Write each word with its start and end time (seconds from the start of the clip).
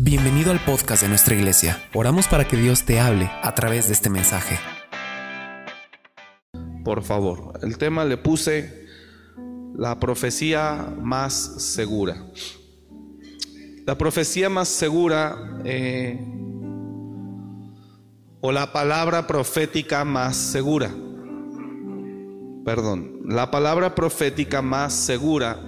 Bienvenido 0.00 0.52
al 0.52 0.60
podcast 0.60 1.02
de 1.02 1.08
nuestra 1.08 1.34
iglesia. 1.34 1.82
Oramos 1.92 2.28
para 2.28 2.46
que 2.46 2.56
Dios 2.56 2.84
te 2.84 3.00
hable 3.00 3.28
a 3.42 3.52
través 3.56 3.88
de 3.88 3.94
este 3.94 4.08
mensaje. 4.08 4.56
Por 6.84 7.02
favor, 7.02 7.58
el 7.62 7.78
tema 7.78 8.04
le 8.04 8.16
puse 8.16 8.86
la 9.74 9.98
profecía 9.98 10.94
más 11.02 11.34
segura. 11.34 12.14
La 13.86 13.98
profecía 13.98 14.48
más 14.48 14.68
segura 14.68 15.58
eh, 15.64 16.24
o 18.40 18.52
la 18.52 18.72
palabra 18.72 19.26
profética 19.26 20.04
más 20.04 20.36
segura. 20.36 20.94
Perdón, 22.64 23.22
la 23.24 23.50
palabra 23.50 23.96
profética 23.96 24.62
más 24.62 24.94
segura 24.94 25.60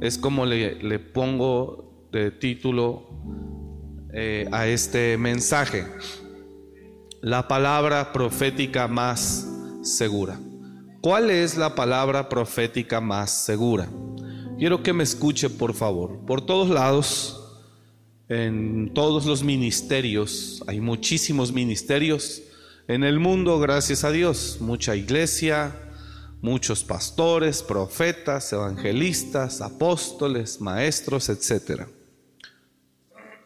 es 0.00 0.18
como 0.18 0.44
le, 0.44 0.82
le 0.82 0.98
pongo 0.98 2.08
de 2.10 2.32
título 2.32 3.45
eh, 4.18 4.48
a 4.50 4.66
este 4.66 5.18
mensaje. 5.18 5.84
La 7.20 7.46
palabra 7.48 8.14
profética 8.14 8.88
más 8.88 9.46
segura. 9.82 10.40
¿Cuál 11.02 11.28
es 11.28 11.58
la 11.58 11.74
palabra 11.74 12.30
profética 12.30 13.02
más 13.02 13.44
segura? 13.44 13.90
Quiero 14.58 14.82
que 14.82 14.94
me 14.94 15.04
escuche, 15.04 15.50
por 15.50 15.74
favor. 15.74 16.24
Por 16.24 16.40
todos 16.46 16.70
lados, 16.70 17.60
en 18.30 18.94
todos 18.94 19.26
los 19.26 19.44
ministerios, 19.44 20.64
hay 20.66 20.80
muchísimos 20.80 21.52
ministerios 21.52 22.40
en 22.88 23.04
el 23.04 23.18
mundo, 23.20 23.58
gracias 23.60 24.02
a 24.02 24.10
Dios. 24.10 24.56
Mucha 24.60 24.96
iglesia, 24.96 25.92
muchos 26.40 26.84
pastores, 26.84 27.62
profetas, 27.62 28.50
evangelistas, 28.54 29.60
apóstoles, 29.60 30.58
maestros, 30.62 31.28
etcétera 31.28 31.86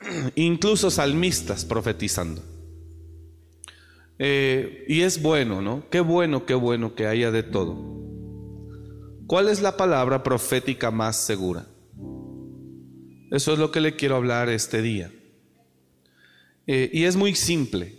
incluso 0.34 0.90
salmistas 0.90 1.64
profetizando. 1.64 2.42
Eh, 4.18 4.84
y 4.86 5.00
es 5.00 5.22
bueno, 5.22 5.62
¿no? 5.62 5.88
Qué 5.90 6.00
bueno, 6.00 6.44
qué 6.44 6.54
bueno 6.54 6.94
que 6.94 7.06
haya 7.06 7.30
de 7.30 7.42
todo. 7.42 7.76
¿Cuál 9.26 9.48
es 9.48 9.62
la 9.62 9.76
palabra 9.76 10.22
profética 10.22 10.90
más 10.90 11.16
segura? 11.16 11.66
Eso 13.30 13.52
es 13.52 13.58
lo 13.58 13.70
que 13.70 13.80
le 13.80 13.96
quiero 13.96 14.16
hablar 14.16 14.48
este 14.48 14.82
día. 14.82 15.10
Eh, 16.66 16.90
y 16.92 17.04
es 17.04 17.16
muy 17.16 17.34
simple. 17.34 17.98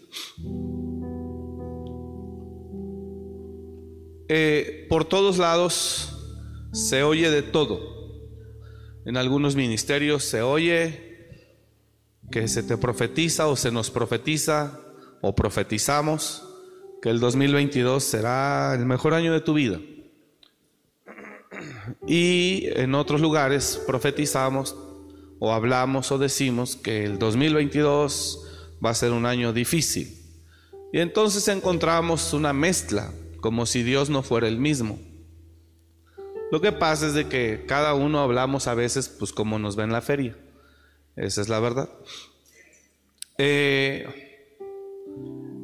Eh, 4.28 4.86
por 4.90 5.06
todos 5.06 5.38
lados 5.38 6.38
se 6.72 7.04
oye 7.04 7.32
de 7.32 7.42
todo. 7.42 7.80
En 9.06 9.18
algunos 9.18 9.56
ministerios 9.56 10.24
se 10.24 10.42
oye 10.42 11.11
que 12.32 12.48
se 12.48 12.64
te 12.64 12.78
profetiza 12.78 13.48
o 13.48 13.56
se 13.56 13.72
nos 13.72 13.92
profetiza 13.92 14.80
o 15.22 15.36
profetizamos 15.36 16.48
que 17.02 17.10
el 17.10 17.20
2022 17.20 18.04
será 18.04 18.74
el 18.74 18.86
mejor 18.86 19.14
año 19.14 19.34
de 19.34 19.42
tu 19.42 19.54
vida. 19.54 19.80
Y 22.08 22.68
en 22.76 22.96
otros 22.96 23.22
lugares 23.22 23.82
profetizamos 23.86 24.76
o 25.40 25.54
hablamos 25.54 26.12
o 26.12 26.18
decimos 26.18 26.76
que 26.76 27.04
el 27.04 27.20
2022 27.20 28.48
va 28.84 28.92
a 28.92 28.96
ser 28.96 29.12
un 29.12 29.26
año 29.26 29.54
difícil. 29.54 30.18
Y 30.94 31.00
entonces 31.00 31.48
encontramos 31.48 32.34
una 32.34 32.54
mezcla, 32.54 33.12
como 33.42 33.66
si 33.66 33.84
Dios 33.84 34.10
no 34.10 34.24
fuera 34.24 34.48
el 34.48 34.58
mismo. 34.58 35.00
Lo 36.52 36.60
que 36.62 36.72
pasa 36.72 37.08
es 37.08 37.14
de 37.14 37.28
que 37.28 37.66
cada 37.68 37.94
uno 37.94 38.20
hablamos 38.20 38.68
a 38.68 38.74
veces 38.74 39.08
pues 39.08 39.32
como 39.32 39.58
nos 39.58 39.76
ve 39.76 39.84
en 39.84 39.94
la 39.94 40.02
feria. 40.02 40.38
Esa 41.16 41.42
es 41.42 41.50
la 41.50 41.60
verdad. 41.60 41.90
Eh, 43.38 44.06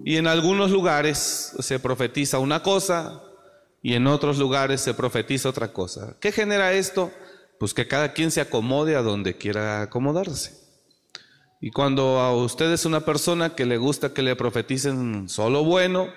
y 0.06 0.18
en 0.18 0.28
algunos 0.28 0.72
lugares 0.72 1.54
se 1.60 1.80
profetiza 1.80 2.40
una 2.40 2.64
cosa 2.64 3.22
y 3.82 3.94
en 3.94 4.08
otros 4.08 4.38
lugares 4.38 4.82
se 4.82 4.94
profetiza 4.94 5.50
otra 5.50 5.74
cosa. 5.74 6.16
¿Qué 6.20 6.32
genera 6.32 6.74
esto? 6.74 7.12
Pues 7.60 7.74
que 7.74 7.88
cada 7.88 8.14
quien 8.14 8.32
se 8.32 8.42
acomode 8.42 8.96
a 8.96 9.02
donde 9.02 9.38
quiera 9.38 9.82
acomodarse. 9.82 10.54
Y 11.60 11.72
cuando 11.72 12.20
a 12.20 12.36
usted 12.36 12.72
es 12.72 12.86
una 12.86 13.02
persona 13.02 13.56
que 13.56 13.66
le 13.66 13.78
gusta 13.78 14.14
que 14.14 14.22
le 14.22 14.36
profeticen 14.36 15.28
solo 15.28 15.64
bueno, 15.64 16.08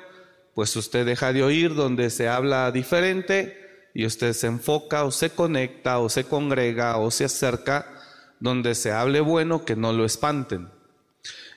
pues 0.55 0.77
usted 0.77 1.07
deja 1.07 1.33
de 1.33 1.43
oír 1.43 1.75
donde 1.75 2.11
se 2.11 2.29
habla 2.29 2.71
diferente 2.73 3.91
y 3.95 4.05
usted 4.05 4.35
se 4.35 4.47
enfoca 4.47 5.05
o 5.05 5.11
se 5.11 5.31
conecta 5.31 5.99
o 5.99 6.09
se 6.09 6.25
congrega 6.25 6.99
o 6.99 7.11
se 7.11 7.25
acerca 7.25 8.00
donde 8.41 8.75
se 8.75 8.91
hable 8.91 9.21
bueno, 9.21 9.65
que 9.65 9.77
no 9.77 9.93
lo 9.93 10.05
espanten. 10.05 10.69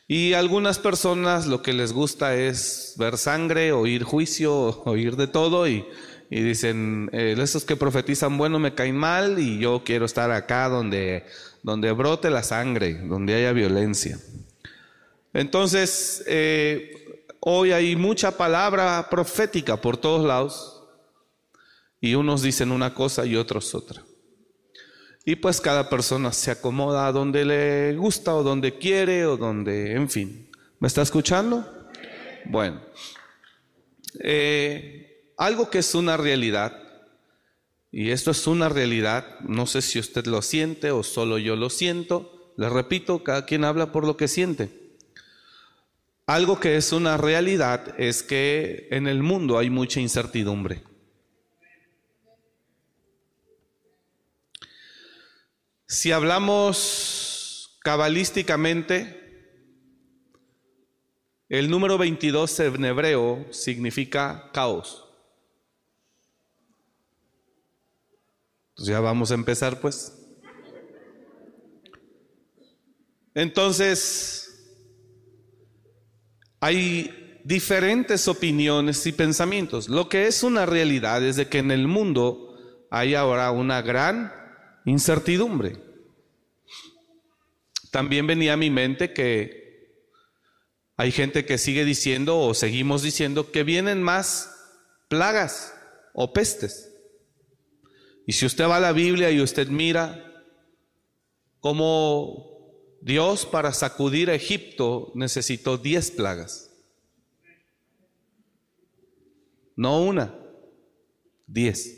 Y 0.07 0.33
algunas 0.33 0.79
personas 0.79 1.47
lo 1.47 1.61
que 1.61 1.73
les 1.73 1.93
gusta 1.93 2.35
es 2.35 2.93
ver 2.97 3.17
sangre, 3.17 3.71
oír 3.71 4.03
juicio, 4.03 4.81
oír 4.85 5.15
de 5.15 5.27
todo 5.27 5.67
y, 5.67 5.85
dicen, 6.29 7.09
eh, 7.13 7.35
esos 7.37 7.63
que 7.63 7.75
profetizan 7.75 8.37
bueno 8.37 8.59
me 8.59 8.73
caen 8.73 8.97
mal 8.97 9.39
y 9.39 9.59
yo 9.59 9.83
quiero 9.85 10.05
estar 10.05 10.31
acá 10.31 10.67
donde, 10.67 11.25
donde 11.61 11.91
brote 11.91 12.29
la 12.29 12.43
sangre, 12.43 12.95
donde 12.95 13.35
haya 13.35 13.53
violencia. 13.53 14.19
Entonces, 15.31 16.23
eh, 16.27 17.17
hoy 17.39 17.71
hay 17.71 17.95
mucha 17.95 18.35
palabra 18.35 19.07
profética 19.09 19.77
por 19.79 19.97
todos 19.97 20.25
lados 20.25 20.83
y 22.01 22.15
unos 22.15 22.41
dicen 22.41 22.71
una 22.71 22.93
cosa 22.93 23.25
y 23.25 23.35
otros 23.35 23.73
otra. 23.73 24.03
Y 25.25 25.37
pues 25.37 25.61
cada 25.61 25.89
persona 25.89 26.33
se 26.33 26.51
acomoda 26.51 27.07
a 27.07 27.11
donde 27.11 27.45
le 27.45 27.95
gusta 27.95 28.35
o 28.35 28.43
donde 28.43 28.77
quiere 28.77 29.25
o 29.25 29.37
donde, 29.37 29.93
en 29.93 30.09
fin. 30.09 30.49
¿Me 30.79 30.87
está 30.87 31.01
escuchando? 31.01 31.65
Bueno, 32.45 32.81
eh, 34.19 35.31
algo 35.37 35.69
que 35.69 35.79
es 35.79 35.95
una 35.95 36.17
realidad, 36.17 36.77
y 37.89 38.09
esto 38.09 38.31
es 38.31 38.47
una 38.47 38.67
realidad, 38.67 39.39
no 39.41 39.65
sé 39.65 39.81
si 39.81 39.97
usted 39.97 40.25
lo 40.25 40.41
siente 40.41 40.91
o 40.91 41.03
solo 41.03 41.37
yo 41.37 41.55
lo 41.55 41.69
siento, 41.69 42.53
le 42.57 42.69
repito, 42.69 43.23
cada 43.23 43.45
quien 43.45 43.63
habla 43.63 43.91
por 43.91 44.05
lo 44.05 44.17
que 44.17 44.27
siente. 44.27 44.83
Algo 46.25 46.59
que 46.59 46.75
es 46.75 46.91
una 46.91 47.17
realidad 47.17 47.95
es 47.97 48.23
que 48.23 48.87
en 48.91 49.07
el 49.07 49.23
mundo 49.23 49.57
hay 49.57 49.69
mucha 49.69 49.99
incertidumbre. 49.99 50.83
Si 55.93 56.11
hablamos 56.11 57.77
cabalísticamente, 57.83 59.21
el 61.49 61.69
número 61.69 61.99
22 61.99 62.59
en 62.61 62.85
hebreo 62.85 63.45
significa 63.51 64.49
caos. 64.53 65.07
Entonces 68.69 68.91
ya 68.91 69.01
vamos 69.01 69.29
a 69.29 69.35
empezar 69.35 69.79
pues. 69.81 70.19
Entonces, 73.35 74.49
hay 76.59 77.39
diferentes 77.43 78.27
opiniones 78.27 79.05
y 79.05 79.11
pensamientos. 79.11 79.89
Lo 79.89 80.09
que 80.09 80.25
es 80.25 80.41
una 80.41 80.65
realidad 80.65 81.23
es 81.23 81.35
de 81.35 81.49
que 81.49 81.59
en 81.59 81.69
el 81.69 81.87
mundo 81.87 82.57
hay 82.89 83.13
ahora 83.13 83.51
una 83.51 83.83
gran 83.83 84.33
incertidumbre. 84.85 85.82
También 87.93 88.25
venía 88.25 88.53
a 88.53 88.57
mi 88.57 88.71
mente 88.71 89.13
que 89.13 90.01
hay 90.97 91.11
gente 91.11 91.45
que 91.45 91.59
sigue 91.59 91.85
diciendo 91.85 92.39
o 92.39 92.55
seguimos 92.55 93.03
diciendo 93.03 93.51
que 93.51 93.61
vienen 93.61 94.01
más 94.01 94.51
plagas 95.09 95.75
o 96.11 96.33
pestes. 96.33 96.91
Y 98.25 98.31
si 98.31 98.47
usted 98.47 98.65
va 98.67 98.77
a 98.77 98.79
la 98.79 98.93
Biblia 98.93 99.29
y 99.29 99.39
usted 99.41 99.67
mira 99.67 100.43
cómo 101.59 102.97
Dios 102.99 103.45
para 103.45 103.71
sacudir 103.71 104.31
a 104.31 104.33
Egipto 104.33 105.11
necesitó 105.13 105.77
diez 105.77 106.09
plagas. 106.09 106.71
No 109.75 110.01
una, 110.01 110.33
diez. 111.45 111.95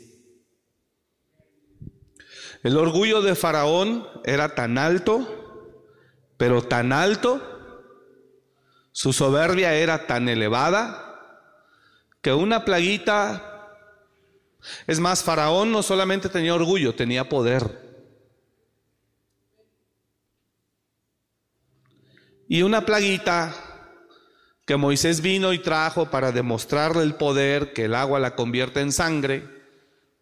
El 2.62 2.76
orgullo 2.76 3.22
de 3.22 3.34
Faraón 3.34 4.06
era 4.24 4.54
tan 4.54 4.76
alto, 4.76 5.45
pero 6.36 6.62
tan 6.62 6.92
alto, 6.92 7.40
su 8.92 9.12
soberbia 9.12 9.74
era 9.74 10.06
tan 10.06 10.28
elevada, 10.28 11.02
que 12.20 12.32
una 12.32 12.64
plaguita, 12.64 13.70
es 14.86 15.00
más, 15.00 15.22
Faraón 15.22 15.70
no 15.70 15.82
solamente 15.82 16.28
tenía 16.28 16.54
orgullo, 16.54 16.94
tenía 16.94 17.28
poder. 17.28 17.84
Y 22.48 22.62
una 22.62 22.84
plaguita 22.84 23.54
que 24.64 24.76
Moisés 24.76 25.20
vino 25.20 25.52
y 25.52 25.58
trajo 25.58 26.10
para 26.10 26.32
demostrarle 26.32 27.02
el 27.02 27.14
poder 27.14 27.72
que 27.72 27.84
el 27.84 27.94
agua 27.94 28.18
la 28.18 28.34
convierte 28.34 28.80
en 28.80 28.92
sangre, 28.92 29.48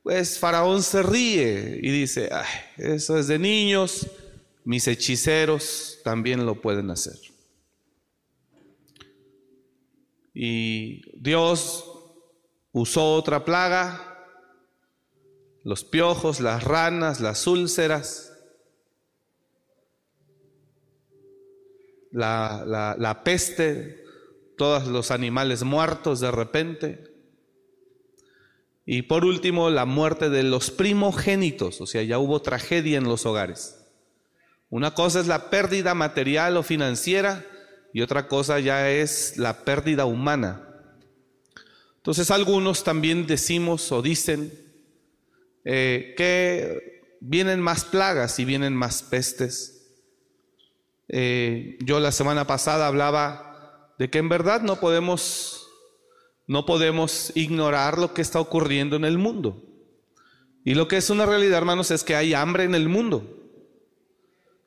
pues 0.03 0.39
Faraón 0.39 0.83
se 0.83 1.03
ríe 1.03 1.79
y 1.83 1.91
dice, 1.91 2.29
Ay, 2.31 2.47
eso 2.77 3.19
es 3.19 3.27
de 3.27 3.39
niños, 3.39 4.07
mis 4.65 4.89
hechiceros 4.89 5.99
también 6.03 6.47
lo 6.47 6.61
pueden 6.61 6.91
hacer. 6.91 7.19
Y 10.33 11.03
Dios 11.21 11.85
usó 12.73 13.15
otra 13.15 13.45
plaga, 13.45 14.27
los 15.63 15.85
piojos, 15.85 16.41
las 16.41 16.65
ranas, 16.65 17.21
las 17.21 17.47
úlceras, 17.47 18.33
la, 22.11 22.97
la 22.99 23.25
peste, 23.25 24.03
todos 24.57 24.87
los 24.87 25.11
animales 25.11 25.63
muertos 25.63 26.21
de 26.21 26.31
repente. 26.31 27.15
Y 28.87 29.03
por 29.03 29.25
último, 29.25 29.71
la 29.71 29.85
muerte 29.85 30.31
de 30.31 30.43
los 30.43 30.71
primogénitos, 30.71 31.81
o 31.81 31.87
sea, 31.87 32.03
ya 32.03 32.19
hubo 32.19 32.43
tragedia 32.43 32.99
en 32.99 33.05
los 33.05 33.25
hogares. 33.25 33.84
Una 34.75 34.93
cosa 34.93 35.21
es 35.21 35.29
la 35.29 35.51
pérdida 35.51 35.95
material 35.95 36.57
o 36.57 36.65
financiera 36.65 37.47
y 37.93 38.01
otra 38.01 38.27
cosa 38.27 38.59
ya 38.59 38.91
es 38.91 39.37
la 39.37 39.65
pérdida 39.65 40.05
humana. 40.05 40.69
Entonces 41.99 42.33
algunos 42.33 42.83
también 42.83 43.25
decimos 43.25 43.93
o 43.93 44.03
dicen 44.03 44.53
eh, 45.65 46.15
que 46.17 47.05
vienen 47.21 47.61
más 47.61 47.85
plagas 47.85 48.41
y 48.41 48.45
vienen 48.45 48.75
más 48.75 49.05
pestes. 49.05 49.93
Eh, 51.07 51.79
yo 51.79 52.01
la 52.01 52.11
semana 52.11 52.45
pasada 52.45 52.89
hablaba 52.89 53.95
de 54.01 54.11
que 54.11 54.19
en 54.19 54.29
verdad 54.29 54.63
no 54.63 54.81
podemos 54.81 55.69
no 56.49 56.67
podemos 56.67 57.31
ignorar 57.37 57.97
lo 57.97 58.13
que 58.13 58.23
está 58.23 58.41
ocurriendo 58.41 58.97
en 58.97 59.05
el 59.05 59.19
mundo. 59.19 59.63
Y 60.65 60.75
lo 60.75 60.89
que 60.89 60.97
es 60.97 61.11
una 61.11 61.27
realidad, 61.27 61.59
hermanos, 61.59 61.93
es 61.93 62.03
que 62.03 62.17
hay 62.17 62.35
hambre 62.35 62.65
en 62.65 62.75
el 62.75 62.89
mundo. 62.89 63.44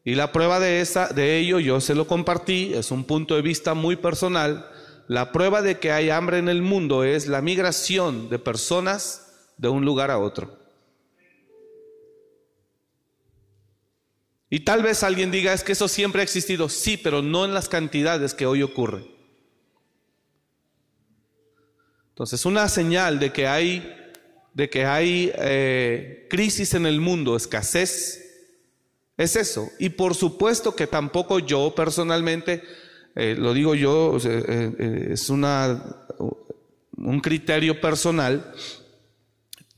Y 0.07 0.15
la 0.15 0.31
prueba 0.31 0.61
de 0.61 0.79
esa 0.79 1.09
de 1.09 1.37
ello 1.37 1.59
yo 1.59 1.81
se 1.81 1.93
lo 1.93 2.07
compartí, 2.07 2.71
es 2.73 2.91
un 2.91 3.03
punto 3.03 3.35
de 3.35 3.41
vista 3.41 3.73
muy 3.73 3.97
personal. 3.97 4.71
La 5.09 5.33
prueba 5.33 5.61
de 5.61 5.79
que 5.79 5.91
hay 5.91 6.11
hambre 6.11 6.37
en 6.37 6.47
el 6.47 6.61
mundo 6.61 7.03
es 7.03 7.27
la 7.27 7.41
migración 7.41 8.29
de 8.29 8.39
personas 8.39 9.51
de 9.57 9.67
un 9.67 9.83
lugar 9.83 10.09
a 10.09 10.17
otro. 10.17 10.57
Y 14.49 14.61
tal 14.61 14.81
vez 14.81 15.03
alguien 15.03 15.29
diga, 15.29 15.51
es 15.51 15.61
que 15.61 15.73
eso 15.73 15.89
siempre 15.89 16.21
ha 16.21 16.23
existido. 16.23 16.69
Sí, 16.69 16.95
pero 16.95 17.21
no 17.21 17.43
en 17.43 17.53
las 17.53 17.67
cantidades 17.67 18.33
que 18.33 18.45
hoy 18.45 18.63
ocurre. 18.63 19.03
Entonces, 22.11 22.45
una 22.45 22.69
señal 22.69 23.19
de 23.19 23.33
que 23.33 23.45
hay, 23.45 23.93
de 24.53 24.69
que 24.69 24.85
hay 24.85 25.33
eh, 25.35 26.27
crisis 26.29 26.75
en 26.75 26.85
el 26.85 27.01
mundo, 27.01 27.35
escasez, 27.35 28.23
es 29.17 29.35
eso. 29.35 29.69
Y 29.79 29.89
por 29.89 30.15
supuesto 30.15 30.75
que 30.75 30.87
tampoco 30.87 31.39
yo 31.39 31.73
personalmente, 31.75 32.63
eh, 33.15 33.35
lo 33.37 33.53
digo 33.53 33.75
yo, 33.75 34.17
eh, 34.23 35.07
es 35.11 35.29
una, 35.29 36.05
un 36.97 37.19
criterio 37.19 37.81
personal, 37.81 38.53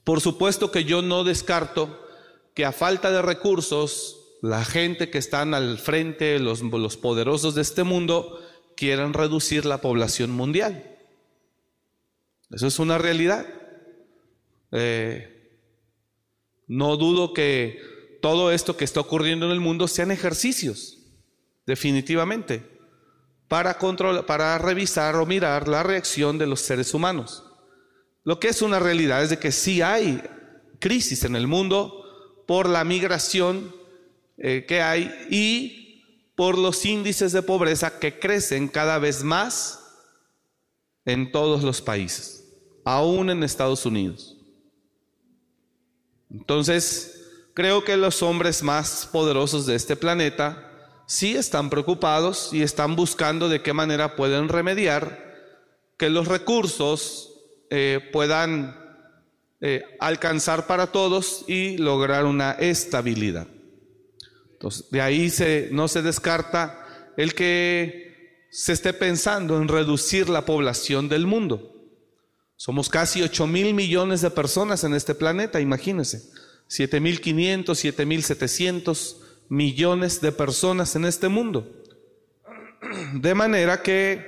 por 0.04 0.22
supuesto 0.22 0.72
que 0.72 0.86
yo 0.86 1.02
no 1.02 1.24
descarto 1.24 2.06
que 2.54 2.66
a 2.66 2.72
falta 2.72 3.12
de 3.12 3.22
recursos, 3.22 4.38
la 4.42 4.66
gente 4.66 5.10
que 5.10 5.18
están 5.18 5.54
al 5.54 5.78
frente, 5.78 6.40
los, 6.40 6.62
los 6.62 6.98
poderosos 6.98 7.56
de 7.56 7.62
este 7.62 7.84
mundo, 7.84 8.40
quieran 8.76 9.14
reducir 9.14 9.66
la 9.66 9.82
población 9.82 10.32
mundial. 10.32 10.98
Eso 12.50 12.68
es 12.68 12.80
una 12.80 12.98
realidad. 12.98 13.46
Eh, 14.72 15.60
no 16.68 16.98
dudo 16.98 17.34
que 17.34 17.80
todo 18.22 18.52
esto 18.52 18.78
que 18.78 18.86
está 18.86 19.00
ocurriendo 19.00 19.46
en 19.46 19.52
el 19.52 19.60
mundo 19.60 19.88
sean 19.88 20.12
ejercicios, 20.12 20.98
definitivamente, 21.66 22.80
para, 23.48 23.78
controlar, 23.78 24.26
para 24.26 24.58
revisar 24.58 25.16
o 25.16 25.26
mirar 25.26 25.68
la 25.68 25.84
reacción 25.84 26.38
de 26.38 26.48
los 26.48 26.62
seres 26.62 26.94
humanos. 26.94 27.44
Lo 28.24 28.40
que 28.40 28.50
es 28.50 28.62
una 28.62 28.80
realidad 28.80 29.24
es 29.24 29.30
de 29.30 29.40
que 29.40 29.52
sí 29.52 29.82
hay 29.82 30.22
crisis 30.80 31.24
en 31.24 31.36
el 31.36 31.48
mundo 31.48 32.44
por 32.48 32.68
la 32.68 32.84
migración 32.84 33.76
eh, 34.38 34.66
que 34.68 34.82
hay 34.82 35.12
y 35.30 36.04
por 36.36 36.58
los 36.58 36.86
índices 36.86 37.32
de 37.32 37.42
pobreza 37.42 38.00
que 38.00 38.20
crecen 38.20 38.68
cada 38.68 39.00
vez 39.00 39.24
más 39.24 39.80
en 41.06 41.32
todos 41.32 41.64
los 41.64 41.82
países 41.82 42.40
aún 42.90 43.30
en 43.30 43.44
Estados 43.44 43.86
Unidos. 43.86 44.36
Entonces, 46.32 47.19
creo 47.60 47.84
que 47.84 47.98
los 47.98 48.24
hombres 48.24 48.64
más 48.64 49.10
poderosos 49.12 49.66
de 49.66 49.76
este 49.76 49.98
planeta 49.98 50.72
sí 51.06 51.36
están 51.36 51.70
preocupados 51.70 52.54
y 52.54 52.62
están 52.62 52.96
buscando 52.96 53.50
de 53.50 53.62
qué 53.62 53.74
manera 53.74 54.16
pueden 54.16 54.48
remediar 54.48 55.36
que 55.98 56.10
los 56.10 56.30
recursos 56.30 57.34
eh, 57.70 58.00
puedan 58.14 58.78
eh, 59.60 59.84
alcanzar 60.00 60.68
para 60.68 60.94
todos 60.94 61.44
y 61.50 61.78
lograr 61.78 62.24
una 62.24 62.54
estabilidad. 62.54 63.48
De 64.90 65.02
ahí 65.02 65.30
no 65.72 65.90
se 65.90 66.02
descarta 66.02 67.12
el 67.18 67.34
que 67.34 68.48
se 68.52 68.72
esté 68.72 68.94
pensando 68.94 69.58
en 69.62 69.68
reducir 69.68 70.30
la 70.30 70.46
población 70.46 71.10
del 71.10 71.28
mundo. 71.28 71.76
Somos 72.56 72.88
casi 72.88 73.22
8 73.22 73.48
mil 73.48 73.74
millones 73.74 74.22
de 74.22 74.32
personas 74.32 74.86
en 74.86 74.94
este 74.94 75.14
planeta, 75.14 75.60
imagínense. 75.60 76.39
7 76.70 77.02
mil 77.02 77.20
500, 77.20 77.78
7 77.78 78.06
mil 78.06 78.24
700 78.24 79.22
millones 79.50 80.22
de 80.22 80.32
personas 80.32 80.96
en 80.96 81.04
este 81.04 81.28
mundo. 81.28 81.84
De 83.16 83.34
manera 83.34 83.82
que 83.82 84.26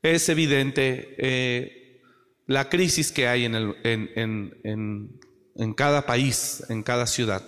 es 0.00 0.28
evidente 0.28 1.16
eh, 1.18 2.00
la 2.46 2.68
crisis 2.68 3.10
que 3.10 3.26
hay 3.26 3.46
en, 3.46 3.56
el, 3.56 3.76
en, 3.82 5.20
en 5.56 5.74
cada 5.74 6.06
país, 6.06 6.62
en 6.68 6.84
cada 6.84 7.08
ciudad. 7.08 7.42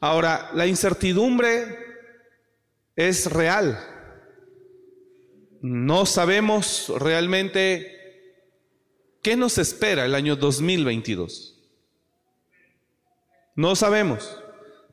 Ahora, 0.00 0.50
la 0.52 0.66
incertidumbre 0.66 1.78
es 2.96 3.32
real. 3.32 3.78
No 5.62 6.04
sabemos 6.04 6.92
realmente 6.98 7.98
¿Qué 9.22 9.36
nos 9.36 9.58
espera 9.58 10.04
el 10.04 10.14
año 10.14 10.36
2022? 10.36 11.57
No 13.58 13.74
sabemos. 13.74 14.38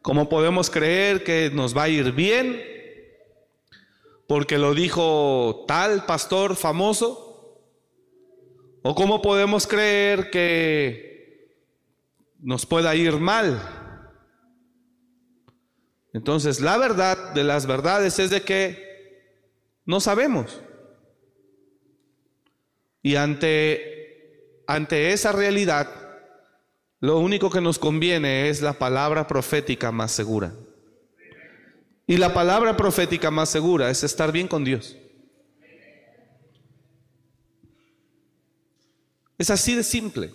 ¿Cómo 0.01 0.27
podemos 0.27 0.71
creer 0.71 1.23
que 1.23 1.51
nos 1.53 1.77
va 1.77 1.83
a 1.83 1.89
ir 1.89 2.13
bien? 2.13 2.63
Porque 4.27 4.57
lo 4.57 4.73
dijo 4.73 5.65
tal 5.67 6.07
pastor 6.07 6.55
famoso. 6.55 7.61
¿O 8.81 8.95
cómo 8.95 9.21
podemos 9.21 9.67
creer 9.67 10.31
que 10.31 11.59
nos 12.39 12.65
pueda 12.65 12.95
ir 12.95 13.17
mal? 13.17 13.61
Entonces, 16.11 16.59
la 16.59 16.79
verdad 16.79 17.35
de 17.35 17.43
las 17.43 17.67
verdades 17.67 18.17
es 18.17 18.31
de 18.31 18.41
que 18.41 19.45
no 19.85 19.99
sabemos. 19.99 20.59
Y 23.03 23.15
ante 23.15 24.63
ante 24.65 25.13
esa 25.13 25.31
realidad, 25.31 26.04
lo 27.05 27.19
único 27.19 27.51
que 27.51 27.61
nos 27.61 27.77
conviene 27.77 28.49
es 28.49 28.63
la 28.63 28.73
palabra 28.73 29.27
profética 29.27 29.91
más 29.91 30.11
segura. 30.11 30.55
Y 32.07 32.17
la 32.17 32.33
palabra 32.33 32.75
profética 32.75 33.29
más 33.29 33.49
segura 33.49 33.91
es 33.91 34.03
estar 34.03 34.31
bien 34.31 34.47
con 34.47 34.63
Dios. 34.63 34.97
Es 39.37 39.51
así 39.51 39.75
de 39.75 39.83
simple. 39.83 40.33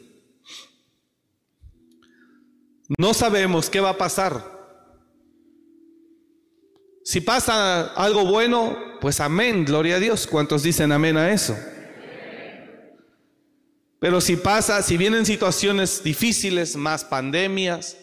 No 2.98 3.14
sabemos 3.14 3.68
qué 3.68 3.80
va 3.80 3.90
a 3.90 3.98
pasar. 3.98 4.60
Si 7.02 7.20
pasa 7.20 7.94
algo 7.94 8.26
bueno, 8.26 8.76
pues 9.00 9.18
amén, 9.18 9.64
gloria 9.64 9.96
a 9.96 10.00
Dios. 10.00 10.28
¿Cuántos 10.28 10.62
dicen 10.62 10.92
amén 10.92 11.16
a 11.16 11.32
eso? 11.32 11.56
Pero 14.00 14.22
si 14.22 14.36
pasa, 14.36 14.82
si 14.82 14.96
vienen 14.96 15.26
situaciones 15.26 16.02
difíciles, 16.02 16.74
más 16.74 17.04
pandemias, 17.04 17.98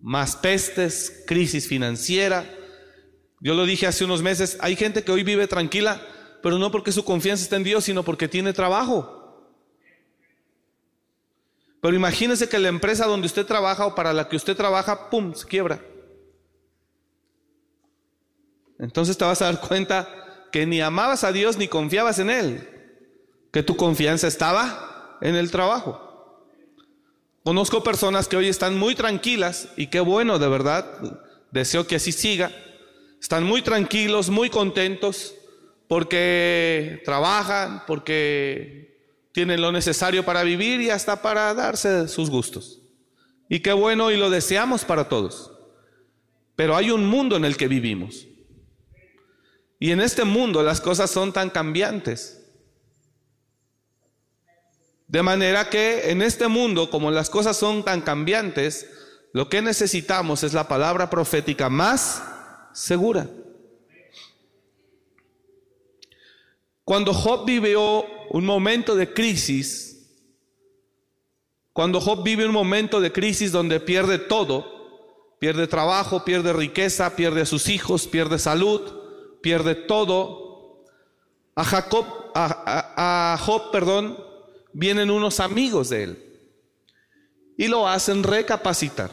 más 0.00 0.34
pestes, 0.34 1.24
crisis 1.26 1.68
financiera, 1.68 2.50
yo 3.38 3.54
lo 3.54 3.66
dije 3.66 3.86
hace 3.86 4.06
unos 4.06 4.22
meses, 4.22 4.56
hay 4.60 4.74
gente 4.74 5.04
que 5.04 5.12
hoy 5.12 5.22
vive 5.24 5.46
tranquila, 5.46 6.00
pero 6.42 6.58
no 6.58 6.70
porque 6.70 6.90
su 6.90 7.04
confianza 7.04 7.44
está 7.44 7.56
en 7.56 7.64
Dios, 7.64 7.84
sino 7.84 8.02
porque 8.02 8.28
tiene 8.28 8.54
trabajo. 8.54 9.52
Pero 11.82 11.94
imagínese 11.94 12.48
que 12.48 12.58
la 12.58 12.68
empresa 12.68 13.04
donde 13.04 13.26
usted 13.26 13.44
trabaja 13.44 13.84
o 13.84 13.94
para 13.94 14.14
la 14.14 14.26
que 14.26 14.36
usted 14.36 14.56
trabaja, 14.56 15.10
¡pum!, 15.10 15.34
se 15.34 15.46
quiebra. 15.46 15.84
Entonces 18.78 19.18
te 19.18 19.24
vas 19.26 19.42
a 19.42 19.52
dar 19.52 19.60
cuenta 19.60 20.08
que 20.50 20.64
ni 20.64 20.80
amabas 20.80 21.24
a 21.24 21.32
Dios 21.32 21.58
ni 21.58 21.68
confiabas 21.68 22.18
en 22.18 22.30
Él 22.30 22.75
que 23.52 23.62
tu 23.62 23.76
confianza 23.76 24.26
estaba 24.26 25.18
en 25.20 25.36
el 25.36 25.50
trabajo. 25.50 26.06
Conozco 27.44 27.82
personas 27.82 28.26
que 28.26 28.36
hoy 28.36 28.48
están 28.48 28.76
muy 28.76 28.94
tranquilas 28.94 29.68
y 29.76 29.86
qué 29.86 30.00
bueno, 30.00 30.38
de 30.38 30.48
verdad. 30.48 30.84
deseo 31.52 31.86
que 31.86 31.96
así 31.96 32.12
siga. 32.12 32.50
Están 33.20 33.44
muy 33.44 33.62
tranquilos, 33.62 34.30
muy 34.30 34.50
contentos, 34.50 35.34
porque 35.88 37.00
trabajan, 37.04 37.84
porque 37.86 38.96
tienen 39.32 39.60
lo 39.60 39.70
necesario 39.70 40.24
para 40.24 40.42
vivir 40.42 40.80
y 40.80 40.90
hasta 40.90 41.22
para 41.22 41.54
darse 41.54 42.08
sus 42.08 42.30
gustos. 42.30 42.82
Y 43.48 43.60
qué 43.60 43.72
bueno 43.72 44.10
y 44.10 44.16
lo 44.16 44.28
deseamos 44.28 44.84
para 44.84 45.08
todos. 45.08 45.52
Pero 46.56 46.74
hay 46.74 46.90
un 46.90 47.06
mundo 47.06 47.36
en 47.36 47.44
el 47.44 47.56
que 47.56 47.68
vivimos. 47.68 48.26
Y 49.78 49.92
en 49.92 50.00
este 50.00 50.24
mundo 50.24 50.62
las 50.62 50.80
cosas 50.80 51.10
son 51.10 51.32
tan 51.32 51.50
cambiantes. 51.50 52.35
De 55.08 55.22
manera 55.22 55.70
que 55.70 56.10
en 56.10 56.20
este 56.20 56.48
mundo, 56.48 56.90
como 56.90 57.10
las 57.10 57.30
cosas 57.30 57.56
son 57.56 57.84
tan 57.84 58.00
cambiantes, 58.00 58.90
lo 59.32 59.48
que 59.48 59.62
necesitamos 59.62 60.42
es 60.42 60.52
la 60.52 60.66
palabra 60.66 61.10
profética 61.10 61.68
más 61.68 62.22
segura. 62.72 63.28
Cuando 66.84 67.12
Job 67.12 67.44
vivió 67.46 68.04
un 68.30 68.44
momento 68.44 68.96
de 68.96 69.12
crisis, 69.12 70.08
cuando 71.72 72.00
Job 72.00 72.24
vive 72.24 72.46
un 72.46 72.52
momento 72.52 73.00
de 73.00 73.12
crisis 73.12 73.52
donde 73.52 73.78
pierde 73.80 74.18
todo, 74.18 75.36
pierde 75.38 75.66
trabajo, 75.66 76.24
pierde 76.24 76.52
riqueza, 76.52 77.14
pierde 77.14 77.42
a 77.42 77.46
sus 77.46 77.68
hijos, 77.68 78.06
pierde 78.06 78.38
salud, 78.38 78.80
pierde 79.40 79.74
todo, 79.74 80.84
a 81.54 81.64
Jacob, 81.64 82.06
a, 82.34 83.34
a 83.34 83.38
Job, 83.38 83.70
perdón, 83.70 84.25
vienen 84.78 85.10
unos 85.10 85.40
amigos 85.40 85.88
de 85.88 86.02
él 86.02 86.38
y 87.56 87.66
lo 87.66 87.88
hacen 87.88 88.22
recapacitar. 88.22 89.10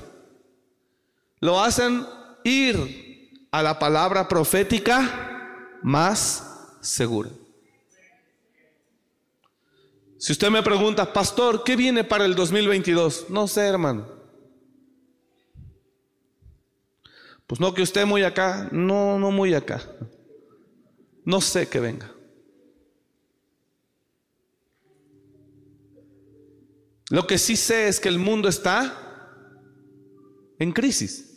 Lo 1.39 1.61
hacen 1.61 2.05
ir 2.43 3.47
a 3.49 3.63
la 3.63 3.79
palabra 3.79 4.27
profética 4.27 5.79
más 5.81 6.77
segura. 6.81 7.29
Si 10.17 10.33
usted 10.33 10.49
me 10.49 10.63
pregunta, 10.63 11.11
pastor, 11.11 11.63
¿qué 11.63 11.77
viene 11.77 12.03
para 12.03 12.25
el 12.25 12.35
2022? 12.35 13.29
No 13.29 13.47
sé, 13.47 13.61
hermano. 13.61 14.07
Pues 17.47 17.59
no 17.59 17.73
que 17.73 17.81
usted 17.81 18.05
muy 18.05 18.23
acá, 18.23 18.67
no, 18.71 19.17
no 19.17 19.31
muy 19.31 19.53
acá. 19.53 19.81
No 21.23 21.39
sé 21.39 21.69
que 21.69 21.79
venga. 21.79 22.12
Lo 27.13 27.27
que 27.27 27.37
sí 27.37 27.55
sé 27.55 27.87
es 27.87 27.99
que 27.99 28.09
el 28.09 28.17
mundo 28.17 28.49
está 28.49 28.91
en 30.57 30.71
crisis. 30.71 31.29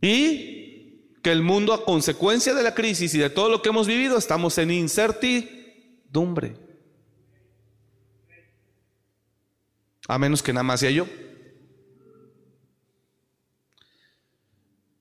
Y 0.00 1.08
que 1.24 1.32
el 1.32 1.42
mundo 1.42 1.72
a 1.72 1.84
consecuencia 1.84 2.54
de 2.54 2.62
la 2.62 2.72
crisis 2.72 3.12
y 3.14 3.18
de 3.18 3.30
todo 3.30 3.48
lo 3.48 3.60
que 3.60 3.70
hemos 3.70 3.88
vivido 3.88 4.16
estamos 4.16 4.56
en 4.58 4.70
incertidumbre. 4.70 6.54
A 10.06 10.18
menos 10.20 10.40
que 10.40 10.52
nada 10.52 10.62
más 10.62 10.78
sea 10.78 10.92
yo. 10.92 11.08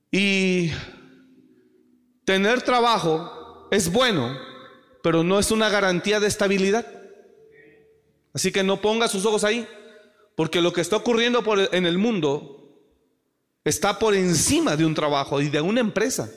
Y 0.10 0.72
tener 2.26 2.64
trabajo 2.64 3.68
es 3.70 3.92
bueno, 3.92 4.36
pero 5.04 5.24
no 5.24 5.38
es 5.38 5.52
una 5.52 5.70
garantía 5.70 6.20
de 6.20 6.26
estabilidad. 6.26 7.01
Así 8.34 8.52
que 8.52 8.64
no 8.64 8.82
ponga 8.82 9.08
sus 9.08 9.26
ojos 9.26 9.44
ahí, 9.44 9.68
porque 10.36 10.62
lo 10.62 10.72
que 10.74 10.82
está 10.82 10.96
ocurriendo 10.96 11.44
en 11.72 11.86
el 11.86 11.98
mundo 11.98 12.62
está 13.64 14.00
por 14.00 14.16
encima 14.16 14.76
de 14.76 14.86
un 14.86 14.96
trabajo 14.96 15.42
y 15.42 15.50
de 15.50 15.62
una 15.62 15.82
empresa. 15.82 16.30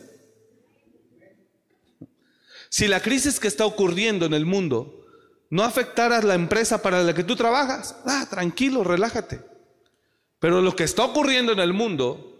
Si 2.68 2.88
la 2.88 3.00
crisis 3.00 3.38
que 3.38 3.48
está 3.48 3.64
ocurriendo 3.66 4.26
en 4.26 4.34
el 4.34 4.46
mundo 4.46 5.06
no 5.50 5.62
afectara 5.62 6.18
a 6.18 6.22
la 6.22 6.34
empresa 6.34 6.82
para 6.82 7.02
la 7.02 7.14
que 7.14 7.22
tú 7.22 7.36
trabajas, 7.36 7.96
ah, 8.04 8.26
tranquilo, 8.28 8.82
relájate. 8.82 9.40
Pero 10.40 10.60
lo 10.60 10.74
que 10.74 10.82
está 10.82 11.04
ocurriendo 11.04 11.52
en 11.52 11.60
el 11.60 11.72
mundo 11.72 12.36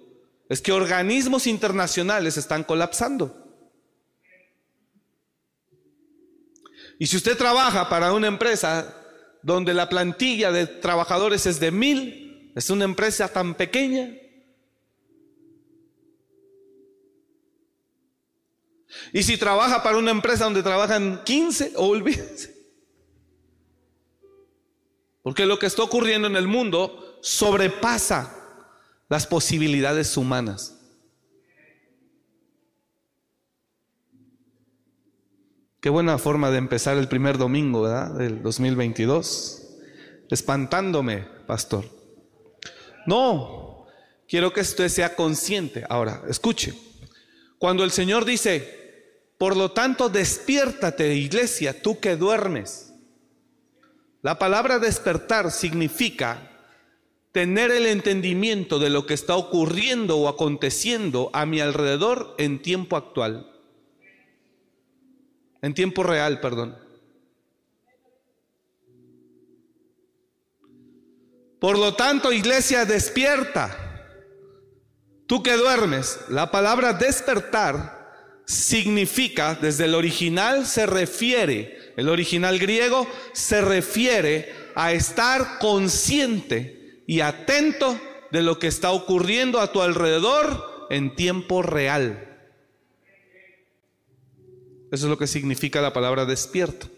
es 0.49 0.61
que 0.61 0.73
organismos 0.73 1.47
internacionales 1.47 2.37
están 2.37 2.65
colapsando. 2.65 3.41
Y 6.99 7.07
si 7.07 7.17
usted 7.17 7.37
trabaja 7.37 7.89
para 7.89 8.13
una 8.13 8.27
empresa 8.27 9.04
donde 9.45 9.75
la 9.75 9.91
plantilla 9.91 10.51
de 10.51 10.67
trabajadores 10.67 11.45
es 11.45 11.61
de 11.61 11.71
mil, 11.71 12.51
es 12.57 12.71
una 12.71 12.85
empresa 12.85 13.29
tan 13.29 13.55
pequeña. 13.55 14.11
Y 19.13 19.23
si 19.23 19.37
trabaja 19.37 19.83
para 19.83 19.99
una 19.99 20.11
empresa 20.11 20.45
donde 20.45 20.63
trabajan 20.63 21.23
15, 21.25 21.75
olvídense. 21.77 22.55
Porque 25.23 25.45
lo 25.45 25.59
que 25.59 25.67
está 25.67 25.83
ocurriendo 25.83 26.27
en 26.27 26.37
el 26.37 26.49
mundo 26.49 27.19
sobrepasa 27.23 28.35
las 29.11 29.27
posibilidades 29.27 30.17
humanas. 30.17 30.74
Qué 35.85 35.91
buena 35.91 36.17
forma 36.17 36.50
de 36.50 36.57
empezar 36.57 36.97
el 36.97 37.09
primer 37.09 37.37
domingo, 37.37 37.83
¿verdad? 37.83 38.14
Del 38.14 38.43
2022. 38.43 39.69
Espantándome, 40.31 41.29
pastor. 41.47 41.85
No, 43.05 43.85
quiero 44.26 44.50
que 44.50 44.62
usted 44.62 44.88
sea 44.88 45.14
consciente. 45.14 45.85
Ahora, 45.91 46.23
escuche. 46.26 46.73
Cuando 47.59 47.85
el 47.85 47.91
Señor 47.91 48.25
dice, 48.25 49.29
por 49.37 49.59
lo 49.59 49.73
tanto, 49.73 50.09
despiértate, 50.09 51.17
iglesia, 51.17 51.83
tú 51.83 52.00
que 52.00 52.17
duermes. 52.17 52.95
La 54.23 54.38
palabra 54.38 54.79
despertar 54.79 55.50
significa 55.50 56.50
tener 57.31 57.71
el 57.71 57.85
entendimiento 57.85 58.79
de 58.79 58.88
lo 58.88 59.05
que 59.05 59.12
está 59.12 59.37
ocurriendo 59.37 60.17
o 60.17 60.29
aconteciendo 60.29 61.29
a 61.35 61.45
mi 61.45 61.61
alrededor 61.61 62.35
en 62.38 62.62
tiempo 62.62 62.97
actual 62.97 63.50
en 65.64 65.73
tiempo 65.73 66.02
real, 66.02 66.40
perdón. 66.40 66.76
Por 71.59 71.78
lo 71.78 71.94
tanto, 71.94 72.35
iglesia, 72.35 72.85
despierta. 72.85 73.75
Tú 75.26 75.42
que 75.42 75.56
duermes, 75.56 76.21
la 76.28 76.50
palabra 76.50 76.92
despertar 76.92 78.42
significa, 78.44 79.54
desde 79.54 79.87
el 79.87 79.94
original 79.94 80.66
se 80.66 80.85
refiere, 80.85 81.94
el 81.97 82.11
original 82.11 82.59
griego 82.59 83.09
se 83.33 83.62
refiere 83.62 84.52
a 84.75 84.92
estar 84.92 85.59
consciente 85.61 87.02
y 87.06 87.21
atento 87.21 87.99
de 88.30 88.42
lo 88.42 88.59
que 88.59 88.66
está 88.66 88.90
ocurriendo 88.90 89.61
a 89.61 89.73
tu 89.73 89.80
alrededor 89.80 90.87
en 90.90 91.16
tiempo 91.16 91.62
real. 91.62 92.24
Eso 94.95 95.07
es 95.07 95.11
lo 95.11 95.19
que 95.19 95.27
significa 95.27 95.81
la 95.81 95.93
palabra 95.93 96.25
despierto. 96.25 96.89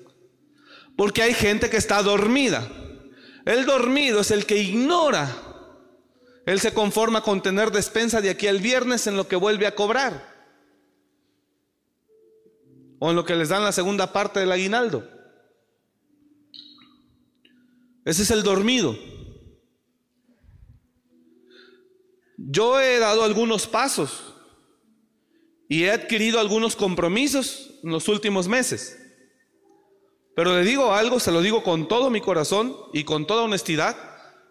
Porque 0.99 1.23
hay 1.23 1.33
gente 1.33 1.71
que 1.71 1.79
está 1.79 2.03
dormida. 2.03 2.71
El 3.47 3.65
dormido 3.65 4.21
es 4.21 4.31
el 4.31 4.45
que 4.45 4.59
ignora. 4.59 5.35
Él 6.45 6.61
se 6.61 6.75
conforma 6.75 7.23
con 7.23 7.41
tener 7.41 7.71
despensa 7.71 8.21
de 8.21 8.29
aquí 8.29 8.49
al 8.49 8.61
viernes 8.61 9.07
en 9.07 9.17
lo 9.17 9.26
que 9.29 9.37
vuelve 9.37 9.67
a 9.67 9.75
cobrar. 9.75 10.29
O 12.99 13.09
en 13.09 13.17
lo 13.17 13.25
que 13.25 13.35
les 13.35 13.49
dan 13.49 13.65
la 13.65 13.73
segunda 13.73 14.12
parte 14.12 14.41
del 14.41 14.53
aguinaldo. 14.53 15.09
Ese 18.05 18.25
es 18.25 18.31
el 18.31 18.43
dormido. 18.43 18.95
Yo 22.37 22.79
he 22.79 22.99
dado 22.99 23.25
algunos 23.25 23.67
pasos 23.67 24.36
y 25.68 25.85
he 25.85 25.90
adquirido 25.90 26.38
algunos 26.38 26.76
compromisos 26.76 27.80
en 27.82 27.90
los 27.90 28.08
últimos 28.08 28.49
meses. 28.49 29.02
Pero 30.35 30.56
le 30.56 30.64
digo 30.64 30.92
algo, 30.92 31.18
se 31.18 31.32
lo 31.32 31.40
digo 31.40 31.62
con 31.62 31.88
todo 31.88 32.11
mi 32.11 32.20
corazón 32.20 32.76
y 32.92 33.04
con 33.04 33.26
toda 33.26 33.42
honestidad, 33.42 33.96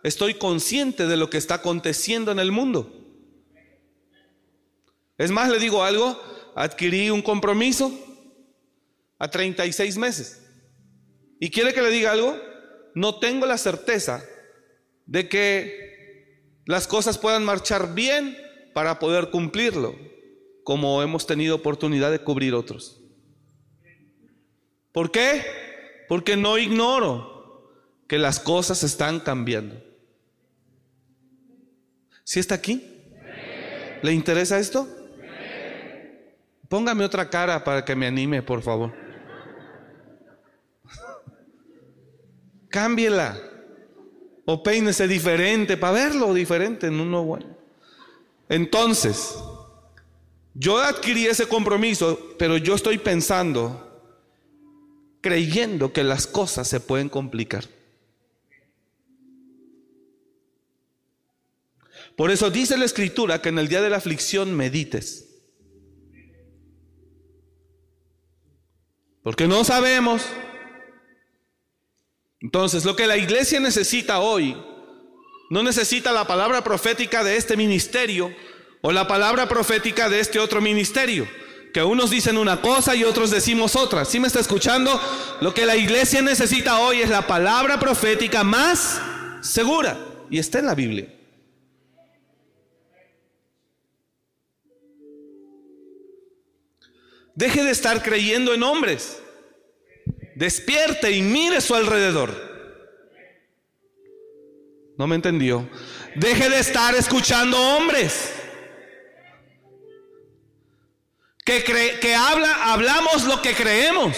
estoy 0.03 0.33
consciente 0.33 1.07
de 1.07 1.17
lo 1.17 1.29
que 1.29 1.37
está 1.37 1.55
aconteciendo 1.55 2.31
en 2.31 2.39
el 2.39 2.51
mundo. 2.51 2.91
Es 5.17 5.31
más, 5.31 5.49
le 5.49 5.59
digo 5.59 5.83
algo, 5.83 6.19
adquirí 6.55 7.09
un 7.09 7.21
compromiso 7.21 7.91
a 9.19 9.29
36 9.29 9.97
meses. 9.97 10.41
¿Y 11.39 11.51
quiere 11.51 11.73
que 11.73 11.81
le 11.81 11.91
diga 11.91 12.11
algo? 12.11 12.37
No 12.95 13.19
tengo 13.19 13.45
la 13.45 13.57
certeza 13.57 14.25
de 15.05 15.29
que 15.29 16.61
las 16.65 16.87
cosas 16.87 17.17
puedan 17.17 17.45
marchar 17.45 17.93
bien 17.93 18.37
para 18.73 18.99
poder 18.99 19.29
cumplirlo 19.29 19.95
como 20.65 21.01
hemos 21.03 21.27
tenido 21.27 21.55
oportunidad 21.55 22.09
de 22.09 22.19
cubrir 22.19 22.55
otros. 22.55 22.99
¿Por 24.91 25.11
qué? 25.11 25.45
Porque 26.09 26.35
no 26.35 26.57
ignoro 26.57 27.71
que 28.07 28.17
las 28.17 28.39
cosas 28.39 28.81
están 28.81 29.19
cambiando. 29.19 29.75
¿Sí 32.23 32.39
está 32.39 32.55
aquí? 32.55 32.83
¿Le 34.01 34.11
interesa 34.11 34.57
esto? 34.57 34.89
Póngame 36.67 37.05
otra 37.05 37.29
cara 37.29 37.63
para 37.63 37.85
que 37.85 37.95
me 37.95 38.07
anime, 38.07 38.41
por 38.41 38.63
favor. 38.63 38.91
Cámbiela. 42.69 43.39
O 44.45 44.63
peínese 44.63 45.07
diferente 45.07 45.77
para 45.77 45.93
verlo 45.93 46.33
diferente 46.33 46.87
en 46.87 46.99
uno 46.99 47.23
bueno. 47.23 47.55
Entonces, 48.49 49.37
yo 50.57 50.77
adquirí 50.77 51.27
ese 51.27 51.47
compromiso, 51.47 52.33
pero 52.39 52.55
yo 52.55 52.75
estoy 52.75 52.97
pensando, 52.97 54.01
creyendo 55.19 55.91
que 55.91 56.03
las 56.03 56.25
cosas 56.25 56.65
se 56.69 56.79
pueden 56.79 57.09
complicar. 57.09 57.65
Por 62.15 62.31
eso 62.31 62.49
dice 62.49 62.77
la 62.77 62.85
escritura 62.85 63.41
que 63.41 63.49
en 63.49 63.59
el 63.59 63.67
día 63.67 63.81
de 63.81 63.89
la 63.89 63.97
aflicción 63.97 64.55
medites. 64.55 65.25
Porque 69.23 69.49
no 69.49 69.65
sabemos. 69.65 70.25
Entonces, 72.39 72.85
lo 72.85 72.95
que 72.95 73.07
la 73.07 73.17
iglesia 73.17 73.59
necesita 73.59 74.19
hoy, 74.19 74.55
no 75.49 75.63
necesita 75.63 76.13
la 76.13 76.25
palabra 76.25 76.63
profética 76.63 77.25
de 77.25 77.35
este 77.35 77.57
ministerio 77.57 78.33
o 78.87 78.91
la 78.91 79.07
palabra 79.07 79.47
profética 79.47 80.09
de 80.09 80.19
este 80.19 80.37
otro 80.37 80.61
ministerio. 80.61 81.27
Que 81.73 81.81
unos 81.81 82.11
dicen 82.11 82.37
una 82.37 82.61
cosa 82.61 82.95
y 82.95 83.03
otros 83.03 83.31
decimos 83.31 83.75
otra. 83.75 84.05
¿Sí 84.05 84.19
me 84.19 84.27
está 84.27 84.39
escuchando? 84.39 85.01
Lo 85.41 85.55
que 85.55 85.65
la 85.65 85.75
iglesia 85.75 86.21
necesita 86.21 86.77
hoy 86.77 87.01
es 87.01 87.09
la 87.09 87.25
palabra 87.25 87.79
profética 87.79 88.43
más 88.43 89.01
segura. 89.41 89.97
Y 90.29 90.37
está 90.37 90.59
en 90.59 90.67
la 90.67 90.75
Biblia. 90.75 91.11
Deje 97.33 97.63
de 97.63 97.71
estar 97.71 98.03
creyendo 98.03 98.53
en 98.53 98.61
hombres. 98.61 99.19
Despierte 100.35 101.09
y 101.09 101.23
mire 101.23 101.59
su 101.59 101.73
alrededor. 101.73 102.35
No 104.95 105.07
me 105.07 105.15
entendió. 105.15 105.67
Deje 106.13 106.51
de 106.51 106.59
estar 106.59 106.93
escuchando 106.93 107.59
hombres. 107.59 108.43
Que, 111.45 112.15
habla, 112.15 112.73
hablamos 112.73 113.23
lo 113.25 113.39
que 113.39 113.55
creemos. 113.55 114.17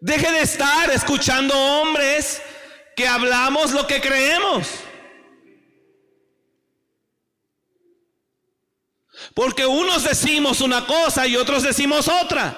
Deje 0.00 0.32
de 0.32 0.40
estar 0.40 0.90
escuchando 0.90 1.54
hombres 1.54 2.40
que 2.96 3.06
hablamos 3.06 3.72
lo 3.72 3.86
que 3.86 4.00
creemos. 4.00 4.66
Porque 9.34 9.66
unos 9.66 10.04
decimos 10.04 10.62
una 10.62 10.86
cosa 10.86 11.26
y 11.26 11.36
otros 11.36 11.62
decimos 11.62 12.08
otra. 12.08 12.56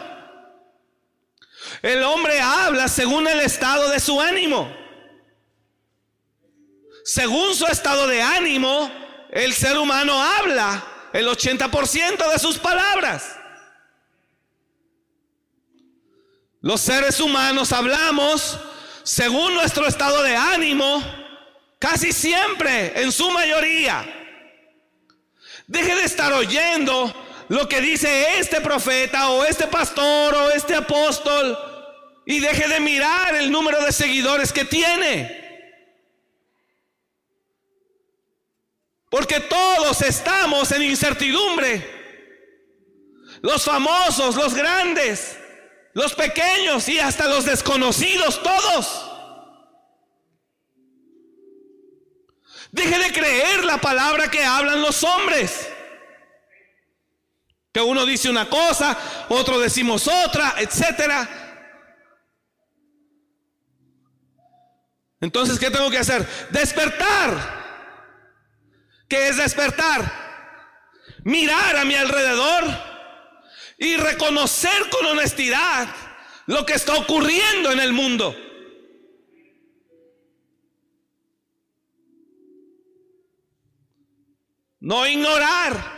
El 1.83 2.05
hombre 2.05 2.41
habla 2.41 2.87
según 2.87 3.27
el 3.27 3.41
estado 3.41 3.91
de 3.91 3.99
su 3.99 4.21
ánimo. 4.21 4.73
Según 7.05 7.57
su 7.57 7.67
estado 7.67 8.07
de 8.07 8.23
ánimo, 8.23 8.89
el 9.33 9.53
ser 9.53 9.77
humano 9.79 10.23
habla 10.23 10.93
el 11.17 11.27
80% 11.29 12.31
de 12.31 12.39
sus 12.39 12.59
palabras. 12.59 13.37
Los 16.61 16.81
seres 16.81 17.21
humanos 17.21 17.73
hablamos 17.73 18.59
según 19.03 19.55
nuestro 19.55 19.87
estado 19.87 20.23
de 20.23 20.37
ánimo, 20.37 21.03
casi 21.79 22.13
siempre, 22.13 23.01
en 23.01 23.13
su 23.13 23.31
mayoría. 23.31 24.05
Deje 25.67 25.95
de 25.95 26.05
estar 26.05 26.33
oyendo 26.33 27.15
lo 27.49 27.69
que 27.69 27.81
dice 27.81 28.39
este 28.39 28.61
profeta 28.61 29.31
o 29.31 29.45
este 29.45 29.69
pastor 29.69 30.35
o 30.35 30.51
este 30.51 30.75
apóstol 30.75 31.57
y 32.27 32.41
deje 32.41 32.69
de 32.69 32.81
mirar 32.81 33.37
el 33.37 33.51
número 33.51 33.83
de 33.83 33.93
seguidores 33.93 34.53
que 34.53 34.65
tiene. 34.65 35.46
Porque 39.11 39.41
todos 39.41 40.03
estamos 40.03 40.71
en 40.73 40.83
incertidumbre. 40.83 41.95
Los 43.43 43.65
famosos, 43.65 44.35
los 44.35 44.55
grandes, 44.55 45.37
los 45.93 46.15
pequeños 46.15 46.89
y 46.89 46.99
hasta 46.99 47.27
los 47.27 47.45
desconocidos, 47.45 48.43
todos. 48.43 49.13
Deje 52.73 52.99
de 52.99 53.13
creer 53.13 53.65
la 53.65 53.79
palabra 53.79 54.31
que 54.31 54.45
hablan 54.45 54.83
los 54.83 55.03
hombres. 55.05 55.69
Que 57.73 57.81
uno 57.81 58.05
dice 58.05 58.29
una 58.29 58.49
cosa, 58.49 58.99
otro 59.29 59.61
decimos 59.61 60.09
otra, 60.09 60.55
etcétera. 60.59 61.29
Entonces, 65.21 65.59
¿qué 65.59 65.71
tengo 65.71 65.91
que 65.91 65.99
hacer? 65.99 66.27
Despertar. 66.51 67.56
¿Qué 69.09 69.29
es 69.29 69.37
despertar? 69.37 70.27
Mirar 71.25 71.77
a 71.77 71.85
mi 71.85 71.95
alrededor 71.95 72.65
y 73.79 73.97
reconocer 73.97 74.89
con 74.91 75.07
honestidad 75.07 75.89
lo 76.47 76.65
que 76.65 76.75
está 76.75 76.95
ocurriendo 76.95 77.73
en 77.73 77.81
el 77.81 77.93
mundo. 77.93 78.35
no 84.87 85.05
ignorar. 85.05 85.97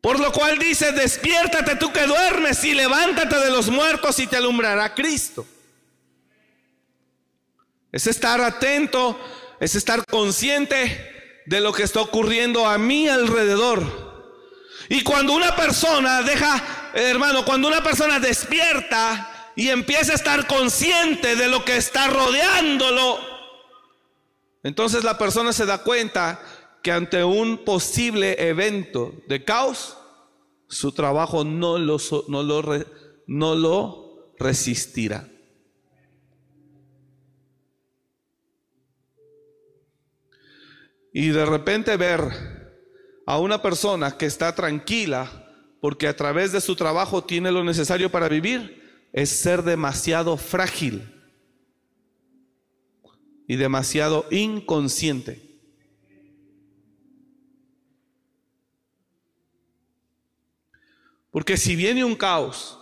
Por 0.00 0.18
lo 0.18 0.32
cual 0.32 0.58
dice, 0.58 0.90
despiértate 0.90 1.76
tú 1.76 1.92
que 1.92 2.04
duermes 2.04 2.64
y 2.64 2.74
levántate 2.74 3.38
de 3.38 3.50
los 3.50 3.70
muertos 3.70 4.18
y 4.18 4.26
te 4.26 4.36
alumbrará 4.36 4.92
Cristo. 4.92 5.46
Es 7.92 8.08
estar 8.08 8.40
atento, 8.40 9.20
es 9.60 9.74
estar 9.74 10.04
consciente 10.06 11.42
de 11.46 11.60
lo 11.60 11.72
que 11.72 11.82
está 11.82 12.00
ocurriendo 12.00 12.66
a 12.66 12.78
mi 12.78 13.08
alrededor. 13.08 13.82
Y 14.88 15.02
cuando 15.02 15.32
una 15.32 15.56
persona 15.56 16.22
deja, 16.22 16.90
hermano, 16.94 17.44
cuando 17.44 17.68
una 17.68 17.82
persona 17.82 18.20
despierta 18.20 19.52
y 19.56 19.68
empieza 19.68 20.12
a 20.12 20.16
estar 20.16 20.46
consciente 20.46 21.36
de 21.36 21.48
lo 21.48 21.64
que 21.64 21.76
está 21.76 22.08
rodeándolo, 22.08 23.18
entonces 24.62 25.04
la 25.04 25.18
persona 25.18 25.52
se 25.52 25.66
da 25.66 25.78
cuenta 25.78 26.40
que 26.82 26.92
ante 26.92 27.24
un 27.24 27.64
posible 27.64 28.48
evento 28.48 29.14
de 29.26 29.44
caos, 29.44 29.96
su 30.68 30.92
trabajo 30.92 31.44
no 31.44 31.78
lo, 31.78 31.98
no 32.28 32.42
lo, 32.42 32.62
no 33.26 33.54
lo 33.54 34.32
resistirá. 34.38 35.28
Y 41.18 41.28
de 41.28 41.46
repente 41.46 41.96
ver 41.96 42.20
a 43.24 43.38
una 43.40 43.62
persona 43.62 44.18
que 44.18 44.26
está 44.26 44.54
tranquila 44.54 45.48
porque 45.80 46.08
a 46.08 46.14
través 46.14 46.52
de 46.52 46.60
su 46.60 46.76
trabajo 46.76 47.24
tiene 47.24 47.50
lo 47.50 47.64
necesario 47.64 48.12
para 48.12 48.28
vivir, 48.28 49.08
es 49.14 49.30
ser 49.30 49.62
demasiado 49.62 50.36
frágil 50.36 51.10
y 53.48 53.56
demasiado 53.56 54.26
inconsciente. 54.30 55.58
Porque 61.30 61.56
si 61.56 61.76
viene 61.76 62.04
un 62.04 62.14
caos, 62.14 62.78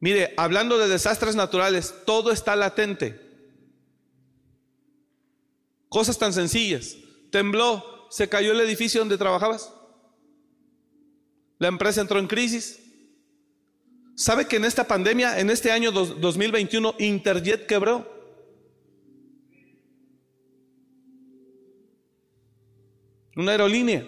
mire, 0.00 0.34
hablando 0.36 0.76
de 0.76 0.88
desastres 0.88 1.34
naturales, 1.34 1.94
todo 2.04 2.30
está 2.30 2.54
latente. 2.56 3.27
Cosas 5.88 6.18
tan 6.18 6.32
sencillas. 6.32 6.96
Tembló, 7.30 8.08
se 8.10 8.28
cayó 8.28 8.52
el 8.52 8.60
edificio 8.60 9.00
donde 9.00 9.18
trabajabas. 9.18 9.72
La 11.58 11.68
empresa 11.68 12.00
entró 12.00 12.18
en 12.18 12.26
crisis. 12.26 12.80
¿Sabe 14.14 14.46
que 14.46 14.56
en 14.56 14.64
esta 14.64 14.86
pandemia, 14.86 15.38
en 15.38 15.50
este 15.50 15.70
año 15.70 15.92
2021, 15.92 16.94
Interjet 16.98 17.66
quebró? 17.66 18.18
Una 23.36 23.52
aerolínea. 23.52 24.04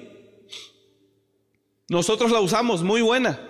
Nosotros 1.89 2.31
la 2.33 2.41
usamos, 2.41 2.83
muy 2.83 3.03
buena. 3.03 3.47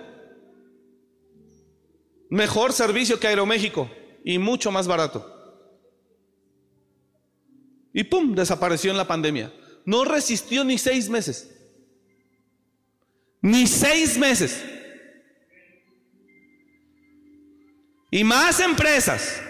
Mejor 2.29 2.73
servicio 2.73 3.19
que 3.19 3.27
Aeroméxico 3.27 3.89
y 4.23 4.37
mucho 4.37 4.71
más 4.71 4.87
barato. 4.87 5.30
Y 7.93 8.03
¡pum! 8.03 8.33
desapareció 8.35 8.91
en 8.91 8.97
la 8.97 9.07
pandemia. 9.07 9.53
No 9.85 10.05
resistió 10.05 10.63
ni 10.63 10.77
seis 10.77 11.09
meses. 11.09 11.49
Ni 13.41 13.67
seis 13.67 14.17
meses. 14.17 14.63
Y 18.11 18.23
más 18.23 18.59
empresas 18.59 19.41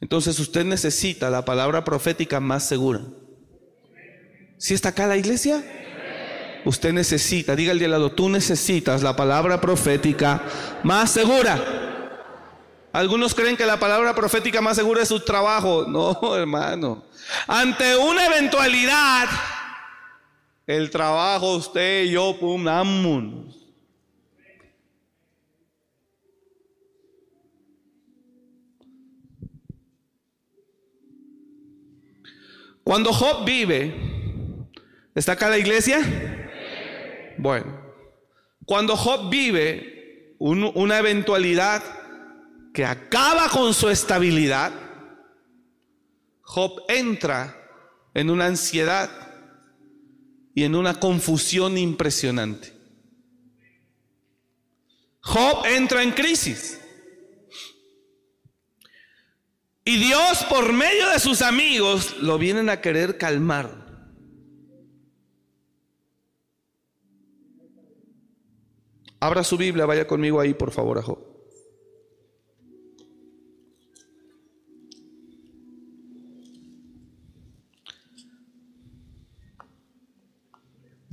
Entonces 0.00 0.38
usted 0.38 0.64
necesita 0.64 1.30
la 1.30 1.44
palabra 1.44 1.84
profética 1.84 2.40
más 2.40 2.66
segura. 2.66 3.00
¿Sí 4.58 4.74
está 4.74 4.90
acá 4.90 5.06
la 5.06 5.16
iglesia? 5.16 5.64
Usted 6.64 6.92
necesita, 6.92 7.54
diga 7.54 7.72
al 7.72 7.78
de 7.78 7.88
lado, 7.88 8.12
tú 8.12 8.28
necesitas 8.28 9.02
la 9.02 9.14
palabra 9.14 9.60
profética 9.60 10.42
más 10.82 11.12
segura. 11.12 11.85
Algunos 12.96 13.34
creen 13.34 13.58
que 13.58 13.66
la 13.66 13.78
palabra 13.78 14.14
profética 14.14 14.62
más 14.62 14.74
segura 14.74 15.02
es 15.02 15.08
su 15.08 15.20
trabajo. 15.20 15.84
No, 15.96 16.34
hermano. 16.34 17.04
Ante 17.46 17.94
una 17.94 18.24
eventualidad, 18.24 19.28
el 20.66 20.88
trabajo, 20.88 21.56
usted 21.56 22.04
y 22.04 22.12
yo, 22.12 22.34
pum, 22.40 22.64
vámonos. 22.64 23.54
Cuando 32.82 33.12
Job 33.12 33.44
vive, 33.44 33.94
¿está 35.14 35.32
acá 35.32 35.50
la 35.50 35.58
iglesia? 35.58 36.00
Bueno, 37.36 37.78
cuando 38.64 38.96
Job 38.96 39.28
vive 39.28 40.34
una 40.38 40.98
eventualidad 40.98 41.95
que 42.76 42.84
acaba 42.84 43.48
con 43.48 43.72
su 43.72 43.88
estabilidad, 43.88 44.70
Job 46.42 46.82
entra 46.88 47.56
en 48.12 48.28
una 48.28 48.44
ansiedad 48.44 49.08
y 50.54 50.62
en 50.62 50.74
una 50.74 51.00
confusión 51.00 51.78
impresionante. 51.78 52.74
Job 55.20 55.64
entra 55.64 56.02
en 56.02 56.10
crisis. 56.10 56.78
Y 59.82 59.96
Dios 59.96 60.44
por 60.44 60.74
medio 60.74 61.08
de 61.08 61.18
sus 61.18 61.40
amigos 61.40 62.18
lo 62.18 62.36
vienen 62.36 62.68
a 62.68 62.82
querer 62.82 63.16
calmar. 63.16 63.70
Abra 69.18 69.42
su 69.42 69.56
Biblia, 69.56 69.86
vaya 69.86 70.06
conmigo 70.06 70.40
ahí, 70.40 70.52
por 70.52 70.72
favor, 70.72 70.98
a 70.98 71.02
Job. 71.02 71.35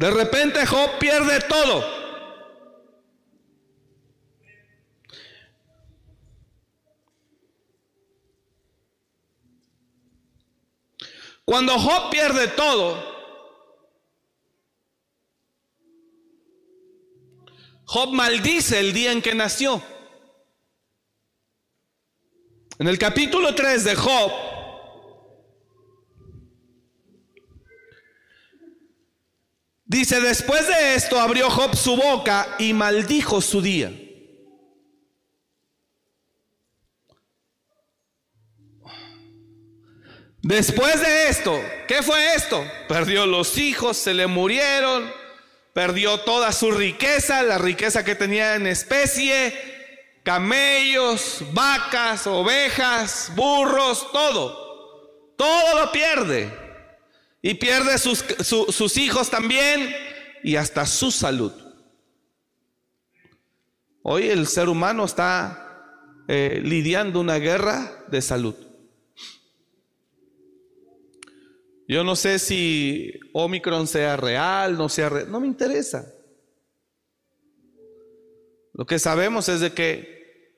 De 0.04 0.12
repente 0.12 0.66
Job 0.66 1.00
pierde 1.00 1.40
todo. 1.48 1.82
Cuando 11.46 11.80
Job 11.80 12.10
pierde 12.12 12.50
todo, 12.50 13.02
Job 17.86 18.10
maldice 18.10 18.82
el 18.82 18.92
día 18.92 19.14
en 19.14 19.22
que 19.22 19.34
nació. 19.34 19.82
En 22.78 22.90
el 22.90 23.00
capítulo 23.00 23.56
3 23.56 23.86
de 23.86 23.96
Job, 23.96 24.53
Dice, 29.94 30.20
después 30.22 30.68
de 30.68 30.96
esto 30.96 31.20
abrió 31.20 31.52
Job 31.52 31.76
su 31.76 31.96
boca 31.96 32.56
y 32.58 32.74
maldijo 32.74 33.42
su 33.42 33.62
día. 33.62 33.92
Después 40.42 41.00
de 41.00 41.30
esto, 41.30 41.62
¿qué 41.88 42.02
fue 42.02 42.34
esto? 42.34 42.66
Perdió 42.88 43.28
los 43.28 43.60
hijos, 43.60 43.96
se 43.96 44.16
le 44.16 44.26
murieron, 44.26 45.14
perdió 45.74 46.22
toda 46.22 46.52
su 46.54 46.72
riqueza, 46.72 47.44
la 47.44 47.60
riqueza 47.60 48.04
que 48.04 48.16
tenía 48.16 48.56
en 48.56 48.66
especie, 48.66 49.54
camellos, 50.24 51.44
vacas, 51.52 52.26
ovejas, 52.26 53.32
burros, 53.36 54.12
todo. 54.12 55.36
Todo 55.38 55.82
lo 55.82 55.92
pierde. 55.92 56.63
Y 57.46 57.56
pierde 57.56 57.98
sus, 57.98 58.24
sus 58.40 58.98
hijos 58.98 59.30
también 59.30 59.94
y 60.44 60.56
hasta 60.56 60.86
su 60.86 61.12
salud. 61.12 61.52
Hoy 64.02 64.30
el 64.30 64.48
ser 64.48 64.70
humano 64.70 65.04
está 65.04 66.24
eh, 66.30 66.62
lidiando 66.64 67.20
una 67.20 67.40
guerra 67.40 68.06
de 68.10 68.22
salud. 68.22 68.56
Yo 71.86 72.06
no 72.06 72.16
sé 72.16 72.40
si 72.40 73.12
Omicron 73.34 73.88
sea 73.88 74.16
real, 74.16 74.78
no 74.78 74.88
sea 74.88 75.10
real, 75.10 75.30
no 75.30 75.42
me 75.42 75.48
interesa. 75.48 76.14
Lo 78.72 78.86
que 78.86 79.00
sabemos 79.00 79.50
es 79.50 79.60
de 79.60 79.74
que 79.74 80.54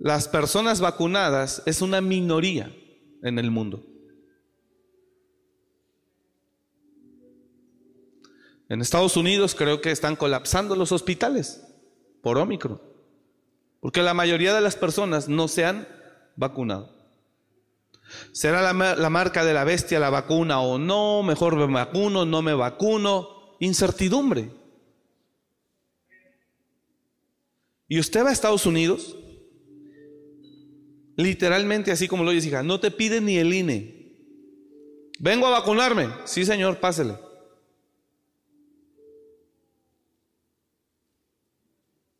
las 0.00 0.26
personas 0.26 0.80
vacunadas 0.80 1.62
es 1.66 1.82
una 1.82 2.00
minoría 2.00 2.74
en 3.22 3.38
el 3.38 3.52
mundo. 3.52 3.95
En 8.68 8.80
Estados 8.80 9.16
Unidos 9.16 9.54
creo 9.54 9.80
que 9.80 9.90
están 9.90 10.16
colapsando 10.16 10.74
los 10.74 10.92
hospitales 10.92 11.62
por 12.22 12.38
Omicron, 12.38 12.80
porque 13.80 14.02
la 14.02 14.14
mayoría 14.14 14.54
de 14.54 14.60
las 14.60 14.76
personas 14.76 15.28
no 15.28 15.46
se 15.46 15.64
han 15.64 15.86
vacunado. 16.34 16.96
¿Será 18.32 18.60
la, 18.62 19.10
marca 19.10 19.44
de 19.44 19.54
la 19.54 19.64
bestia 19.64 19.98
la 19.98 20.10
vacuna 20.10 20.60
o 20.60 20.78
no? 20.78 21.22
Mejor 21.22 21.56
me 21.56 21.66
vacuno, 21.66 22.24
no 22.24 22.42
me 22.42 22.54
vacuno. 22.54 23.56
Incertidumbre. 23.58 24.50
Y 27.88 27.98
usted 27.98 28.24
va 28.24 28.30
a 28.30 28.32
Estados 28.32 28.66
Unidos, 28.66 29.16
literalmente 31.16 31.92
así 31.92 32.08
como 32.08 32.24
lo 32.24 32.30
dice, 32.30 32.62
no 32.62 32.80
te 32.80 32.90
pide 32.90 33.20
ni 33.20 33.38
el 33.38 33.52
INE. 33.52 33.96
Vengo 35.18 35.46
a 35.46 35.50
vacunarme. 35.50 36.08
Sí, 36.24 36.44
señor, 36.44 36.78
pásele. 36.78 37.14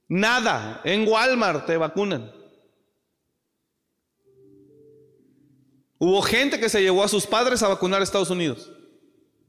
Nada. 0.08 0.80
En 0.84 1.06
Walmart 1.06 1.66
te 1.66 1.76
vacunan. 1.76 2.32
Hubo 5.98 6.22
gente 6.22 6.60
que 6.60 6.68
se 6.68 6.82
llevó 6.82 7.02
a 7.02 7.08
sus 7.08 7.26
padres 7.26 7.62
a 7.62 7.68
vacunar 7.68 8.00
a 8.00 8.04
Estados 8.04 8.30
Unidos 8.30 8.70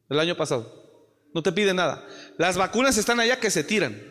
el 0.09 0.19
año 0.19 0.35
pasado. 0.35 0.73
No 1.33 1.43
te 1.43 1.51
pide 1.51 1.73
nada. 1.73 2.07
Las 2.37 2.57
vacunas 2.57 2.97
están 2.97 3.19
allá 3.19 3.39
que 3.39 3.51
se 3.51 3.63
tiran. 3.63 4.01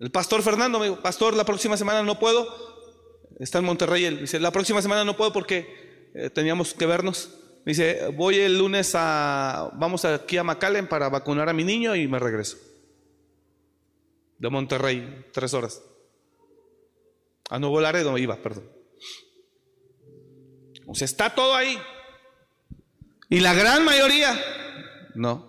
El 0.00 0.10
pastor 0.10 0.42
Fernando 0.42 0.78
me 0.78 0.88
dijo, 0.88 1.00
pastor, 1.00 1.34
la 1.34 1.44
próxima 1.44 1.76
semana 1.76 2.02
no 2.02 2.18
puedo. 2.18 2.46
Está 3.38 3.58
en 3.58 3.64
Monterrey. 3.64 4.04
Él 4.04 4.20
dice, 4.20 4.40
la 4.40 4.50
próxima 4.50 4.82
semana 4.82 5.04
no 5.04 5.16
puedo 5.16 5.32
porque 5.32 6.10
eh, 6.14 6.30
teníamos 6.30 6.74
que 6.74 6.86
vernos. 6.86 7.30
dice, 7.64 8.08
voy 8.16 8.38
el 8.40 8.58
lunes 8.58 8.92
a, 8.94 9.70
vamos 9.74 10.04
aquí 10.04 10.36
a 10.36 10.44
McAllen 10.44 10.88
para 10.88 11.08
vacunar 11.08 11.48
a 11.48 11.52
mi 11.52 11.62
niño 11.62 11.94
y 11.94 12.08
me 12.08 12.18
regreso 12.18 12.58
de 14.38 14.50
Monterrey, 14.50 15.26
tres 15.32 15.54
horas. 15.54 15.82
A 17.50 17.58
Nuevo 17.58 17.80
Laredo 17.80 18.16
iba, 18.18 18.36
perdón. 18.36 18.70
O 20.86 20.94
sea, 20.94 21.04
está 21.04 21.34
todo 21.34 21.54
ahí. 21.54 21.78
Y 23.28 23.40
la 23.40 23.52
gran 23.52 23.84
mayoría, 23.84 24.38
no. 25.14 25.48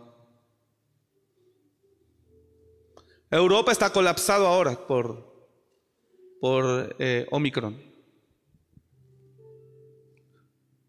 Europa 3.32 3.72
está 3.72 3.92
colapsado 3.92 4.48
ahora 4.48 4.88
por, 4.88 5.48
por 6.42 6.96
eh, 7.00 7.28
Omicron. 7.32 7.90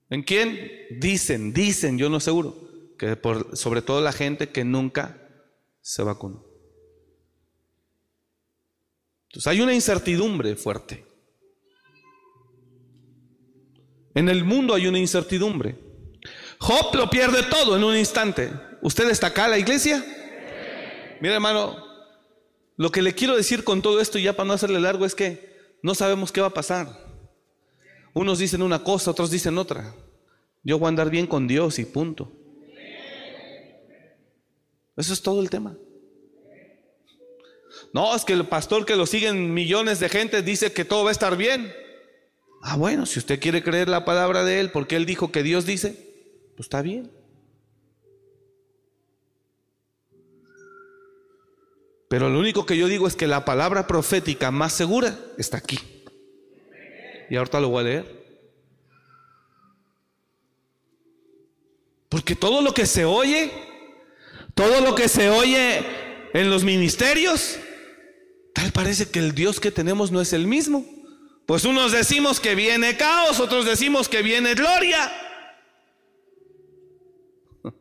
¿En 0.09 0.23
quién? 0.23 0.71
Dicen, 0.99 1.53
dicen, 1.53 1.97
yo 1.97 2.09
no 2.09 2.19
seguro, 2.19 2.57
que 2.99 3.15
por, 3.15 3.57
sobre 3.57 3.83
todo 3.83 4.01
la 4.01 4.13
gente 4.13 4.49
que 4.49 4.65
nunca 4.65 5.17
se 5.81 6.03
vacunó. 6.03 6.50
Entonces 9.31 9.47
hay 9.47 9.61
una 9.61 9.73
incertidumbre 9.73 10.57
fuerte. 10.57 11.07
En 14.13 14.29
el 14.29 14.43
mundo 14.43 14.75
hay 14.75 14.89
una 14.89 14.99
incertidumbre. 14.99 15.79
Job 16.59 16.97
lo 16.97 17.09
pierde 17.09 17.45
todo 17.45 17.77
en 17.77 17.85
un 17.85 17.97
instante. 17.97 18.51
¿Usted 18.83 19.09
está 19.09 19.29
acá, 19.29 19.47
la 19.47 19.57
iglesia? 19.57 20.05
Mira, 21.21 21.35
hermano, 21.35 21.77
lo 22.77 22.91
que 22.91 23.03
le 23.03 23.15
quiero 23.15 23.37
decir 23.37 23.63
con 23.63 23.83
todo 23.83 24.01
esto, 24.01 24.19
ya 24.19 24.35
para 24.35 24.49
no 24.49 24.55
hacerle 24.55 24.81
largo, 24.81 25.07
es 25.07 25.15
que 25.15 25.77
no 25.81 25.95
sabemos 25.95 26.33
qué 26.33 26.41
va 26.41 26.49
a 26.49 26.55
pasar. 26.55 26.89
Unos 28.13 28.41
dicen 28.41 28.63
una 28.63 28.83
cosa, 28.83 29.13
otros 29.13 29.31
dicen 29.31 29.59
otra. 29.59 29.95
Yo 30.65 30.77
voy 30.81 30.87
a 30.87 30.89
andar 30.89 31.09
bien 31.09 31.29
con 31.29 31.47
Dios 31.47 31.79
y 31.79 31.85
punto. 31.85 32.33
Eso 34.97 35.13
es 35.13 35.23
todo 35.23 35.41
el 35.41 35.51
tema. 35.51 35.77
No, 37.93 38.15
es 38.15 38.25
que 38.25 38.33
el 38.33 38.47
pastor 38.47 38.87
que 38.87 38.97
lo 38.97 39.07
siguen 39.07 39.53
millones 39.53 39.99
de 39.99 40.09
gente 40.09 40.43
dice 40.43 40.73
que 40.73 40.85
todo 40.85 41.05
va 41.05 41.11
a 41.11 41.13
estar 41.13 41.37
bien. 41.37 41.73
Ah, 42.63 42.77
bueno, 42.77 43.07
si 43.07 43.19
usted 43.19 43.41
quiere 43.41 43.63
creer 43.63 43.89
la 43.89 44.05
palabra 44.05 44.45
de 44.45 44.61
Él 44.61 44.71
porque 44.71 44.97
Él 44.97 45.07
dijo 45.07 45.33
que 45.33 45.43
Dios 45.43 45.67
dice, 45.67 45.97
pues 46.57 46.67
está 46.67 46.83
bien. 46.83 47.11
Pero 52.09 52.29
lo 52.29 52.39
único 52.39 52.67
que 52.67 52.77
yo 52.77 52.89
digo 52.89 53.07
es 53.07 53.15
que 53.15 53.27
la 53.27 53.45
palabra 53.45 53.87
profética 53.87 54.51
más 54.51 54.73
segura 54.73 55.17
está 55.39 55.59
aquí. 55.59 55.79
Y 57.31 57.37
ahorita 57.37 57.61
lo 57.61 57.69
voy 57.69 57.81
a 57.81 57.85
leer. 57.85 58.21
Porque 62.09 62.35
todo 62.35 62.63
lo 62.63 62.75
que 62.75 62.87
se 62.87 63.05
oye, 63.05 63.53
todo 64.55 64.81
lo 64.81 64.97
que 64.97 65.09
se 65.09 65.31
oye 65.31 65.87
en 66.35 66.51
los 66.51 66.65
ministerios, 66.65 67.61
tal 68.55 68.73
parece 68.73 69.11
que 69.11 69.19
el 69.19 69.35
Dios 69.35 69.61
que 69.61 69.71
tenemos 69.71 70.11
no 70.11 70.21
es 70.21 70.33
el 70.33 70.47
mismo. 70.47 70.85
Pues 71.47 71.65
unos 71.65 71.93
decimos 71.93 72.39
que 72.39 72.55
viene 72.55 72.97
caos, 72.97 73.41
otros 73.41 73.65
decimos 73.65 74.09
que 74.09 74.23
viene 74.23 74.55
gloria. 74.55 75.13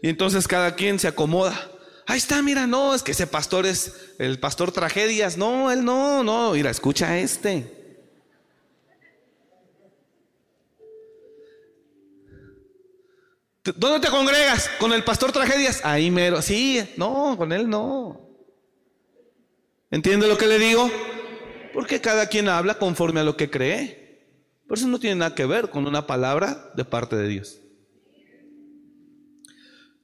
Y 0.00 0.08
entonces 0.08 0.46
cada 0.46 0.76
quien 0.76 1.00
se 1.00 1.08
acomoda. 1.08 1.72
Ahí 2.06 2.18
está, 2.18 2.40
mira, 2.40 2.68
no, 2.68 2.94
es 2.94 3.02
que 3.02 3.10
ese 3.10 3.26
pastor 3.26 3.66
es 3.66 4.14
el 4.18 4.38
pastor 4.38 4.70
tragedias. 4.70 5.36
No, 5.36 5.72
él 5.72 5.84
no, 5.84 6.22
no, 6.22 6.52
mira, 6.52 6.70
escucha 6.70 7.08
a 7.08 7.18
este. 7.18 7.77
¿Dónde 13.76 14.00
te 14.00 14.10
congregas? 14.10 14.70
¿Con 14.78 14.92
el 14.92 15.04
pastor 15.04 15.32
tragedias? 15.32 15.84
Ahí 15.84 16.10
mero. 16.10 16.42
Sí, 16.42 16.82
no, 16.96 17.36
con 17.36 17.52
él 17.52 17.68
no. 17.68 18.20
¿Entiende 19.90 20.28
lo 20.28 20.36
que 20.36 20.46
le 20.46 20.58
digo? 20.58 20.90
Porque 21.72 22.00
cada 22.00 22.28
quien 22.28 22.48
habla 22.48 22.78
conforme 22.78 23.20
a 23.20 23.24
lo 23.24 23.36
que 23.36 23.50
cree. 23.50 24.26
Por 24.66 24.78
eso 24.78 24.86
no 24.86 24.98
tiene 24.98 25.16
nada 25.16 25.34
que 25.34 25.46
ver 25.46 25.70
con 25.70 25.86
una 25.86 26.06
palabra 26.06 26.70
de 26.74 26.84
parte 26.84 27.16
de 27.16 27.28
Dios 27.28 27.60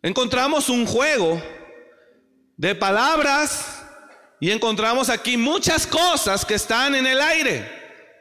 encontramos 0.05 0.69
un 0.69 0.85
juego 0.85 1.43
de 2.59 2.75
palabras 2.75 3.83
y 4.39 4.51
encontramos 4.51 5.09
aquí 5.09 5.39
muchas 5.39 5.87
cosas 5.87 6.45
que 6.45 6.55
están 6.55 6.95
en 6.95 7.07
el 7.07 7.23
aire. 7.23 7.67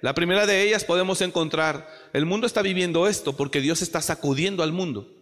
La 0.02 0.14
primera 0.14 0.46
de 0.46 0.64
ellas 0.64 0.86
podemos 0.86 1.20
encontrar, 1.20 1.90
el 2.14 2.26
mundo 2.26 2.48
está 2.48 2.62
viviendo 2.62 3.06
esto 3.06 3.36
porque 3.36 3.60
Dios 3.60 3.82
está 3.82 4.02
sacudiendo 4.02 4.64
al 4.64 4.72
mundo 4.72 5.13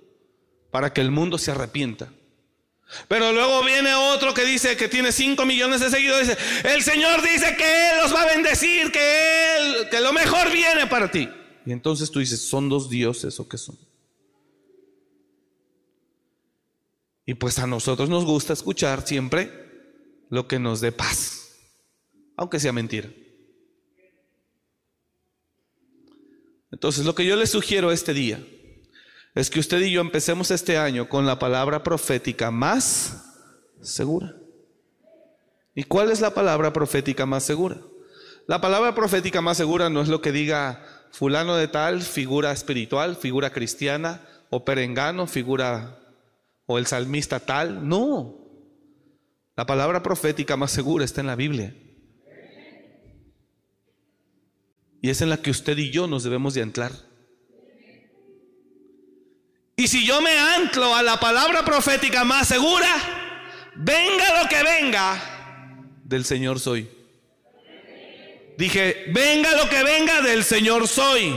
para 0.72 0.94
que 0.94 1.02
el 1.02 1.12
mundo 1.12 1.38
se 1.38 1.52
arrepienta. 1.52 2.12
Pero 3.08 3.32
luego 3.32 3.64
viene 3.64 3.94
otro 3.94 4.34
que 4.34 4.44
dice 4.44 4.76
que 4.76 4.90
tiene 4.90 5.12
5 5.12 5.46
millones 5.46 5.80
de 5.80 5.90
seguidores. 5.90 6.28
Dice, 6.28 6.40
el 6.74 6.82
Señor 6.82 7.22
dice 7.22 7.56
que 7.56 7.90
Él 7.90 7.98
los 8.02 8.14
va 8.14 8.24
a 8.24 8.26
bendecir, 8.26 8.92
que 8.92 9.58
Él, 9.58 9.90
que 9.90 10.02
lo 10.02 10.12
mejor 10.12 10.52
viene 10.52 10.88
para 10.88 11.10
ti. 11.10 11.30
Y 11.66 11.72
entonces 11.72 12.12
tú 12.12 12.20
dices, 12.20 12.42
¿son 12.42 12.68
dos 12.68 12.90
dioses 12.90 13.40
o 13.40 13.48
qué 13.48 13.58
son? 13.58 13.78
Y 17.26 17.36
pues 17.36 17.60
a 17.60 17.68
nosotros 17.68 18.10
nos 18.10 18.26
gusta 18.26 18.54
escuchar 18.54 19.08
siempre 19.08 19.52
lo 20.30 20.48
que 20.48 20.60
nos 20.60 20.82
dé 20.82 20.92
paz, 20.92 21.56
aunque 22.36 22.60
sea 22.60 22.74
mentira. 22.74 23.10
Entonces 26.72 27.06
lo 27.06 27.16
que 27.16 27.26
yo 27.26 27.36
le 27.36 27.48
sugiero 27.48 27.92
este 27.92 28.14
día 28.14 28.44
es 29.34 29.50
que 29.50 29.60
usted 29.60 29.82
y 29.82 29.92
yo 29.92 30.02
empecemos 30.02 30.52
este 30.52 30.78
año 30.78 31.08
con 31.08 31.26
la 31.26 31.40
palabra 31.40 31.84
profética 31.84 32.52
más 32.52 33.24
segura. 33.82 34.36
¿Y 35.74 35.84
cuál 35.84 36.12
es 36.12 36.20
la 36.20 36.34
palabra 36.34 36.74
profética 36.74 37.26
más 37.26 37.44
segura? 37.44 37.78
La 38.48 38.60
palabra 38.60 38.94
profética 38.94 39.42
más 39.42 39.58
segura 39.58 39.90
no 39.90 40.02
es 40.02 40.10
lo 40.10 40.22
que 40.22 40.32
diga 40.32 40.86
fulano 41.12 41.56
de 41.56 41.68
tal, 41.68 42.02
figura 42.02 42.52
espiritual, 42.52 43.16
figura 43.16 43.52
cristiana, 43.52 44.22
o 44.50 44.66
perengano, 44.66 45.28
figura 45.28 45.98
o 46.66 46.78
el 46.78 46.86
salmista 46.86 47.40
tal. 47.40 47.88
No. 47.88 48.38
La 49.56 49.66
palabra 49.66 50.04
profética 50.04 50.58
más 50.58 50.72
segura 50.72 51.06
está 51.06 51.22
en 51.22 51.28
la 51.28 51.36
Biblia. 51.36 51.76
Y 55.02 55.10
es 55.10 55.22
en 55.22 55.30
la 55.30 55.38
que 55.38 55.50
usted 55.50 55.78
y 55.78 55.90
yo 55.90 56.06
nos 56.06 56.24
debemos 56.24 56.54
de 56.54 56.62
anclar. 56.62 56.92
Y 59.82 59.88
si 59.88 60.06
yo 60.06 60.22
me 60.22 60.38
anclo 60.38 60.94
a 60.96 61.02
la 61.02 61.20
palabra 61.20 61.66
profética 61.66 62.24
más 62.24 62.48
segura, 62.48 62.88
venga 63.74 64.44
lo 64.44 64.48
que 64.48 64.62
venga, 64.62 65.20
del 66.04 66.24
Señor 66.24 66.60
soy. 66.60 66.88
Dije, 68.60 69.06
venga 69.12 69.56
lo 69.56 69.68
que 69.68 69.84
venga, 69.84 70.22
del 70.22 70.44
Señor 70.44 70.88
soy. 70.88 71.36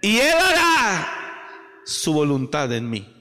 Y 0.00 0.18
Él 0.18 0.36
hará 0.38 1.82
su 1.84 2.12
voluntad 2.12 2.72
en 2.72 2.88
mí. 2.88 3.16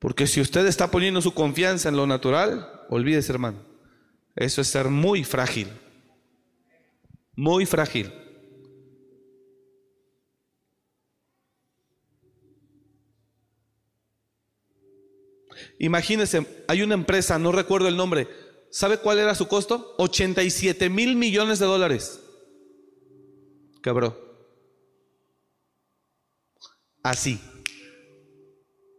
Porque 0.00 0.26
si 0.26 0.40
usted 0.40 0.66
está 0.66 0.90
poniendo 0.90 1.22
su 1.22 1.32
confianza 1.32 1.88
en 1.88 1.96
lo 1.96 2.08
natural, 2.08 2.68
olvídese 2.88 3.30
hermano, 3.30 3.62
eso 4.34 4.60
es 4.60 4.66
ser 4.66 4.86
muy 4.88 5.22
frágil, 5.22 5.68
muy 7.38 7.66
frágil. 7.66 8.12
Imagínese, 15.78 16.64
hay 16.66 16.82
una 16.82 16.94
empresa, 16.94 17.38
no 17.38 17.52
recuerdo 17.52 17.86
el 17.86 17.96
nombre, 17.96 18.26
¿sabe 18.72 18.98
cuál 18.98 19.20
era 19.20 19.36
su 19.36 19.46
costo? 19.46 19.94
87 19.98 20.90
mil 20.90 21.14
millones 21.14 21.60
de 21.60 21.66
dólares. 21.66 22.20
Quebró. 23.84 24.18
Así 27.04 27.40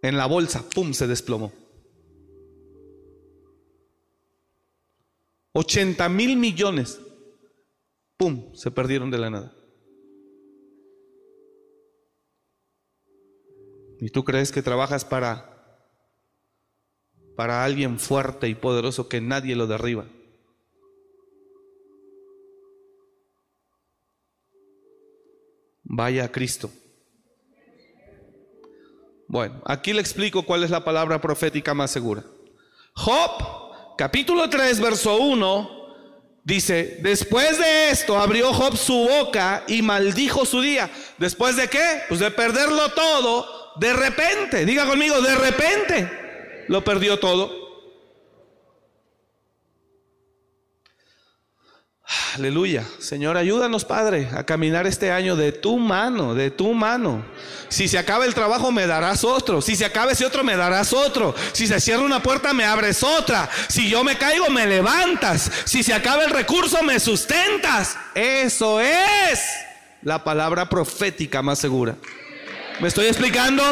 en 0.02 0.16
la 0.16 0.28
bolsa, 0.28 0.64
¡pum!, 0.70 0.94
se 0.94 1.08
desplomó. 1.08 1.52
80 5.52 6.08
mil 6.08 6.38
millones, 6.38 7.02
¡pum!, 8.20 8.54
se 8.54 8.70
perdieron 8.70 9.10
de 9.10 9.18
la 9.18 9.30
nada. 9.30 9.56
¿Y 14.02 14.10
tú 14.10 14.26
crees 14.26 14.52
que 14.52 14.62
trabajas 14.62 15.06
para 15.06 15.56
para 17.36 17.64
alguien 17.64 17.98
fuerte 17.98 18.50
y 18.50 18.56
poderoso 18.56 19.08
que 19.08 19.22
nadie 19.22 19.56
lo 19.56 19.68
derriba? 19.68 20.06
Vaya 25.84 26.26
a 26.26 26.32
Cristo. 26.32 26.70
Bueno, 29.30 29.62
aquí 29.66 29.94
le 29.94 30.02
explico 30.02 30.44
cuál 30.44 30.66
es 30.66 30.70
la 30.70 30.84
palabra 30.84 31.22
profética 31.22 31.74
más 31.74 31.92
segura. 31.92 32.26
Job, 32.96 33.96
capítulo 33.98 34.50
3, 34.50 34.82
verso 34.82 35.18
1, 35.18 35.79
dice, 36.50 36.98
después 37.00 37.60
de 37.60 37.92
esto 37.92 38.20
abrió 38.20 38.52
Job 38.52 38.76
su 38.76 39.08
boca 39.08 39.64
y 39.68 39.84
maldijo 39.84 40.46
su 40.46 40.62
día. 40.62 40.90
¿Después 41.20 41.56
de 41.56 41.70
qué? 41.70 42.02
Pues 42.10 42.20
de 42.20 42.32
perderlo 42.32 42.90
todo, 42.90 43.72
de 43.76 43.94
repente, 43.94 44.66
diga 44.66 44.88
conmigo, 44.88 45.22
de 45.22 45.36
repente 45.36 46.66
lo 46.68 46.84
perdió 46.84 47.20
todo. 47.20 47.69
Aleluya. 52.36 52.86
Señor, 52.98 53.38
ayúdanos, 53.38 53.86
Padre, 53.86 54.30
a 54.36 54.44
caminar 54.44 54.88
este 54.88 55.12
año 55.12 55.36
de 55.36 55.52
tu 55.52 55.78
mano, 55.78 56.34
de 56.34 56.50
tu 56.50 56.74
mano. 56.74 57.24
Si 57.70 57.88
se 57.88 58.00
acaba 58.00 58.26
el 58.26 58.34
trabajo, 58.34 58.72
me 58.72 58.88
darás 58.88 59.24
otro. 59.24 59.62
Si 59.62 59.76
se 59.76 59.86
acaba 59.86 60.12
ese 60.12 60.26
otro, 60.26 60.44
me 60.44 60.56
darás 60.56 60.92
otro. 60.92 61.36
Si 61.54 61.68
se 61.68 61.80
cierra 61.80 62.02
una 62.02 62.24
puerta, 62.24 62.52
me 62.52 62.66
abres 62.66 63.04
otra. 63.04 63.48
Si 63.68 63.90
yo 63.90 64.04
me 64.04 64.18
caigo, 64.18 64.50
me 64.50 64.66
levantas. 64.66 65.52
Si 65.66 65.84
se 65.84 65.94
acaba 65.94 66.24
el 66.24 66.32
recurso, 66.32 66.82
me 66.82 67.00
sustentas. 67.00 67.96
Eso 68.16 68.80
es 68.82 69.42
la 70.02 70.24
palabra 70.24 70.68
profética 70.68 71.44
más 71.44 71.60
segura. 71.60 71.96
¿Me 72.80 72.88
estoy 72.88 73.06
explicando? 73.06 73.64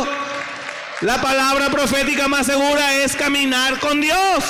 La 1.01 1.19
palabra 1.21 1.71
profética 1.71 2.27
más 2.27 2.45
segura 2.45 2.97
es 2.97 3.15
caminar 3.15 3.79
con 3.79 3.99
Dios. 3.99 4.43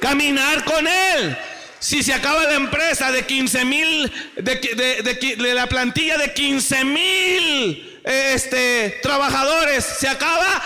Caminar 0.00 0.62
con 0.64 0.86
Él. 0.86 1.38
Si 1.78 2.02
se 2.02 2.12
acaba 2.12 2.44
la 2.44 2.54
empresa 2.54 3.12
de 3.12 3.26
15 3.26 3.64
mil, 3.64 4.12
de, 4.36 5.54
la 5.54 5.68
plantilla 5.68 6.16
de 6.16 6.32
15 6.32 6.84
mil 6.84 8.00
este, 8.04 8.98
trabajadores, 9.02 9.84
se 9.84 10.08
acaba, 10.08 10.62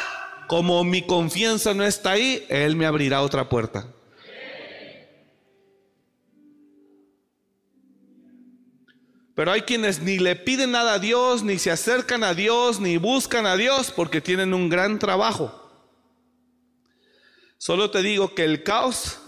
como 0.46 0.84
mi 0.84 1.02
confianza 1.02 1.74
no 1.74 1.84
está 1.84 2.12
ahí, 2.12 2.46
Él 2.48 2.76
me 2.76 2.86
abrirá 2.86 3.22
otra 3.22 3.48
puerta. 3.48 3.88
Pero 9.34 9.52
hay 9.52 9.62
quienes 9.62 10.00
ni 10.00 10.18
le 10.18 10.36
piden 10.36 10.72
nada 10.72 10.94
a 10.94 10.98
Dios, 10.98 11.42
ni 11.42 11.58
se 11.58 11.70
acercan 11.70 12.24
a 12.24 12.34
Dios, 12.34 12.78
ni 12.78 12.98
buscan 12.98 13.46
a 13.46 13.56
Dios 13.56 13.90
porque 13.90 14.20
tienen 14.20 14.52
un 14.52 14.68
gran 14.68 14.98
trabajo. 14.98 15.56
Solo 17.56 17.90
te 17.90 18.02
digo 18.02 18.34
que 18.34 18.44
el 18.44 18.62
caos 18.62 19.18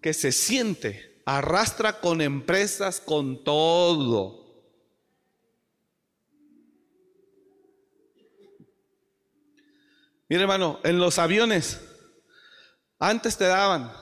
que 0.00 0.14
se 0.14 0.32
siente 0.32 1.11
arrastra 1.24 2.00
con 2.00 2.20
empresas, 2.20 3.00
con 3.00 3.44
todo. 3.44 4.42
Mira 10.28 10.42
hermano, 10.42 10.80
en 10.82 10.98
los 10.98 11.18
aviones, 11.18 11.80
antes 12.98 13.36
te 13.36 13.44
daban, 13.44 13.92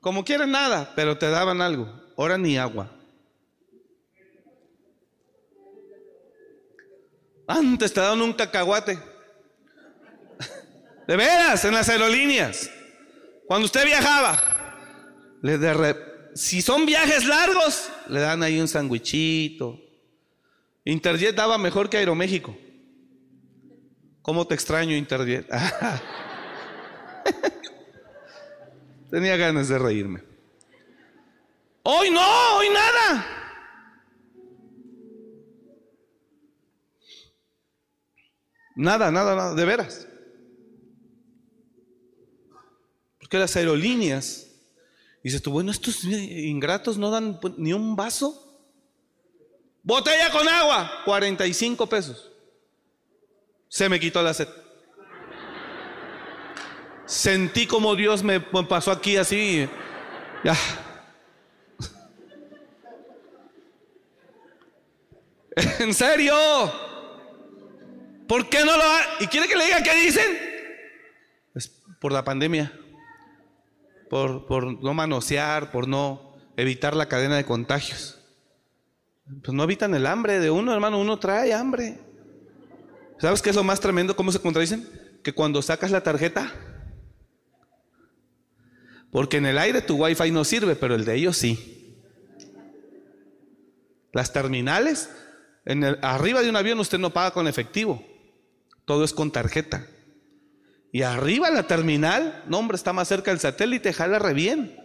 como 0.00 0.24
quieren 0.24 0.52
nada, 0.52 0.92
pero 0.94 1.18
te 1.18 1.28
daban 1.28 1.60
algo, 1.60 1.92
ahora 2.16 2.38
ni 2.38 2.56
agua. 2.56 2.90
Antes 7.48 7.92
te 7.92 8.00
daban 8.00 8.22
un 8.22 8.32
cacahuate. 8.32 8.96
De 11.08 11.16
veras, 11.16 11.64
en 11.64 11.74
las 11.74 11.88
aerolíneas. 11.88 12.70
Cuando 13.48 13.66
usted 13.66 13.84
viajaba, 13.84 14.59
si 16.34 16.62
son 16.62 16.86
viajes 16.86 17.24
largos, 17.26 17.90
le 18.08 18.20
dan 18.20 18.42
ahí 18.42 18.60
un 18.60 18.68
sandwichito. 18.68 19.80
Interjet 20.84 21.34
daba 21.34 21.58
mejor 21.58 21.88
que 21.88 21.98
Aeroméxico. 21.98 22.56
¿Cómo 24.22 24.46
te 24.46 24.54
extraño, 24.54 24.96
Interjet? 24.96 25.48
Tenía 29.10 29.36
ganas 29.36 29.68
de 29.68 29.78
reírme. 29.78 30.22
Hoy 31.82 32.10
no, 32.10 32.56
hoy 32.56 32.68
nada. 32.68 33.26
Nada, 38.76 39.10
nada, 39.10 39.34
nada, 39.34 39.54
de 39.54 39.64
veras. 39.64 40.06
Porque 43.18 43.38
las 43.38 43.54
aerolíneas, 43.56 44.49
dices 45.22 45.42
tú, 45.42 45.50
bueno, 45.50 45.70
estos 45.70 46.04
ingratos 46.04 46.96
no 46.98 47.10
dan 47.10 47.38
ni 47.56 47.72
un 47.72 47.96
vaso. 47.96 48.46
Botella 49.82 50.30
con 50.30 50.48
agua, 50.48 51.02
45 51.04 51.88
pesos. 51.88 52.30
Se 53.68 53.88
me 53.88 53.98
quitó 54.00 54.22
la 54.22 54.34
sed. 54.34 54.48
Sentí 57.06 57.66
como 57.66 57.96
Dios 57.96 58.22
me 58.22 58.40
pasó 58.40 58.92
aquí 58.92 59.16
así. 59.16 59.68
Ya. 60.44 60.56
¿En 65.80 65.92
serio? 65.92 66.34
¿Por 68.28 68.48
qué 68.48 68.64
no 68.64 68.76
lo 68.76 68.82
ha... 68.82 69.00
¿Y 69.18 69.26
quiere 69.26 69.48
que 69.48 69.56
le 69.56 69.64
diga 69.64 69.82
qué 69.82 69.94
dicen? 69.96 70.38
Es 71.54 71.68
por 72.00 72.12
la 72.12 72.22
pandemia. 72.22 72.79
Por, 74.10 74.82
no 74.82 74.92
manosear, 74.92 75.70
por 75.70 75.88
no 75.88 76.34
evitar 76.56 76.96
la 76.96 77.06
cadena 77.06 77.36
de 77.36 77.44
contagios. 77.44 78.18
Pues 79.24 79.54
no 79.54 79.62
evitan 79.62 79.94
el 79.94 80.04
hambre 80.04 80.40
de 80.40 80.50
uno, 80.50 80.74
hermano. 80.74 80.98
Uno 80.98 81.18
trae 81.18 81.54
hambre. 81.54 82.00
¿Sabes 83.18 83.40
qué 83.40 83.50
es 83.50 83.56
lo 83.56 83.62
más 83.62 83.80
tremendo? 83.80 84.16
¿Cómo 84.16 84.32
se 84.32 84.40
contradicen? 84.40 84.86
Que 85.22 85.32
cuando 85.32 85.62
sacas 85.62 85.92
la 85.92 86.02
tarjeta, 86.02 86.52
porque 89.12 89.36
en 89.36 89.46
el 89.46 89.58
aire 89.58 89.80
tu 89.80 89.96
wifi 89.96 90.30
no 90.30 90.44
sirve, 90.44 90.74
pero 90.74 90.94
el 90.94 91.04
de 91.04 91.14
ellos 91.14 91.36
sí. 91.36 91.96
Las 94.12 94.32
terminales, 94.32 95.10
en 95.64 95.84
el, 95.84 95.98
arriba 96.02 96.42
de 96.42 96.50
un 96.50 96.56
avión 96.56 96.80
usted 96.80 96.98
no 96.98 97.10
paga 97.10 97.32
con 97.32 97.46
efectivo, 97.46 98.04
todo 98.84 99.04
es 99.04 99.12
con 99.12 99.30
tarjeta. 99.30 99.86
Y 100.92 101.02
arriba 101.02 101.50
la 101.50 101.66
terminal, 101.66 102.42
no 102.48 102.58
hombre, 102.58 102.76
está 102.76 102.92
más 102.92 103.08
cerca 103.08 103.30
del 103.30 103.40
satélite, 103.40 103.92
jala 103.92 104.18
re 104.18 104.34
bien. 104.34 104.76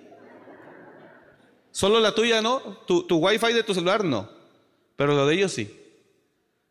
Solo 1.72 2.00
la 2.00 2.14
tuya 2.14 2.42
no, 2.42 2.60
tu, 2.88 3.04
tu 3.04 3.18
wifi 3.18 3.52
de 3.52 3.64
tu 3.64 3.74
celular 3.74 4.04
no, 4.04 4.30
pero 4.96 5.14
lo 5.14 5.28
de 5.28 5.36
ellos 5.36 5.52
sí. 5.52 5.82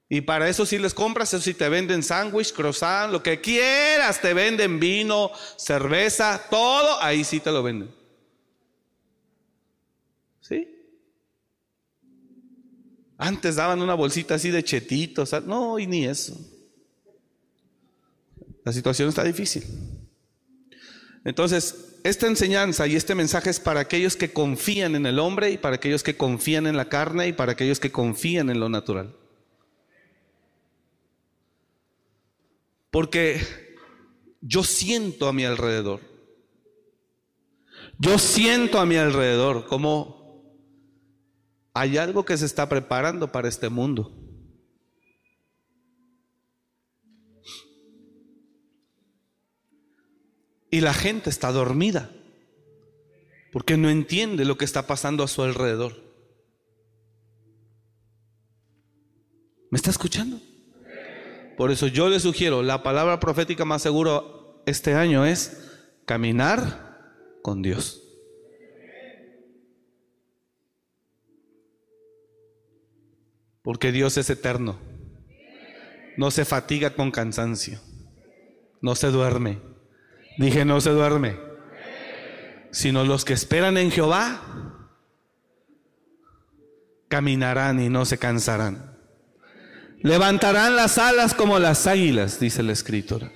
Y 0.08 0.20
para 0.20 0.48
eso 0.48 0.64
sí 0.64 0.78
les 0.78 0.94
compras, 0.94 1.34
eso 1.34 1.42
sí 1.42 1.54
te 1.54 1.68
venden 1.68 2.02
sándwich, 2.02 2.52
croissant, 2.52 3.10
lo 3.10 3.22
que 3.22 3.40
quieras, 3.40 4.20
te 4.20 4.32
venden 4.32 4.78
vino, 4.78 5.30
cerveza, 5.56 6.40
todo, 6.48 7.02
ahí 7.02 7.24
sí 7.24 7.40
te 7.40 7.50
lo 7.50 7.62
venden. 7.62 7.92
¿Sí? 10.40 10.68
Antes 13.18 13.56
daban 13.56 13.82
una 13.82 13.94
bolsita 13.94 14.34
así 14.34 14.50
de 14.50 14.62
chetitos, 14.62 15.32
no, 15.44 15.78
y 15.78 15.86
ni 15.86 16.04
eso. 16.06 16.34
La 18.64 18.72
situación 18.72 19.08
está 19.08 19.22
difícil. 19.22 19.64
Entonces, 21.24 21.98
esta 22.04 22.26
enseñanza 22.26 22.86
y 22.86 22.96
este 22.96 23.14
mensaje 23.14 23.50
es 23.50 23.60
para 23.60 23.80
aquellos 23.80 24.16
que 24.16 24.32
confían 24.32 24.94
en 24.94 25.06
el 25.06 25.18
hombre 25.18 25.50
y 25.50 25.58
para 25.58 25.76
aquellos 25.76 26.02
que 26.02 26.16
confían 26.16 26.66
en 26.66 26.76
la 26.76 26.88
carne 26.88 27.28
y 27.28 27.32
para 27.32 27.52
aquellos 27.52 27.80
que 27.80 27.92
confían 27.92 28.50
en 28.50 28.60
lo 28.60 28.68
natural. 28.68 29.14
Porque 32.90 33.40
yo 34.40 34.62
siento 34.62 35.28
a 35.28 35.32
mi 35.32 35.44
alrededor. 35.44 36.00
Yo 37.98 38.18
siento 38.18 38.78
a 38.78 38.86
mi 38.86 38.96
alrededor 38.96 39.66
como 39.66 40.24
hay 41.72 41.96
algo 41.96 42.24
que 42.24 42.36
se 42.36 42.46
está 42.46 42.68
preparando 42.68 43.32
para 43.32 43.48
este 43.48 43.68
mundo. 43.68 44.23
Y 50.74 50.80
la 50.80 50.92
gente 50.92 51.30
está 51.30 51.52
dormida 51.52 52.10
porque 53.52 53.76
no 53.76 53.88
entiende 53.88 54.44
lo 54.44 54.58
que 54.58 54.64
está 54.64 54.88
pasando 54.88 55.22
a 55.22 55.28
su 55.28 55.40
alrededor. 55.44 56.02
¿Me 59.70 59.76
está 59.76 59.90
escuchando? 59.90 60.40
Por 61.56 61.70
eso 61.70 61.86
yo 61.86 62.08
le 62.08 62.18
sugiero, 62.18 62.64
la 62.64 62.82
palabra 62.82 63.20
profética 63.20 63.64
más 63.64 63.82
segura 63.82 64.24
este 64.66 64.94
año 64.94 65.24
es 65.24 65.64
caminar 66.06 66.98
con 67.44 67.62
Dios. 67.62 68.02
Porque 73.62 73.92
Dios 73.92 74.16
es 74.16 74.28
eterno. 74.28 74.80
No 76.16 76.32
se 76.32 76.44
fatiga 76.44 76.96
con 76.96 77.12
cansancio. 77.12 77.78
No 78.80 78.96
se 78.96 79.12
duerme. 79.12 79.73
Dije, 80.38 80.64
no 80.64 80.80
se 80.80 80.90
duerme. 80.90 81.38
Sino 82.70 83.04
los 83.04 83.24
que 83.24 83.32
esperan 83.32 83.76
en 83.76 83.90
Jehová 83.90 84.40
caminarán 87.08 87.80
y 87.80 87.88
no 87.88 88.04
se 88.04 88.18
cansarán. 88.18 88.98
Levantarán 90.00 90.76
las 90.76 90.98
alas 90.98 91.34
como 91.34 91.58
las 91.58 91.86
águilas, 91.86 92.40
dice 92.40 92.62
la 92.62 92.72
escritura. 92.72 93.30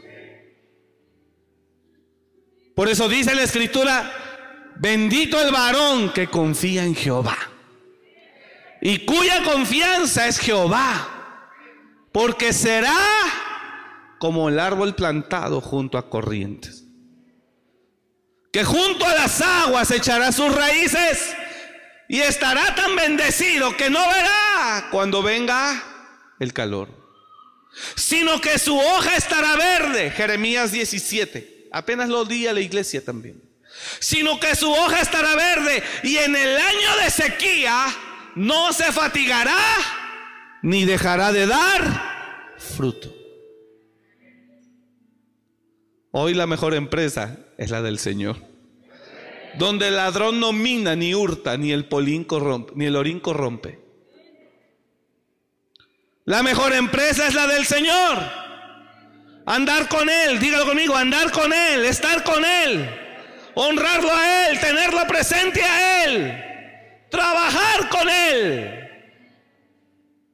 Por 2.75 2.89
eso 2.89 3.09
dice 3.09 3.35
la 3.35 3.43
escritura, 3.43 4.13
bendito 4.77 5.41
el 5.41 5.53
varón 5.53 6.13
que 6.13 6.29
confía 6.29 6.85
en 6.85 6.95
Jehová 6.95 7.37
y 8.81 9.05
cuya 9.05 9.43
confianza 9.43 10.29
es 10.29 10.39
Jehová, 10.39 11.09
porque 12.13 12.53
será 12.53 12.97
como 14.19 14.49
el 14.49 14.59
árbol 14.59 14.95
plantado 14.95 15.61
junto 15.61 15.99
a 15.99 16.09
corrientes, 16.09 16.85
que 18.53 18.65
junto 18.65 19.05
a 19.05 19.15
las 19.15 19.41
aguas 19.41 19.91
echará 19.91 20.33
sus 20.33 20.55
raíces 20.55 21.35
y 22.09 22.21
estará 22.21 22.75
tan 22.75 22.97
bendecido 22.97 23.77
que 23.77 23.91
no 23.91 24.01
verá 24.01 24.89
cuando 24.91 25.23
venga 25.23 25.83
el 26.41 26.53
calor, 26.53 26.89
sino 27.95 28.41
que 28.41 28.59
su 28.59 28.79
hoja 28.79 29.17
estará 29.17 29.57
verde, 29.57 30.11
Jeremías 30.11 30.73
17, 30.73 31.69
apenas 31.71 32.09
lo 32.09 32.25
di 32.25 32.45
la 32.45 32.61
iglesia 32.61 33.05
también, 33.05 33.43
sino 33.99 34.41
que 34.41 34.57
su 34.57 34.71
hoja 34.73 35.01
estará 35.01 35.35
verde 35.35 35.83
y 36.03 36.17
en 36.17 36.35
el 36.35 36.57
año 36.57 36.97
de 37.03 37.11
sequía 37.11 37.87
no 38.35 38.73
se 38.73 38.91
fatigará 38.93 39.59
ni 40.63 40.87
dejará 40.87 41.33
de 41.33 41.47
dar 41.47 42.55
fruto. 42.57 43.15
Hoy 46.11 46.33
la 46.33 46.47
mejor 46.47 46.75
empresa 46.75 47.39
es 47.59 47.71
la 47.71 47.83
del 47.83 47.99
Señor. 47.99 48.37
Donde 49.59 49.89
el 49.89 49.97
ladrón 49.97 50.41
no 50.41 50.53
mina 50.53 50.95
ni 50.95 51.15
hurta, 51.15 51.57
ni 51.57 51.73
el 51.73 51.87
polín 51.87 52.25
corrompe, 52.25 52.73
ni 52.77 52.87
el 52.87 52.97
orín 52.97 53.19
corrompe. 53.21 53.81
La 56.25 56.43
mejor 56.43 56.73
empresa 56.73 57.27
es 57.27 57.35
la 57.35 57.47
del 57.47 57.67
Señor. 57.67 58.19
Andar 59.45 59.89
con 59.89 60.09
Él, 60.09 60.39
dígalo 60.39 60.67
conmigo, 60.67 60.95
andar 60.95 61.33
con 61.33 61.53
Él, 61.53 61.85
estar 61.87 62.23
con 62.23 62.45
Él, 62.45 62.89
honrarlo 63.55 64.15
a 64.15 64.49
Él, 64.49 64.61
tenerlo 64.61 65.07
presente 65.07 65.63
a 65.63 66.05
Él. 66.05 66.45
trabajar 67.11 67.89
con 67.89 68.07
Él 68.11 68.81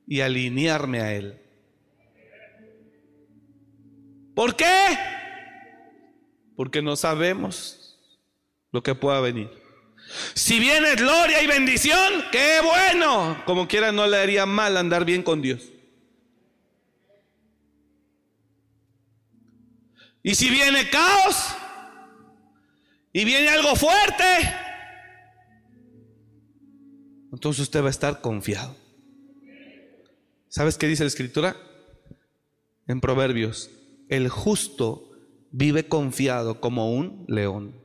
y 0.06 0.20
alinearme 0.20 1.00
a 1.00 1.12
Él. 1.12 1.40
¿Por 4.34 4.56
qué? 4.56 4.64
Porque 6.56 6.82
no 6.82 6.96
sabemos 6.96 7.98
lo 8.72 8.82
que 8.82 8.94
pueda 8.94 9.20
venir. 9.20 9.50
Si 10.34 10.58
viene 10.60 10.94
gloria 10.94 11.42
y 11.42 11.46
bendición, 11.46 12.24
qué 12.30 12.60
bueno. 12.62 13.42
Como 13.46 13.66
quiera, 13.66 13.92
no 13.92 14.06
le 14.06 14.18
haría 14.18 14.46
mal 14.46 14.76
andar 14.76 15.04
bien 15.04 15.22
con 15.22 15.42
Dios. 15.42 15.62
Y 20.22 20.34
si 20.34 20.48
viene 20.48 20.88
caos 20.88 21.54
y 23.12 23.24
viene 23.24 23.48
algo 23.50 23.76
fuerte, 23.76 24.24
entonces 27.30 27.62
usted 27.62 27.82
va 27.82 27.88
a 27.88 27.90
estar 27.90 28.20
confiado. 28.22 28.74
¿Sabes 30.48 30.78
qué 30.78 30.86
dice 30.86 31.02
la 31.02 31.08
escritura? 31.08 31.56
En 32.86 33.00
Proverbios, 33.00 33.70
el 34.08 34.28
justo 34.28 35.13
vive 35.56 35.86
confiado 35.86 36.60
como 36.60 36.92
un 36.92 37.24
león. 37.28 37.80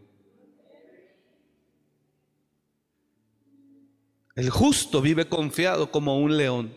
El 4.35 4.49
justo 4.49 5.01
vive 5.01 5.29
confiado 5.29 5.91
como 5.91 6.17
un 6.17 6.35
león. 6.35 6.75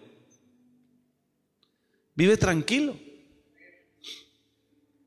Vive 2.15 2.37
tranquilo. 2.37 2.95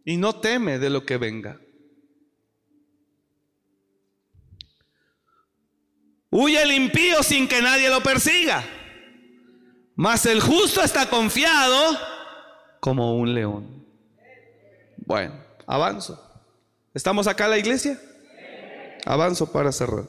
Y 0.04 0.18
no 0.18 0.40
teme 0.40 0.80
de 0.80 0.90
lo 0.90 1.06
que 1.06 1.18
venga. 1.18 1.62
Huye 6.32 6.64
el 6.64 6.72
impío 6.72 7.22
sin 7.22 7.48
que 7.48 7.62
nadie 7.62 7.90
lo 7.90 8.02
persiga. 8.02 8.64
Mas 9.96 10.26
el 10.26 10.42
justo 10.42 10.82
está 10.82 11.08
confiado 11.08 11.96
como 12.80 13.16
un 13.18 13.36
león. 13.36 13.86
Bueno, 14.98 15.45
avanzo. 15.68 16.22
¿Estamos 16.94 17.28
acá 17.28 17.46
en 17.46 17.52
la 17.52 17.58
iglesia? 17.58 18.00
Avanzo 19.06 19.52
para 19.52 19.72
cerrar. 19.72 20.06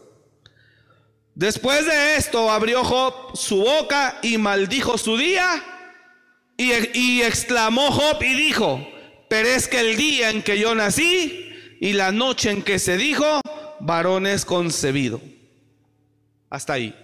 Después 1.35 1.85
de 1.85 2.17
esto 2.17 2.51
abrió 2.51 2.83
Job 2.83 3.37
su 3.37 3.59
boca 3.59 4.19
y 4.23 4.39
maldijo 4.39 4.97
su 4.97 5.19
día 5.19 5.63
y, 6.57 7.21
exclamó 7.21 7.91
Job 7.91 8.23
y 8.23 8.35
dijo, 8.35 8.89
perezca 9.29 9.81
el 9.81 9.97
día 9.97 10.31
en 10.31 10.43
que 10.43 10.59
yo 10.59 10.75
nací 10.75 11.77
y 11.79 11.93
la 11.93 12.11
noche 12.11 12.51
en 12.51 12.63
que 12.63 12.79
se 12.79 12.97
dijo, 12.97 13.41
varón 13.81 14.27
es 14.27 14.47
concebido. 14.47 15.21
Hasta 16.49 16.73
ahí. 16.73 16.97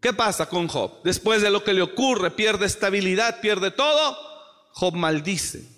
¿Qué 0.00 0.12
pasa 0.12 0.48
con 0.48 0.66
Job? 0.66 1.02
Después 1.04 1.40
de 1.40 1.50
lo 1.50 1.62
que 1.62 1.72
le 1.72 1.82
ocurre, 1.82 2.32
pierde 2.32 2.66
estabilidad, 2.66 3.40
pierde 3.40 3.70
todo, 3.70 4.16
Job 4.72 4.94
maldice. 4.94 5.75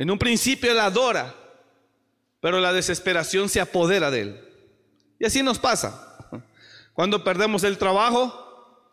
En 0.00 0.10
un 0.10 0.18
principio 0.18 0.72
él 0.72 0.78
adora, 0.78 1.34
pero 2.40 2.58
la 2.58 2.72
desesperación 2.72 3.50
se 3.50 3.60
apodera 3.60 4.10
de 4.10 4.20
él. 4.22 4.40
Y 5.18 5.26
así 5.26 5.42
nos 5.42 5.58
pasa. 5.58 6.16
Cuando 6.94 7.22
perdemos 7.22 7.64
el 7.64 7.76
trabajo, 7.76 8.88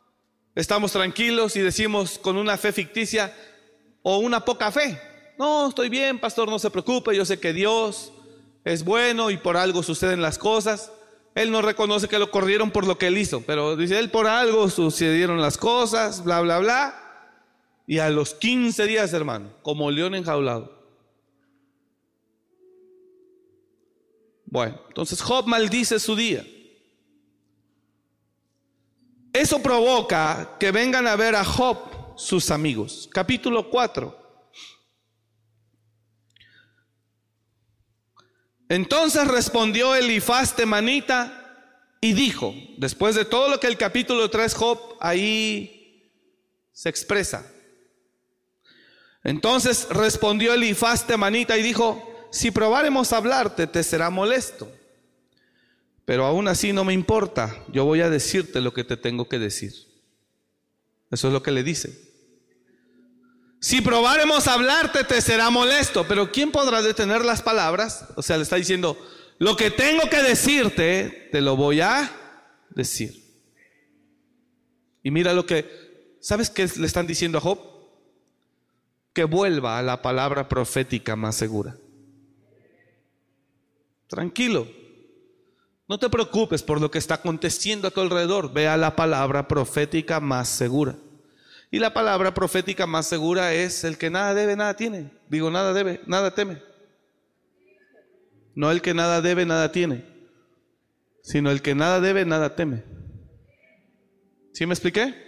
estamos 0.54 0.92
tranquilos 0.92 1.56
y 1.56 1.62
decimos 1.62 2.20
con 2.20 2.36
una 2.36 2.58
fe 2.58 2.74
ficticia 2.74 3.34
o 4.02 4.18
una 4.18 4.44
poca 4.44 4.70
fe. 4.70 5.00
No, 5.40 5.70
estoy 5.70 5.88
bien, 5.88 6.20
pastor, 6.20 6.50
no 6.50 6.60
se 6.60 6.72
preocupe, 6.72 7.16
yo 7.16 7.24
sé 7.24 7.40
que 7.40 7.54
Dios 7.54 8.12
es 8.66 8.84
bueno 8.84 9.32
y 9.32 9.38
por 9.38 9.56
algo 9.56 9.84
suceden 9.84 10.22
las 10.22 10.38
cosas. 10.38 10.92
Él 11.36 11.54
no 11.54 11.62
reconoce 11.62 12.10
que 12.10 12.20
lo 12.20 12.32
corrieron 12.32 12.70
por 12.70 12.86
lo 12.86 12.98
que 12.98 13.08
él 13.08 13.18
hizo, 13.18 13.44
pero 13.44 13.78
dice, 13.78 13.98
él 13.98 14.12
por 14.12 14.28
algo 14.28 14.70
sucedieron 14.70 15.40
las 15.40 15.58
cosas, 15.58 16.26
bla, 16.26 16.42
bla, 16.42 16.60
bla. 16.60 17.32
Y 17.88 18.00
a 18.00 18.10
los 18.10 18.34
15 18.34 18.88
días, 18.88 19.14
hermano, 19.14 19.52
como 19.62 19.90
león 19.90 20.14
enjaulado. 20.14 20.77
Bueno, 24.50 24.80
entonces 24.88 25.22
Job 25.22 25.46
maldice 25.46 26.00
su 26.00 26.16
día. 26.16 26.46
Eso 29.34 29.62
provoca 29.62 30.58
que 30.60 30.72
vengan 30.72 31.06
a 31.06 31.16
ver 31.16 31.36
a 31.36 31.44
Job 31.44 32.18
sus 32.18 32.50
amigos. 32.50 33.10
Capítulo 33.14 33.70
4. 33.70 34.26
Entonces 38.70 39.28
respondió 39.28 39.94
Elifaz 39.96 40.56
Temanita 40.56 41.78
y 42.02 42.14
dijo, 42.14 42.54
después 42.78 43.16
de 43.16 43.26
todo 43.26 43.50
lo 43.50 43.60
que 43.60 43.68
el 43.68 43.78
capítulo 43.78 44.30
3 44.30 44.54
Job 44.56 44.98
ahí 45.02 46.10
se 46.72 46.90
expresa. 46.90 47.46
Entonces 49.24 49.90
respondió 49.90 50.54
Elifaz 50.54 51.06
Temanita 51.06 51.58
y 51.58 51.64
dijo, 51.64 52.07
si 52.30 52.52
probáremos 52.52 53.14
hablarte, 53.14 53.68
te 53.68 53.84
será 53.84 54.10
molesto. 54.10 54.72
Pero 56.06 56.26
aún 56.26 56.48
así 56.48 56.72
no 56.72 56.86
me 56.86 56.94
importa, 56.94 57.54
yo 57.68 57.84
voy 57.84 58.02
a 58.02 58.10
decirte 58.10 58.62
lo 58.62 58.74
que 58.74 58.84
te 58.84 58.96
tengo 58.96 59.28
que 59.28 59.40
decir. 59.40 59.74
Eso 61.12 61.28
es 61.28 61.34
lo 61.34 61.44
que 61.44 61.52
le 61.52 61.64
dice. 61.64 62.08
Si 63.60 63.82
probáremos 63.82 64.48
hablarte, 64.48 65.04
te 65.04 65.20
será 65.20 65.50
molesto, 65.50 66.08
pero 66.08 66.32
¿quién 66.32 66.52
podrá 66.52 66.82
detener 66.82 67.26
las 67.26 67.42
palabras? 67.42 68.06
O 68.16 68.22
sea, 68.22 68.38
le 68.38 68.44
está 68.44 68.56
diciendo, 68.56 68.98
lo 69.40 69.56
que 69.58 69.72
tengo 69.72 70.10
que 70.10 70.22
decirte, 70.24 71.30
te 71.32 71.42
lo 71.42 71.56
voy 71.56 71.82
a 71.82 72.12
decir. 72.70 73.24
Y 75.04 75.12
mira 75.12 75.34
lo 75.34 75.46
que, 75.46 76.18
¿sabes 76.22 76.50
qué 76.50 76.70
le 76.78 76.86
están 76.86 77.08
diciendo 77.08 77.38
a 77.38 77.42
Job? 77.42 77.60
Que 79.14 79.24
vuelva 79.24 79.80
a 79.80 79.84
la 79.84 80.02
palabra 80.02 80.48
profética 80.48 81.16
más 81.16 81.36
segura. 81.36 81.76
Tranquilo. 84.08 84.68
No 85.88 85.98
te 86.00 86.10
preocupes 86.10 86.64
por 86.64 86.82
lo 86.82 86.92
que 86.92 86.98
está 86.98 87.16
aconteciendo 87.16 87.88
a 87.88 87.92
tu 87.92 88.02
alrededor. 88.02 88.52
Ve 88.52 88.68
a 88.68 88.78
la 88.78 88.96
palabra 88.96 89.48
profética 89.48 90.20
más 90.20 90.50
segura. 90.50 90.96
Y 91.72 91.80
la 91.80 91.94
palabra 91.94 92.34
profética 92.34 92.88
más 92.88 93.08
segura 93.08 93.54
es 93.54 93.84
el 93.84 93.98
que 93.98 94.10
nada 94.10 94.34
debe, 94.34 94.56
nada 94.56 94.76
tiene. 94.76 95.12
Digo, 95.30 95.52
nada 95.52 95.74
debe, 95.74 96.02
nada 96.06 96.34
teme. 96.34 96.62
No 98.56 98.72
el 98.72 98.82
que 98.82 98.94
nada 98.94 99.22
debe, 99.22 99.46
nada 99.46 99.72
tiene. 99.72 100.06
Sino 101.22 101.52
el 101.52 101.62
que 101.62 101.76
nada 101.76 102.00
debe, 102.00 102.26
nada 102.26 102.56
teme. 102.56 102.84
¿Sí 104.54 104.66
me 104.66 104.74
expliqué? 104.74 105.28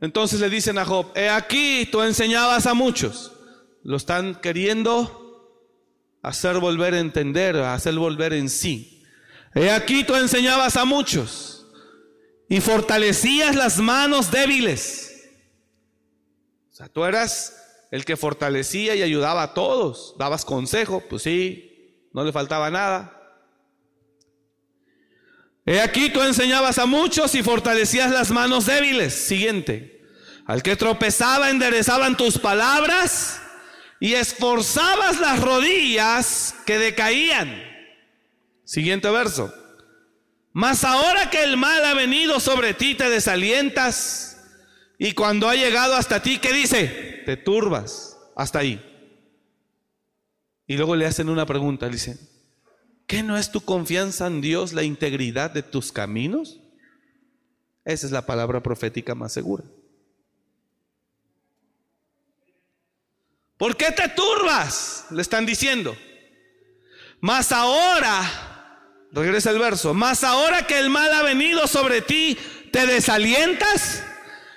Entonces 0.00 0.40
le 0.40 0.50
dicen 0.50 0.78
a 0.78 0.84
Job, 0.84 1.12
he 1.14 1.28
aquí 1.28 1.88
tú 1.90 2.02
enseñabas 2.02 2.66
a 2.66 2.74
muchos. 2.74 3.32
Lo 3.82 3.96
están 3.96 4.34
queriendo 4.34 5.19
hacer 6.22 6.58
volver 6.58 6.94
a 6.94 6.98
entender, 6.98 7.56
hacer 7.56 7.94
volver 7.94 8.32
en 8.32 8.48
sí. 8.48 9.04
He 9.54 9.70
aquí 9.70 10.04
tú 10.04 10.14
enseñabas 10.14 10.76
a 10.76 10.84
muchos 10.84 11.66
y 12.48 12.60
fortalecías 12.60 13.56
las 13.56 13.78
manos 13.78 14.30
débiles. 14.30 15.28
O 16.70 16.74
sea, 16.74 16.88
tú 16.88 17.04
eras 17.04 17.56
el 17.90 18.04
que 18.04 18.16
fortalecía 18.16 18.94
y 18.94 19.02
ayudaba 19.02 19.42
a 19.42 19.54
todos, 19.54 20.14
dabas 20.18 20.44
consejo, 20.44 21.02
pues 21.08 21.22
sí, 21.22 22.06
no 22.12 22.24
le 22.24 22.32
faltaba 22.32 22.70
nada. 22.70 23.16
He 25.66 25.80
aquí 25.80 26.10
tú 26.10 26.22
enseñabas 26.22 26.78
a 26.78 26.86
muchos 26.86 27.34
y 27.34 27.42
fortalecías 27.42 28.10
las 28.10 28.30
manos 28.30 28.66
débiles. 28.66 29.14
Siguiente. 29.14 30.02
Al 30.46 30.62
que 30.62 30.74
tropezaba 30.74 31.50
enderezaban 31.50 32.16
tus 32.16 32.38
palabras 32.38 33.40
y 34.00 34.14
esforzabas 34.14 35.20
las 35.20 35.40
rodillas 35.40 36.54
que 36.64 36.78
decaían. 36.78 37.62
Siguiente 38.64 39.10
verso. 39.10 39.54
Mas 40.52 40.84
ahora 40.84 41.30
que 41.30 41.44
el 41.44 41.58
mal 41.58 41.84
ha 41.84 41.94
venido 41.94 42.40
sobre 42.40 42.72
ti, 42.72 42.94
te 42.94 43.10
desalientas. 43.10 44.42
Y 44.98 45.12
cuando 45.12 45.48
ha 45.48 45.54
llegado 45.54 45.94
hasta 45.94 46.22
ti, 46.22 46.38
¿qué 46.38 46.52
dice? 46.52 47.22
Te 47.26 47.36
turbas. 47.36 48.16
Hasta 48.34 48.60
ahí. 48.60 48.82
Y 50.66 50.76
luego 50.76 50.96
le 50.96 51.06
hacen 51.06 51.28
una 51.28 51.44
pregunta. 51.46 51.88
Dicen, 51.88 52.18
¿qué 53.06 53.22
no 53.22 53.36
es 53.36 53.52
tu 53.52 53.60
confianza 53.60 54.26
en 54.26 54.40
Dios 54.40 54.72
la 54.72 54.82
integridad 54.82 55.50
de 55.50 55.62
tus 55.62 55.92
caminos? 55.92 56.60
Esa 57.84 58.06
es 58.06 58.12
la 58.12 58.24
palabra 58.24 58.62
profética 58.62 59.14
más 59.14 59.32
segura. 59.32 59.64
¿Por 63.60 63.76
qué 63.76 63.92
te 63.92 64.08
turbas? 64.08 65.04
Le 65.10 65.20
están 65.20 65.44
diciendo. 65.44 65.94
Mas 67.20 67.52
ahora, 67.52 68.22
regresa 69.12 69.50
el 69.50 69.58
verso, 69.58 69.92
mas 69.92 70.24
ahora 70.24 70.66
que 70.66 70.78
el 70.78 70.88
mal 70.88 71.12
ha 71.12 71.20
venido 71.20 71.66
sobre 71.66 72.00
ti, 72.00 72.38
te 72.72 72.86
desalientas 72.86 74.02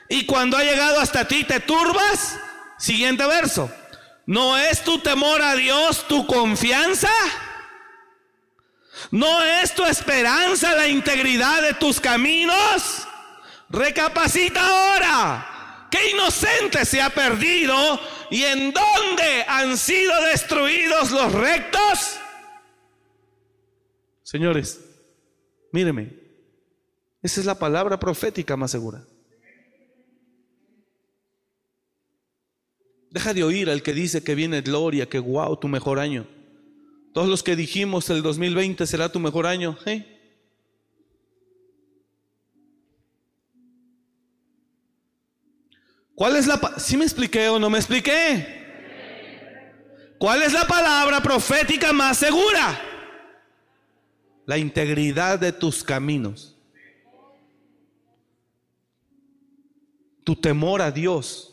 y 0.08 0.26
cuando 0.26 0.56
ha 0.56 0.64
llegado 0.64 1.02
hasta 1.02 1.28
ti 1.28 1.44
te 1.44 1.60
turbas. 1.60 2.40
Siguiente 2.78 3.28
verso. 3.28 3.70
¿No 4.26 4.58
es 4.58 4.86
tu 4.86 5.00
temor 5.00 5.42
a 5.42 5.56
Dios 5.56 6.08
tu 6.08 6.26
confianza? 6.26 7.12
¿No 9.12 9.44
es 9.44 9.76
tu 9.76 9.84
esperanza 9.84 10.76
la 10.76 10.88
integridad 10.88 11.62
de 11.62 11.74
tus 11.74 12.00
caminos? 12.00 13.06
Recapacita 13.70 14.66
ahora. 14.66 15.88
¿Qué 15.92 16.12
inocente 16.12 16.86
se 16.86 17.02
ha 17.02 17.10
perdido 17.10 18.00
y 18.34 18.46
en 18.46 18.74
dónde 18.74 19.46
han 19.48 19.78
sido 19.78 20.12
destruidos 20.24 21.12
los 21.12 21.32
rectos? 21.34 22.20
Señores, 24.24 24.84
míreme, 25.72 26.10
esa 27.22 27.42
es 27.42 27.46
la 27.46 27.60
palabra 27.60 28.00
profética 28.00 28.58
más 28.58 28.72
segura. 28.72 29.06
Deja 33.12 33.36
de 33.36 33.44
oír 33.44 33.70
al 33.70 33.84
que 33.84 33.94
dice 33.94 34.24
que 34.24 34.34
viene 34.34 34.62
gloria, 34.62 35.08
que 35.08 35.20
wow, 35.20 35.56
tu 35.58 35.68
mejor 35.68 36.00
año. 36.00 36.28
Todos 37.14 37.30
los 37.30 37.44
que 37.44 37.56
dijimos 37.56 38.10
el 38.10 38.24
2020 38.24 38.88
será 38.88 39.12
tu 39.12 39.20
mejor 39.20 39.46
año. 39.46 39.78
¿eh? 39.86 40.13
¿Cuál 46.16 46.36
es 46.36 46.48
la... 46.48 46.60
¿Sí 46.78 46.98
me 46.98 47.06
expliqué 47.06 47.50
o 47.50 47.60
no 47.60 47.70
me 47.70 47.80
expliqué? 47.80 48.62
¿Cuál 50.20 50.44
es 50.44 50.54
la 50.54 50.66
palabra 50.68 51.22
profética 51.22 51.92
más 51.92 52.18
segura? 52.18 52.80
La 54.46 54.58
integridad 54.58 55.40
de 55.40 55.52
tus 55.52 55.84
caminos. 55.84 56.56
Tu 60.24 60.36
temor 60.36 60.82
a 60.82 60.92
Dios. 60.92 61.50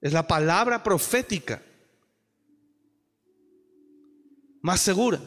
Es 0.00 0.12
la 0.12 0.26
palabra 0.26 0.82
profética 0.82 1.62
más 4.60 4.80
segura. 4.80 5.20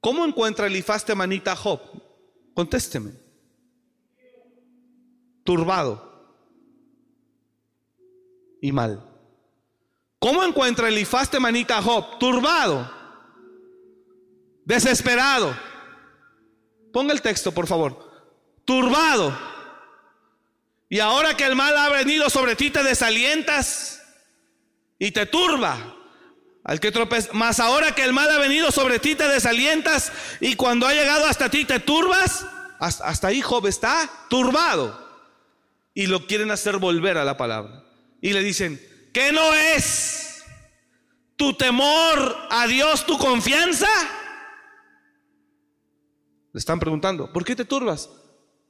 ¿Cómo 0.00 0.24
encuentra 0.24 0.66
Elifaz 0.66 1.04
manita 1.14 1.56
Job? 1.56 1.80
Contésteme 2.54 3.21
turbado 5.44 6.12
y 8.60 8.72
mal. 8.72 9.08
¿Cómo 10.18 10.44
encuentra 10.44 10.88
Elifaz 10.88 11.32
manita 11.40 11.78
a 11.78 11.82
Job? 11.82 12.18
Turbado, 12.18 12.90
desesperado. 14.64 15.54
Ponga 16.92 17.12
el 17.12 17.22
texto, 17.22 17.52
por 17.52 17.66
favor. 17.66 18.10
Turbado. 18.64 19.36
Y 20.88 21.00
ahora 21.00 21.36
que 21.36 21.44
el 21.44 21.56
mal 21.56 21.76
ha 21.76 21.88
venido 21.88 22.30
sobre 22.30 22.54
ti, 22.54 22.70
te 22.70 22.84
desalientas 22.84 24.00
y 24.98 25.10
te 25.10 25.26
turba. 25.26 25.96
Al 26.64 26.78
que 26.78 26.92
tropez, 26.92 27.32
más 27.32 27.58
ahora 27.58 27.92
que 27.92 28.04
el 28.04 28.12
mal 28.12 28.30
ha 28.30 28.38
venido 28.38 28.70
sobre 28.70 29.00
ti, 29.00 29.16
te 29.16 29.26
desalientas 29.26 30.12
y 30.40 30.54
cuando 30.54 30.86
ha 30.86 30.92
llegado 30.92 31.26
hasta 31.26 31.50
ti, 31.50 31.64
te 31.64 31.80
turbas. 31.80 32.46
Hasta 32.78 33.28
ahí 33.28 33.40
Job 33.40 33.66
está 33.66 34.08
turbado 34.28 35.01
y 35.94 36.06
lo 36.06 36.26
quieren 36.26 36.50
hacer 36.50 36.78
volver 36.78 37.18
a 37.18 37.24
la 37.24 37.36
palabra. 37.36 37.84
Y 38.20 38.32
le 38.32 38.42
dicen, 38.42 38.80
¿qué 39.12 39.32
no 39.32 39.54
es 39.54 40.42
tu 41.36 41.54
temor 41.54 42.36
a 42.50 42.66
Dios, 42.66 43.04
tu 43.04 43.18
confianza? 43.18 43.88
Le 46.52 46.58
están 46.58 46.80
preguntando, 46.80 47.32
¿por 47.32 47.44
qué 47.44 47.56
te 47.56 47.64
turbas? 47.64 48.10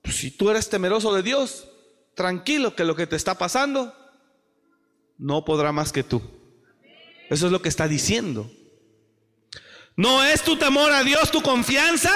Pues 0.02 0.16
si 0.16 0.30
tú 0.30 0.50
eres 0.50 0.68
temeroso 0.68 1.14
de 1.14 1.22
Dios, 1.22 1.68
tranquilo 2.14 2.74
que 2.74 2.84
lo 2.84 2.96
que 2.96 3.06
te 3.06 3.16
está 3.16 3.36
pasando 3.36 3.94
no 5.18 5.44
podrá 5.44 5.72
más 5.72 5.92
que 5.92 6.02
tú. 6.02 6.22
Eso 7.30 7.46
es 7.46 7.52
lo 7.52 7.62
que 7.62 7.68
está 7.68 7.88
diciendo. 7.88 8.50
¿No 9.96 10.24
es 10.24 10.42
tu 10.42 10.56
temor 10.56 10.92
a 10.92 11.04
Dios 11.04 11.30
tu 11.30 11.42
confianza? 11.42 12.12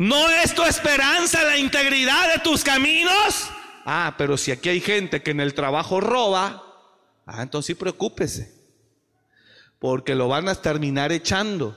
¿No 0.00 0.30
es 0.30 0.54
tu 0.54 0.62
esperanza 0.62 1.44
la 1.44 1.58
integridad 1.58 2.32
de 2.32 2.40
tus 2.40 2.64
caminos? 2.64 3.50
Ah, 3.84 4.14
pero 4.16 4.38
si 4.38 4.50
aquí 4.50 4.70
hay 4.70 4.80
gente 4.80 5.22
que 5.22 5.32
en 5.32 5.40
el 5.40 5.52
trabajo 5.52 6.00
roba, 6.00 6.62
ah, 7.26 7.42
entonces 7.42 7.66
sí 7.66 7.74
preocúpese. 7.74 8.50
Porque 9.78 10.14
lo 10.14 10.26
van 10.26 10.48
a 10.48 10.54
terminar 10.54 11.12
echando 11.12 11.76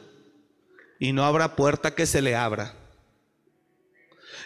y 1.00 1.12
no 1.12 1.26
habrá 1.26 1.58
puerta 1.58 1.96
que 1.96 2.06
se 2.06 2.22
le 2.22 2.34
abra. 2.34 2.74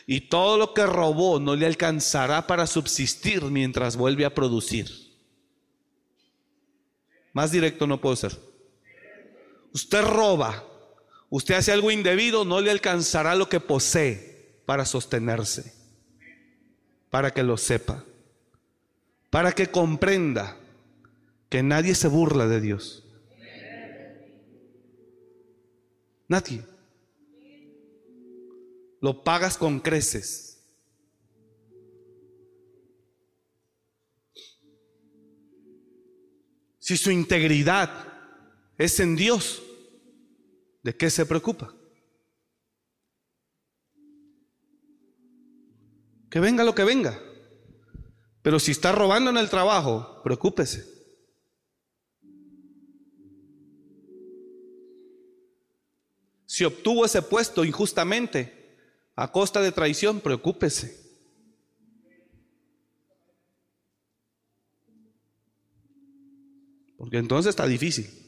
Y 0.08 0.22
todo 0.22 0.58
lo 0.58 0.74
que 0.74 0.88
robó 0.88 1.40
no 1.40 1.56
le 1.56 1.68
alcanzará 1.68 2.48
para 2.48 2.66
subsistir 2.66 3.44
mientras 3.44 3.96
vuelve 3.96 4.26
a 4.26 4.34
producir. 4.34 4.90
Más 7.32 7.52
directo 7.52 7.86
no 7.86 8.02
puedo 8.02 8.16
ser. 8.16 8.36
Usted 9.72 10.02
roba 10.02 10.64
usted 11.30 11.56
hace 11.56 11.72
algo 11.72 11.92
indebido, 11.92 12.46
no 12.46 12.62
le 12.62 12.72
alcanzará 12.72 13.36
lo 13.36 13.50
que 13.50 13.60
posee 13.60 14.62
para 14.66 14.86
sostenerse, 14.86 15.74
para 17.10 17.32
que 17.32 17.44
lo 17.44 17.58
sepa, 17.58 18.04
para 19.30 19.52
que 19.52 19.68
comprenda 19.68 20.58
que 21.50 21.64
nadie 21.64 21.96
se 21.96 22.08
burla 22.08 22.48
de 22.48 22.62
Dios. 22.62 23.04
Nadie. 26.28 26.64
Lo 29.00 29.24
pagas 29.24 29.58
con 29.58 29.80
creces. 29.80 30.60
Si 36.80 36.96
su 36.98 37.12
integridad 37.12 38.14
es 38.78 39.00
en 39.00 39.16
Dios, 39.16 39.62
¿De 40.88 40.96
qué 40.96 41.10
se 41.10 41.26
preocupa? 41.26 41.76
Que 46.30 46.40
venga 46.40 46.64
lo 46.64 46.74
que 46.74 46.86
venga. 46.86 47.22
Pero 48.42 48.58
si 48.58 48.72
está 48.72 48.94
robando 48.94 49.30
en 49.30 49.36
el 49.36 49.50
trabajo, 49.50 50.22
preocúpese. 50.24 50.88
Si 56.46 56.64
obtuvo 56.64 57.04
ese 57.04 57.22
puesto 57.22 57.66
injustamente 57.66 58.78
a 59.18 59.30
costa 59.30 59.62
de 59.62 59.74
traición, 59.74 60.22
preocúpese. 60.22 61.06
Porque 66.96 67.18
entonces 67.18 67.50
está 67.50 67.68
difícil. 67.68 68.27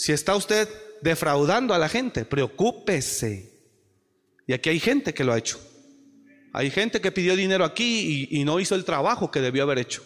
Si 0.00 0.12
está 0.12 0.34
usted 0.34 0.66
defraudando 1.02 1.74
a 1.74 1.78
la 1.78 1.86
gente, 1.86 2.24
preocúpese. 2.24 3.52
Y 4.46 4.54
aquí 4.54 4.70
hay 4.70 4.80
gente 4.80 5.12
que 5.12 5.24
lo 5.24 5.34
ha 5.34 5.38
hecho. 5.38 5.60
Hay 6.54 6.70
gente 6.70 7.02
que 7.02 7.12
pidió 7.12 7.36
dinero 7.36 7.66
aquí 7.66 8.26
y, 8.30 8.42
no 8.44 8.60
hizo 8.60 8.74
el 8.74 8.86
trabajo 8.86 9.30
que 9.30 9.42
debió 9.42 9.62
haber 9.62 9.76
hecho. 9.76 10.02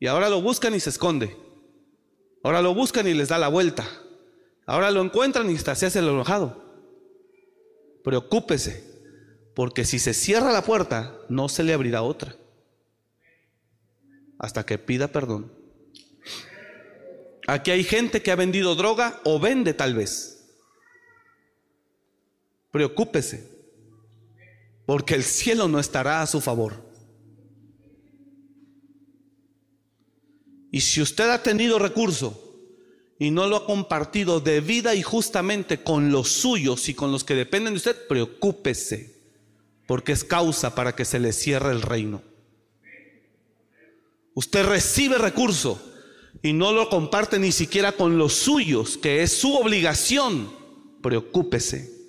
Y 0.00 0.08
ahora 0.08 0.28
lo 0.28 0.42
buscan 0.42 0.74
y 0.74 0.80
se 0.80 0.90
esconde. 0.90 1.36
Ahora 2.42 2.62
lo 2.62 2.74
buscan 2.74 3.06
y 3.06 3.14
les 3.14 3.28
da 3.28 3.38
la 3.38 3.46
vuelta. 3.46 3.86
Ahora 4.66 4.90
lo 4.90 5.02
encuentran 5.02 5.48
y 5.48 5.54
hasta 5.54 5.76
se 5.76 5.86
hace 5.86 6.00
el 6.00 6.08
enojado. 6.08 6.64
Preocúpese, 8.02 8.82
porque 9.54 9.84
si 9.84 10.00
se 10.00 10.14
cierra 10.14 10.50
la 10.50 10.64
puerta, 10.64 11.16
no 11.28 11.48
se 11.48 11.62
le 11.62 11.74
abrirá 11.74 12.02
otra. 12.02 12.34
Hasta 14.36 14.66
que 14.66 14.78
pida 14.78 15.06
perdón. 15.06 15.59
Aquí 17.50 17.72
hay 17.72 17.82
gente 17.82 18.22
que 18.22 18.30
ha 18.30 18.36
vendido 18.36 18.76
droga 18.76 19.20
o 19.24 19.40
vende 19.40 19.74
tal 19.74 19.92
vez. 19.92 20.54
Preocúpese, 22.70 23.50
porque 24.86 25.16
el 25.16 25.24
cielo 25.24 25.66
no 25.66 25.80
estará 25.80 26.22
a 26.22 26.28
su 26.28 26.40
favor. 26.40 26.88
Y 30.70 30.80
si 30.80 31.02
usted 31.02 31.28
ha 31.28 31.42
tenido 31.42 31.80
recurso 31.80 32.54
y 33.18 33.32
no 33.32 33.48
lo 33.48 33.56
ha 33.56 33.66
compartido 33.66 34.38
de 34.38 34.60
vida 34.60 34.94
y 34.94 35.02
justamente 35.02 35.82
con 35.82 36.12
los 36.12 36.28
suyos 36.28 36.88
y 36.88 36.94
con 36.94 37.10
los 37.10 37.24
que 37.24 37.34
dependen 37.34 37.72
de 37.72 37.78
usted, 37.78 38.06
preocúpese, 38.06 39.16
porque 39.88 40.12
es 40.12 40.22
causa 40.22 40.76
para 40.76 40.94
que 40.94 41.04
se 41.04 41.18
le 41.18 41.32
cierre 41.32 41.72
el 41.72 41.82
reino. 41.82 42.22
Usted 44.34 44.64
recibe 44.64 45.18
recurso 45.18 45.89
y 46.42 46.52
no 46.52 46.72
lo 46.72 46.88
comparte 46.88 47.38
ni 47.38 47.52
siquiera 47.52 47.92
con 47.92 48.18
los 48.18 48.34
suyos, 48.34 48.96
que 48.96 49.22
es 49.22 49.32
su 49.32 49.54
obligación, 49.54 50.50
preocúpese. 51.02 52.00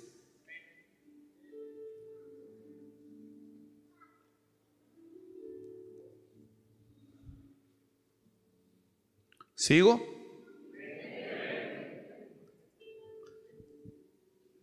¿Sigo? 9.54 10.04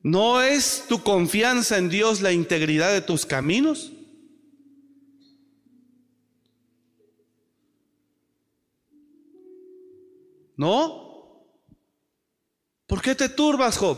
¿No 0.04 0.42
es 0.42 0.86
tu 0.90 1.04
confianza 1.04 1.78
en 1.78 1.90
Dios 1.90 2.22
la 2.22 2.32
integridad 2.32 2.92
de 2.92 3.02
tus 3.02 3.26
caminos? 3.26 3.94
¿No? 10.60 11.46
¿Por 12.86 13.02
qué 13.02 13.16
te 13.16 13.30
turbas, 13.30 13.78
Job? 13.78 13.98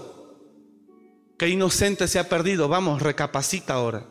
Qué 1.40 1.50
inocente 1.50 2.08
se 2.08 2.20
ha 2.20 2.30
perdido. 2.30 2.68
Vamos, 2.68 3.02
recapacita 3.02 3.74
ahora. 3.74 4.08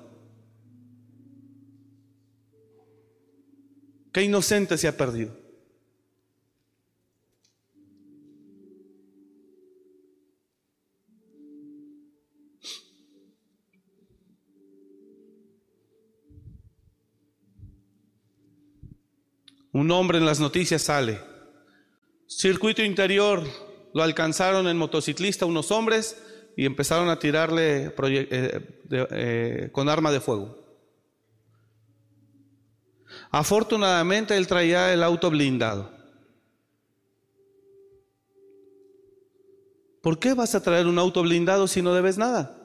Qué 4.12 4.24
inocente 4.24 4.76
se 4.76 4.88
ha 4.88 4.96
perdido. 4.96 5.38
Un 19.70 19.92
hombre 19.92 20.18
en 20.18 20.26
las 20.26 20.40
noticias 20.40 20.82
sale. 20.82 21.29
Circuito 22.30 22.82
interior, 22.82 23.42
lo 23.92 24.02
alcanzaron 24.04 24.68
en 24.68 24.78
motociclista 24.78 25.46
unos 25.46 25.72
hombres 25.72 26.16
y 26.56 26.64
empezaron 26.64 27.08
a 27.08 27.18
tirarle 27.18 27.86
eh, 27.86 28.84
eh, 28.90 29.68
con 29.72 29.88
arma 29.88 30.12
de 30.12 30.20
fuego. 30.20 30.56
Afortunadamente 33.32 34.36
él 34.36 34.46
traía 34.46 34.92
el 34.92 35.02
auto 35.02 35.28
blindado. 35.28 35.90
¿Por 40.00 40.20
qué 40.20 40.32
vas 40.32 40.54
a 40.54 40.62
traer 40.62 40.86
un 40.86 41.00
auto 41.00 41.22
blindado 41.22 41.66
si 41.66 41.82
no 41.82 41.92
debes 41.92 42.16
nada? 42.16 42.56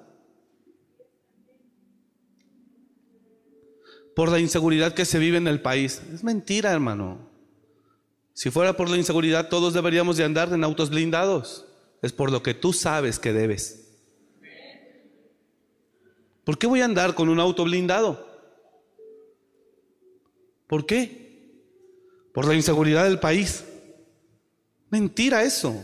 Por 4.16 4.30
la 4.30 4.39
inseguridad 4.39 4.93
que 4.93 5.05
se 5.05 5.18
vive 5.18 5.38
en 5.38 5.47
el 5.47 5.59
país. 5.59 6.03
Es 6.13 6.24
mentira, 6.24 6.72
hermano. 6.72 7.34
Si 8.36 8.51
fuera 8.51 8.75
por 8.75 8.89
la 8.89 8.97
inseguridad, 8.97 9.47
todos 9.47 9.73
deberíamos 9.73 10.17
de 10.17 10.25
andar 10.25 10.51
en 10.51 10.65
autos 10.65 10.89
blindados. 10.89 11.65
Es 12.01 12.11
por 12.11 12.33
lo 12.33 12.43
que 12.43 12.53
tú 12.53 12.73
sabes 12.73 13.17
que 13.17 13.31
debes. 13.31 13.88
¿Por 16.43 16.57
qué 16.59 16.67
voy 16.67 16.81
a 16.81 16.86
andar 16.86 17.15
con 17.15 17.29
un 17.29 17.39
auto 17.39 17.63
blindado? 17.63 18.27
¿Por 20.67 20.86
qué? 20.86 21.63
Por 22.33 22.45
la 22.45 22.53
inseguridad 22.53 23.05
del 23.05 23.19
país. 23.19 23.63
Mentira 24.89 25.43
eso. 25.43 25.81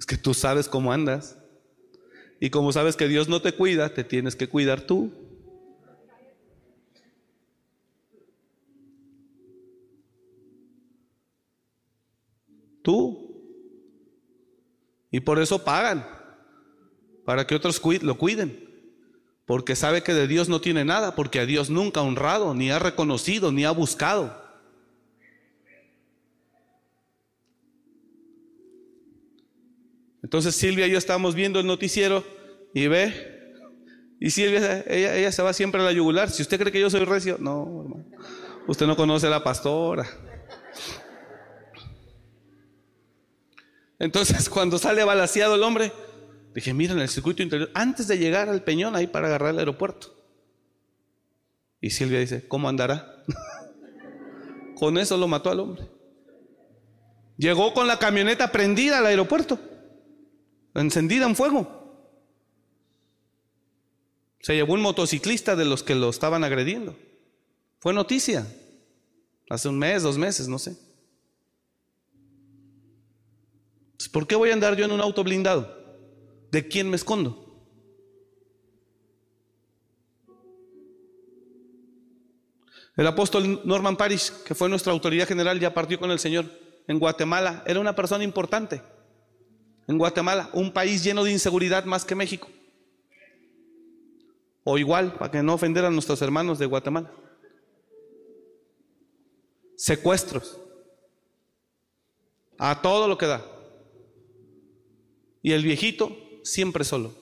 Es 0.00 0.04
que 0.04 0.16
tú 0.16 0.34
sabes 0.34 0.66
cómo 0.66 0.92
andas. 0.92 1.38
Y 2.40 2.50
como 2.50 2.72
sabes 2.72 2.96
que 2.96 3.06
Dios 3.06 3.28
no 3.28 3.40
te 3.40 3.52
cuida, 3.52 3.94
te 3.94 4.02
tienes 4.02 4.34
que 4.34 4.48
cuidar 4.48 4.80
tú. 4.80 5.12
Tú. 12.82 13.30
Y 15.10 15.20
por 15.20 15.40
eso 15.40 15.62
pagan, 15.62 16.06
para 17.24 17.46
que 17.46 17.54
otros 17.54 17.80
lo 18.02 18.18
cuiden 18.18 18.72
porque 19.46 19.76
sabe 19.76 20.02
que 20.02 20.14
de 20.14 20.26
Dios 20.26 20.48
no 20.48 20.60
tiene 20.60 20.84
nada, 20.84 21.14
porque 21.14 21.40
a 21.40 21.46
Dios 21.46 21.68
nunca 21.68 22.00
ha 22.00 22.04
honrado, 22.04 22.54
ni 22.54 22.70
ha 22.70 22.78
reconocido, 22.78 23.52
ni 23.52 23.64
ha 23.64 23.70
buscado. 23.70 24.40
Entonces 30.22 30.54
Silvia 30.54 30.86
y 30.86 30.92
yo 30.92 30.98
estábamos 30.98 31.34
viendo 31.34 31.58
el 31.58 31.66
noticiero 31.66 32.24
y 32.72 32.86
ve, 32.86 33.52
y 34.20 34.30
Silvia, 34.30 34.84
ella, 34.86 35.16
ella 35.16 35.32
se 35.32 35.42
va 35.42 35.52
siempre 35.52 35.80
a 35.80 35.84
la 35.84 35.92
yugular. 35.92 36.30
Si 36.30 36.42
usted 36.42 36.58
cree 36.58 36.72
que 36.72 36.80
yo 36.80 36.88
soy 36.88 37.04
recio, 37.04 37.36
no, 37.40 37.82
hermano. 37.82 38.06
Usted 38.68 38.86
no 38.86 38.94
conoce 38.96 39.26
a 39.26 39.30
la 39.30 39.42
pastora. 39.42 40.06
Entonces, 44.02 44.48
cuando 44.50 44.78
sale 44.78 45.02
balaseado 45.02 45.54
el 45.54 45.62
hombre, 45.62 45.92
Dije, 46.54 46.74
miren 46.74 46.98
el 46.98 47.08
circuito 47.08 47.42
interior, 47.42 47.70
antes 47.74 48.06
de 48.08 48.18
llegar 48.18 48.48
al 48.48 48.62
Peñón, 48.62 48.94
ahí 48.94 49.06
para 49.06 49.26
agarrar 49.26 49.50
el 49.50 49.58
aeropuerto. 49.60 50.14
Y 51.80 51.90
Silvia 51.90 52.20
dice, 52.20 52.46
¿cómo 52.46 52.68
andará? 52.68 53.24
con 54.76 54.98
eso 54.98 55.16
lo 55.16 55.28
mató 55.28 55.50
al 55.50 55.60
hombre. 55.60 55.88
Llegó 57.38 57.72
con 57.72 57.88
la 57.88 57.98
camioneta 57.98 58.52
prendida 58.52 58.98
al 58.98 59.06
aeropuerto, 59.06 59.58
encendida 60.74 61.26
en 61.26 61.34
fuego. 61.34 61.80
Se 64.40 64.54
llevó 64.54 64.74
un 64.74 64.82
motociclista 64.82 65.56
de 65.56 65.64
los 65.64 65.82
que 65.82 65.94
lo 65.94 66.10
estaban 66.10 66.44
agrediendo. 66.44 66.96
Fue 67.78 67.94
noticia. 67.94 68.46
Hace 69.48 69.68
un 69.68 69.78
mes, 69.78 70.02
dos 70.02 70.18
meses, 70.18 70.48
no 70.48 70.58
sé. 70.58 70.76
¿Por 74.08 74.26
qué 74.26 74.36
voy 74.36 74.50
a 74.50 74.54
andar 74.54 74.76
yo 74.76 74.84
en 74.84 74.92
un 74.92 75.00
auto 75.00 75.24
blindado? 75.24 75.82
¿De 76.50 76.68
quién 76.68 76.90
me 76.90 76.96
escondo? 76.96 77.42
El 82.96 83.06
apóstol 83.06 83.62
Norman 83.64 83.96
Parish, 83.96 84.30
que 84.44 84.54
fue 84.54 84.68
nuestra 84.68 84.92
autoridad 84.92 85.26
general, 85.26 85.58
ya 85.58 85.72
partió 85.72 85.98
con 85.98 86.10
el 86.10 86.18
Señor 86.18 86.46
en 86.86 86.98
Guatemala. 86.98 87.62
Era 87.66 87.80
una 87.80 87.94
persona 87.94 88.22
importante. 88.22 88.82
En 89.88 89.98
Guatemala, 89.98 90.50
un 90.52 90.72
país 90.72 91.02
lleno 91.02 91.24
de 91.24 91.32
inseguridad 91.32 91.84
más 91.84 92.04
que 92.04 92.14
México. 92.14 92.48
O 94.64 94.78
igual, 94.78 95.14
para 95.14 95.30
que 95.30 95.42
no 95.42 95.54
ofender 95.54 95.84
a 95.84 95.90
nuestros 95.90 96.20
hermanos 96.22 96.58
de 96.58 96.66
Guatemala. 96.66 97.10
Secuestros. 99.76 100.58
A 102.58 102.80
todo 102.80 103.08
lo 103.08 103.18
que 103.18 103.26
da. 103.26 103.51
Y 105.42 105.52
el 105.52 105.62
viejito 105.64 106.16
siempre 106.44 106.84
solo. 106.84 107.14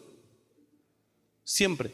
Siempre. 1.42 1.92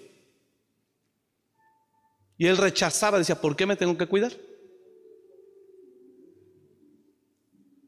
Y 2.37 2.47
él 2.47 2.57
rechazaba, 2.57 3.19
decía, 3.19 3.41
¿por 3.41 3.57
qué 3.57 3.65
me 3.65 3.77
tengo 3.77 3.97
que 3.97 4.07
cuidar? 4.07 4.33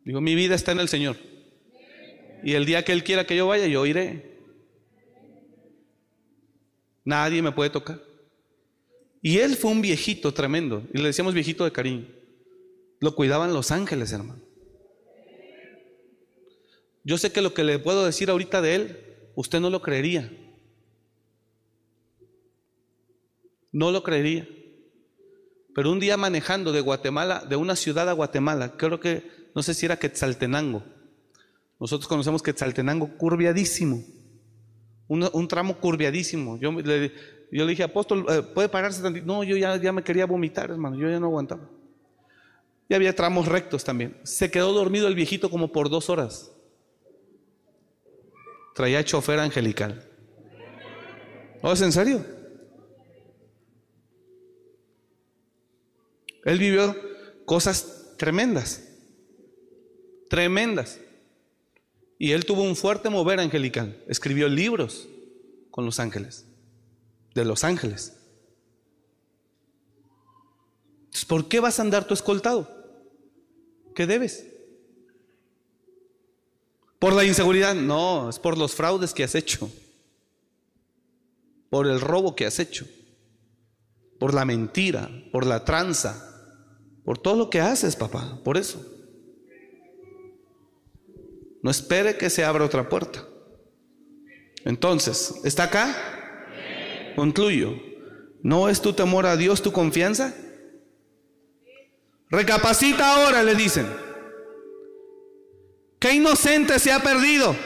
Digo, 0.05 0.21
mi 0.21 0.35
vida 0.35 0.55
está 0.55 0.73
en 0.73 0.81
el 0.81 0.89
Señor. 0.89 1.17
Y 2.43 2.55
el 2.55 2.65
día 2.65 2.85
que 2.85 2.93
Él 2.93 3.05
quiera 3.05 3.27
que 3.27 3.37
yo 3.37 3.49
vaya, 3.49 3.67
yo 3.67 3.85
iré. 3.85 4.39
Nadie 7.05 7.43
me 7.43 7.53
puede 7.53 7.71
tocar. 7.71 8.03
Y 9.21 9.39
él 9.39 9.57
fue 9.57 9.71
un 9.71 9.83
viejito 9.83 10.33
tremendo. 10.33 10.87
Y 10.93 10.99
le 10.99 11.09
decíamos 11.09 11.35
viejito 11.35 11.65
de 11.65 11.73
cariño. 11.73 12.07
Lo 13.01 13.15
cuidaban 13.15 13.53
los 13.53 13.71
ángeles, 13.71 14.13
hermano. 14.13 14.48
Yo 17.09 17.17
sé 17.17 17.33
que 17.33 17.41
lo 17.41 17.55
que 17.55 17.65
le 17.65 17.79
puedo 17.79 18.05
decir 18.05 18.29
ahorita 18.29 18.61
de 18.61 18.75
él 18.75 18.99
usted 19.35 19.61
no 19.61 19.71
lo 19.71 19.81
creería. 19.81 20.31
No 23.73 23.91
lo 23.91 24.03
creería. 24.03 24.47
Pero 25.75 25.91
un 25.91 26.01
día 26.01 26.19
manejando 26.19 26.71
de 26.71 26.83
Guatemala, 26.83 27.47
de 27.49 27.57
una 27.57 27.77
ciudad 27.77 28.11
a 28.11 28.13
Guatemala, 28.13 28.77
creo 28.77 29.01
que, 29.01 29.27
no 29.55 29.63
sé 29.63 29.73
si 29.73 29.87
era 29.87 29.99
Quetzaltenango. 29.99 30.83
Nosotros 31.81 32.07
conocemos 32.07 32.43
Quetzaltenango 32.43 33.17
curviadísimo. 33.17 34.05
Un, 35.07 35.49
tramo 35.49 35.79
curviadísimo. 35.79 36.59
Yo 36.59 36.73
le, 36.73 37.15
yo 37.51 37.65
le 37.65 37.71
dije, 37.71 37.85
apóstol, 37.85 38.27
eh, 38.29 38.43
¿puede 38.43 38.69
pararse 38.69 39.01
tantito? 39.01 39.25
No, 39.25 39.43
yo 39.45 39.57
ya, 39.57 39.81
ya 39.81 39.93
me 39.93 40.05
quería 40.05 40.27
vomitar, 40.27 40.71
hermano. 40.71 40.99
Yo 40.99 41.09
ya 41.09 41.19
no 41.19 41.29
aguantaba. 41.29 41.71
Y 42.87 42.93
había 42.93 43.17
tramos 43.17 43.47
rectos 43.47 43.83
también. 43.83 44.15
Se 44.25 44.51
quedó 44.51 44.75
dormido 44.75 45.09
el 45.09 45.15
viejito 45.15 45.49
como 45.49 45.73
por 45.73 45.89
dos 45.89 46.11
horas 46.11 46.53
traía 48.79 49.05
chofer 49.05 49.41
angelical. 49.41 50.09
¿No 51.61 51.73
es 51.73 51.81
en 51.81 51.91
serio? 51.91 52.25
Él 56.45 56.61
vivió 56.61 56.95
cosas 57.45 58.15
tremendas, 58.17 58.85
tremendas. 60.31 61.01
Y 62.21 62.31
él 62.31 62.45
tuvo 62.45 62.63
un 62.63 62.77
fuerte 62.77 63.11
mover 63.11 63.41
angelical. 63.41 64.01
Escribió 64.07 64.49
libros 64.49 65.09
con 65.73 65.85
los 65.85 65.99
ángeles, 65.99 66.47
de 67.35 67.45
los 67.45 67.65
ángeles. 67.65 68.15
¿por 71.27 71.49
qué 71.49 71.59
vas 71.59 71.81
a 71.81 71.83
andar 71.83 72.07
tú 72.07 72.15
escoltado? 72.15 72.69
¿Qué 73.97 74.07
debes? 74.07 74.47
¿Por 76.99 77.13
la 77.13 77.25
inseguridad? 77.25 77.75
No, 77.75 78.29
es 78.29 78.39
por 78.39 78.59
los 78.59 78.75
fraudes 78.75 79.15
que 79.15 79.25
has 79.25 79.35
hecho. 79.35 79.71
Por 81.71 81.87
el 81.87 82.01
robo 82.01 82.35
que 82.35 82.47
has 82.47 82.59
hecho. 82.59 82.87
Por 84.19 84.35
la 84.35 84.45
mentira, 84.45 85.09
por 85.31 85.47
la 85.47 85.65
tranza. 85.65 86.25
Por 87.05 87.19
todo 87.19 87.37
lo 87.37 87.51
que 87.51 87.61
haces, 87.61 87.95
papá. 87.95 88.41
Por 88.43 88.57
eso. 88.57 88.85
No 91.63 91.71
espere 91.71 92.17
que 92.17 92.31
se 92.31 92.45
abra 92.45 92.65
otra 92.65 92.89
puerta. 92.89 93.27
Entonces, 94.65 95.35
¿está 95.45 95.65
acá? 95.65 97.15
Concluyo. 97.15 97.75
¿No 98.43 98.69
es 98.69 98.81
tu 98.81 98.93
temor 98.93 99.27
a 99.27 99.37
Dios 99.37 99.63
tu 99.63 99.73
confianza? 99.73 100.35
Recapacita 102.31 103.15
ahora, 103.15 103.43
le 103.43 103.55
dicen. 103.55 103.87
¿Qué 105.99 106.13
inocente 106.13 106.79
se 106.79 106.93
ha 106.93 107.01
perdido? 107.01 107.57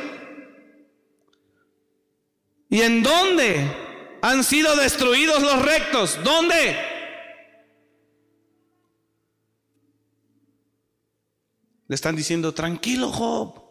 ¿Y 2.71 2.81
en 2.81 3.03
dónde 3.03 3.71
han 4.23 4.43
sido 4.43 4.75
destruidos 4.77 5.43
los 5.43 5.61
rectos? 5.63 6.19
¿Dónde? 6.25 6.77
Le 11.89 11.95
están 11.95 12.17
diciendo, 12.17 12.55
tranquilo 12.55 13.11
Job. 13.11 13.63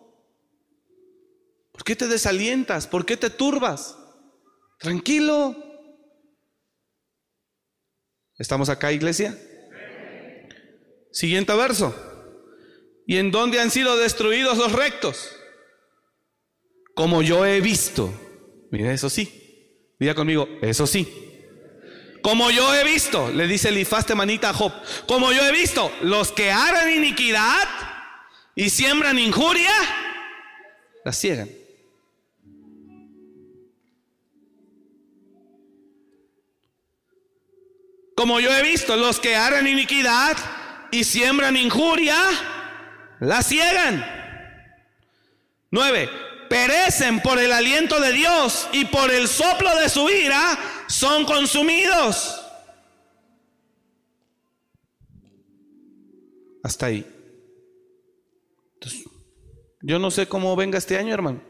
¿Por 1.72 1.84
qué 1.84 1.96
te 1.96 2.08
desalientas? 2.08 2.86
¿Por 2.86 3.04
qué 3.04 3.18
te 3.18 3.32
turbas? 3.32 3.98
Tranquilo. 4.78 5.56
¿Estamos 8.38 8.70
acá, 8.70 8.92
iglesia? 8.92 9.36
Siguiente 11.12 11.56
verso. 11.56 12.11
¿Y 13.08 13.18
en 13.18 13.32
dónde 13.32 13.60
han 13.60 13.72
sido 13.72 13.98
destruidos 13.98 14.58
los 14.58 14.72
rectos? 14.72 15.36
Como 16.96 17.22
yo 17.22 17.46
he 17.46 17.62
visto. 17.62 18.14
Mira, 18.72 18.94
eso 18.94 19.10
sí. 19.10 19.42
Diga 20.00 20.16
conmigo, 20.16 20.48
eso 20.62 20.88
sí. 20.88 21.08
Como 22.22 22.52
yo 22.52 22.74
he 22.76 22.84
visto, 22.84 23.32
le 23.32 23.48
dice 23.48 23.70
Elifaz 23.70 24.14
manita 24.16 24.50
a 24.50 24.54
Job, 24.54 24.72
como 25.08 25.32
yo 25.32 25.44
he 25.44 25.52
visto, 25.52 25.92
los 26.02 26.32
que 26.32 26.52
harán 26.52 26.92
iniquidad 26.92 27.68
y 28.56 28.70
siembran 28.70 29.18
injuria, 29.18 29.72
la 31.04 31.12
ciegan. 31.12 31.50
Como 38.16 38.40
yo 38.40 38.56
he 38.56 38.62
visto, 38.62 38.96
los 38.98 39.20
que 39.20 39.36
harán 39.36 39.66
iniquidad 39.66 40.38
y 40.92 41.04
siembran 41.06 41.58
injuria, 41.58 42.16
la 43.22 43.42
ciegan. 43.44 44.04
Nueve, 45.70 46.10
perecen 46.50 47.22
por 47.22 47.40
el 47.40 47.52
aliento 47.52 48.00
de 48.02 48.12
Dios 48.12 48.68
y 48.74 48.86
por 48.86 49.12
el 49.12 49.28
soplo 49.28 49.74
de 49.80 49.90
su 49.90 50.10
ira, 50.10 50.58
son 50.88 51.24
consumidos. 51.26 52.42
Hasta 56.64 56.88
ahí. 56.88 57.08
yo 59.82 59.98
no 59.98 60.12
sé 60.12 60.28
cómo 60.28 60.56
venga 60.56 60.78
este 60.78 60.98
año, 60.98 61.14
hermano. 61.14 61.42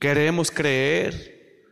Queremos 0.00 0.50
creer 0.50 1.66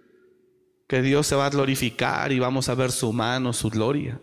que 0.86 1.00
Dios 1.00 1.26
se 1.26 1.34
va 1.34 1.46
a 1.46 1.50
glorificar 1.50 2.30
y 2.30 2.38
vamos 2.38 2.68
a 2.68 2.74
ver 2.74 2.92
su 2.92 3.12
mano, 3.12 3.54
su 3.54 3.70
gloria. 3.70 4.20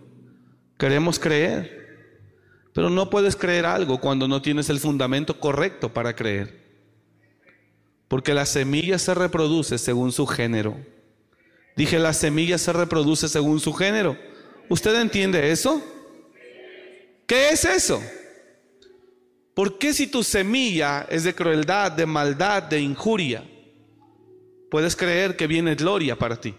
Queremos 0.78 1.20
creer, 1.20 1.85
pero 2.76 2.90
no 2.90 3.10
puedes 3.10 3.38
creer 3.38 3.66
algo 3.66 4.02
cuando 4.02 4.28
no 4.28 4.42
tienes 4.42 4.70
el 4.70 4.82
fundamento 4.82 5.40
correcto 5.40 5.94
para 5.94 6.14
creer. 6.14 6.62
Porque 8.10 8.34
la 8.34 8.46
semilla 8.46 9.00
se 9.00 9.14
reproduce 9.14 9.78
según 9.78 10.12
su 10.12 10.28
género. 10.28 10.76
Dije, 11.78 11.98
la 12.00 12.12
semilla 12.12 12.58
se 12.58 12.74
reproduce 12.74 13.30
según 13.30 13.62
su 13.62 13.72
género. 13.72 14.18
¿Usted 14.68 15.00
entiende 15.00 15.54
eso? 15.54 15.82
¿Qué 17.26 17.48
es 17.48 17.64
eso? 17.64 18.04
¿Por 19.54 19.78
qué 19.78 19.94
si 19.94 20.08
tu 20.08 20.22
semilla 20.22 21.08
es 21.10 21.24
de 21.24 21.34
crueldad, 21.34 21.94
de 21.94 22.06
maldad, 22.06 22.62
de 22.64 22.82
injuria? 22.82 23.46
puedes 24.70 24.98
creer 24.98 25.38
que 25.38 25.48
viene 25.48 25.76
gloria 25.76 26.18
para 26.18 26.36
ti. 26.36 26.54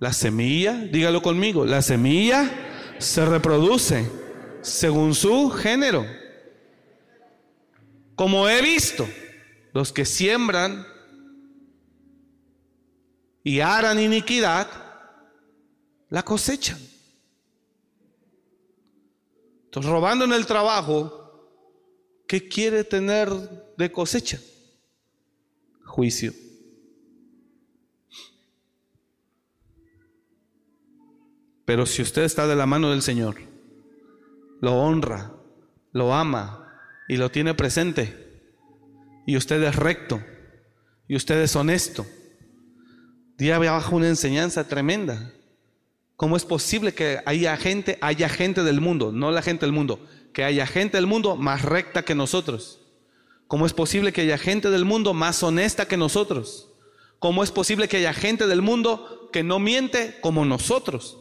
La 0.00 0.12
semilla, 0.12 0.72
dígalo 0.72 1.22
conmigo, 1.22 1.64
la 1.64 1.82
semilla 1.82 2.71
se 2.98 3.24
reproduce 3.24 4.10
según 4.62 5.14
su 5.14 5.50
género. 5.50 6.06
Como 8.14 8.48
he 8.48 8.62
visto, 8.62 9.08
los 9.72 9.92
que 9.92 10.04
siembran 10.04 10.86
y 13.42 13.60
harán 13.60 13.98
iniquidad, 13.98 14.68
la 16.08 16.22
cosechan. 16.22 16.78
Entonces, 19.64 19.90
robando 19.90 20.24
en 20.24 20.32
el 20.32 20.46
trabajo, 20.46 21.48
¿qué 22.28 22.46
quiere 22.48 22.84
tener 22.84 23.30
de 23.76 23.90
cosecha? 23.90 24.38
juicio. 25.92 26.32
Pero 31.72 31.86
si 31.86 32.02
usted 32.02 32.24
está 32.24 32.46
de 32.46 32.54
la 32.54 32.66
mano 32.66 32.90
del 32.90 33.00
Señor, 33.00 33.36
lo 34.60 34.74
honra, 34.74 35.32
lo 35.92 36.12
ama 36.12 36.70
y 37.08 37.16
lo 37.16 37.30
tiene 37.30 37.54
presente, 37.54 38.42
y 39.26 39.38
usted 39.38 39.62
es 39.62 39.74
recto, 39.74 40.22
y 41.08 41.16
usted 41.16 41.40
es 41.40 41.56
honesto, 41.56 42.04
día 43.38 43.56
abajo 43.56 43.96
una 43.96 44.08
enseñanza 44.08 44.68
tremenda. 44.68 45.32
¿Cómo 46.16 46.36
es 46.36 46.44
posible 46.44 46.92
que 46.92 47.20
haya 47.24 47.56
gente, 47.56 47.96
haya 48.02 48.28
gente 48.28 48.64
del 48.64 48.82
mundo, 48.82 49.10
no 49.10 49.30
la 49.30 49.40
gente 49.40 49.64
del 49.64 49.72
mundo, 49.74 50.06
que 50.34 50.44
haya 50.44 50.66
gente 50.66 50.98
del 50.98 51.06
mundo 51.06 51.36
más 51.36 51.62
recta 51.62 52.04
que 52.04 52.14
nosotros? 52.14 52.82
¿Cómo 53.46 53.64
es 53.64 53.72
posible 53.72 54.12
que 54.12 54.20
haya 54.20 54.36
gente 54.36 54.68
del 54.68 54.84
mundo 54.84 55.14
más 55.14 55.42
honesta 55.42 55.88
que 55.88 55.96
nosotros? 55.96 56.68
¿Cómo 57.18 57.42
es 57.42 57.50
posible 57.50 57.88
que 57.88 57.96
haya 57.96 58.12
gente 58.12 58.46
del 58.46 58.60
mundo 58.60 59.30
que 59.32 59.42
no 59.42 59.58
miente 59.58 60.18
como 60.20 60.44
nosotros? 60.44 61.16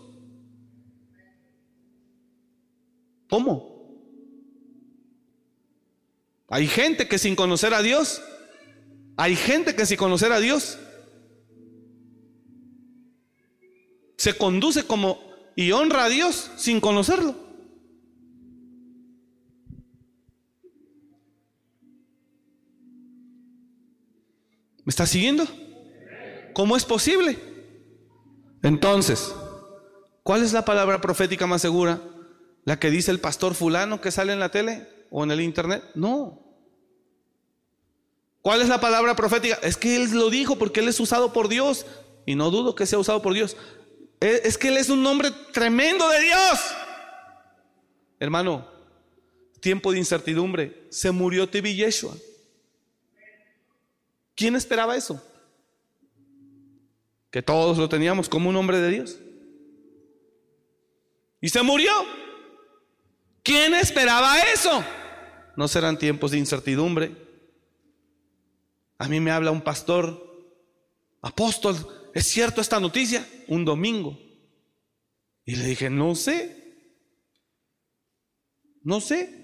¿Cómo? 3.32 3.72
Hay 6.50 6.68
gente 6.68 7.08
que 7.08 7.18
sin 7.18 7.34
conocer 7.34 7.74
a 7.74 7.82
Dios, 7.82 8.22
hay 9.16 9.38
gente 9.38 9.74
que 9.74 9.86
sin 9.86 9.96
conocer 9.96 10.34
a 10.34 10.42
Dios, 10.42 10.78
se 14.18 14.38
conduce 14.38 14.84
como 14.84 15.18
y 15.56 15.72
honra 15.72 16.04
a 16.04 16.10
Dios 16.10 16.52
sin 16.58 16.82
conocerlo. 16.82 17.34
¿Me 24.84 24.90
está 24.90 25.06
siguiendo? 25.06 25.48
¿Cómo 26.54 26.76
es 26.76 26.84
posible? 26.84 27.40
Entonces, 28.62 29.34
¿cuál 30.22 30.44
es 30.44 30.52
la 30.52 30.66
palabra 30.66 31.00
profética 31.00 31.48
más 31.48 31.62
segura? 31.62 32.11
¿La 32.64 32.80
que 32.80 32.91
dice 32.91 33.12
el 33.12 33.20
pastor 33.20 33.55
fulano 33.55 34.01
que 34.01 34.12
sale 34.12 34.34
en 34.34 34.39
la 34.39 34.51
tele 34.51 34.88
o 35.09 35.24
en 35.24 35.32
el 35.32 35.41
internet? 35.41 35.84
No. 35.95 36.39
¿Cuál 38.41 38.62
es 38.62 38.70
la 38.70 38.82
palabra 38.82 39.16
profética? 39.16 39.59
Es 39.62 39.78
que 39.78 39.95
él 39.95 40.12
lo 40.12 40.30
dijo 40.30 40.57
porque 40.57 40.80
él 40.80 40.88
es 40.88 40.99
usado 40.99 41.34
por 41.34 41.47
Dios 41.47 41.86
y 42.26 42.36
no 42.36 42.51
dudo 42.51 42.76
que 42.76 42.86
sea 42.86 42.99
usado 42.99 43.22
por 43.22 43.34
Dios. 43.34 43.55
Es 44.20 44.57
que 44.57 44.68
él 44.68 44.78
es 44.78 44.89
un 44.89 45.01
nombre 45.01 45.32
tremendo 45.51 46.07
de 46.09 46.22
Dios. 46.22 46.59
Hermano, 48.20 48.68
tiempo 49.59 49.91
de 49.91 49.99
incertidumbre. 49.99 50.88
Se 50.89 51.12
murió 51.12 51.49
Tibi 51.49 51.76
Yeshua. 51.76 52.16
¿Quién 54.36 54.55
esperaba 54.55 54.95
eso? 54.95 55.24
Que 57.32 57.41
todos 57.41 57.78
lo 57.78 57.89
teníamos 57.89 58.28
como 58.28 58.49
un 58.49 58.55
hombre 58.55 58.80
de 58.80 58.89
Dios. 58.89 59.20
Y 61.39 61.49
se 61.49 61.62
murió. 61.64 61.91
¿Quién 63.44 63.74
esperaba 63.74 64.39
eso? 64.54 64.84
¿No 65.56 65.68
serán 65.68 65.98
tiempos 65.98 66.32
de 66.32 66.38
incertidumbre? 66.38 67.16
A 68.98 69.08
mí 69.08 69.20
me 69.20 69.32
habla 69.32 69.52
un 69.52 69.62
pastor, 69.62 70.22
apóstol, 71.22 71.76
¿es 72.14 72.28
cierto 72.28 72.62
esta 72.62 72.80
noticia? 72.80 73.28
Un 73.48 73.66
domingo. 73.66 74.18
Y 75.46 75.56
le 75.56 75.66
dije, 75.66 75.89
no 75.89 76.16
sé. 76.16 76.62
No 78.84 79.02
sé. 79.02 79.42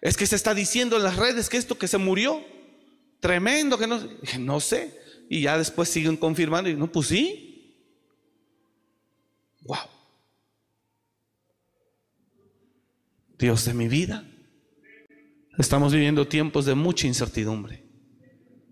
Es 0.00 0.16
que 0.16 0.26
se 0.26 0.36
está 0.36 0.54
diciendo 0.54 0.96
en 0.96 1.04
las 1.04 1.16
redes 1.16 1.48
que 1.48 1.56
esto 1.56 1.78
que 1.78 1.88
se 1.88 1.98
murió. 1.98 2.44
Tremendo 3.20 3.78
que 3.78 3.86
no, 3.86 4.00
no 4.40 4.60
sé. 4.60 5.00
Y 5.30 5.42
ya 5.42 5.56
después 5.56 5.88
siguen 5.88 6.16
confirmando 6.16 6.68
y 6.68 6.74
no, 6.74 6.90
pues 6.90 7.08
sí. 7.08 7.90
Wow. 9.62 9.93
Dios 13.44 13.66
de 13.66 13.74
mi 13.74 13.88
vida. 13.88 14.24
Estamos 15.58 15.92
viviendo 15.92 16.26
tiempos 16.26 16.64
de 16.64 16.74
mucha 16.74 17.06
incertidumbre. 17.06 17.84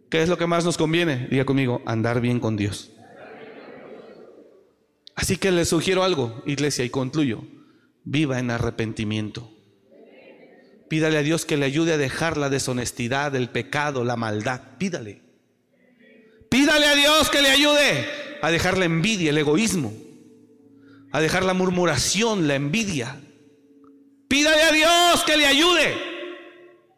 ¿Qué 0.09 0.23
es 0.23 0.31
lo 0.31 0.39
que 0.39 0.47
más 0.47 0.65
nos 0.65 0.79
conviene? 0.79 1.29
Diga 1.29 1.45
conmigo, 1.45 1.83
andar 1.85 2.23
bien 2.23 2.41
con 2.41 2.57
Dios. 2.57 2.91
Así 5.15 5.37
que 5.37 5.51
les 5.51 5.69
sugiero 5.69 6.05
algo, 6.05 6.43
iglesia, 6.47 6.87
y 6.87 6.89
concluyo. 6.89 7.45
Viva 8.05 8.39
en 8.39 8.51
arrepentimiento. 8.51 9.53
Pídale 10.89 11.19
a 11.19 11.23
Dios 11.23 11.45
que 11.45 11.59
le 11.59 11.67
ayude 11.67 11.93
a 11.93 11.99
dejar 11.99 12.39
la 12.39 12.49
deshonestidad, 12.49 13.37
el 13.37 13.51
pecado, 13.51 14.05
la 14.05 14.17
maldad. 14.17 14.79
Pídale. 14.79 15.21
Pídale 16.49 16.87
a 16.87 16.95
Dios 16.95 17.29
que 17.29 17.43
le 17.43 17.51
ayude 17.51 18.09
a 18.41 18.51
dejar 18.51 18.79
la 18.79 18.87
envidia, 18.87 19.29
el 19.29 19.37
egoísmo, 19.37 19.93
a 21.11 21.21
dejar 21.21 21.45
la 21.45 21.53
murmuración, 21.53 22.49
la 22.49 22.55
envidia. 22.55 23.21
Pídale 24.33 24.63
a 24.63 24.73
Dios 24.73 25.25
que 25.25 25.37
le 25.37 25.45
ayude. 25.45 25.95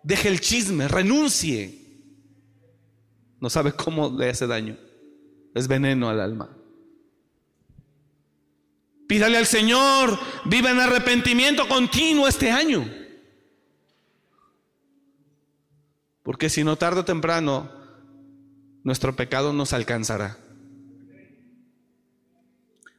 Deje 0.05 0.29
el 0.29 0.39
chisme, 0.39 0.87
renuncie. 0.87 1.81
No 3.41 3.51
sabe 3.51 3.73
cómo 3.73 4.09
le 4.17 4.31
hace 4.31 4.47
daño. 4.47 4.77
Es 5.53 5.67
veneno 5.67 6.09
al 6.09 6.21
alma. 6.21 6.57
Pídale 9.09 9.37
al 9.37 9.47
Señor, 9.47 10.17
viva 10.45 10.71
en 10.71 10.79
arrepentimiento 10.79 11.67
continuo 11.67 12.29
este 12.29 12.53
año. 12.53 12.89
Porque 16.23 16.49
si 16.49 16.63
no 16.63 16.77
tarde 16.77 17.01
o 17.01 17.05
temprano, 17.05 17.69
nuestro 18.85 19.17
pecado 19.17 19.53
nos 19.53 19.73
alcanzará. 19.73 20.39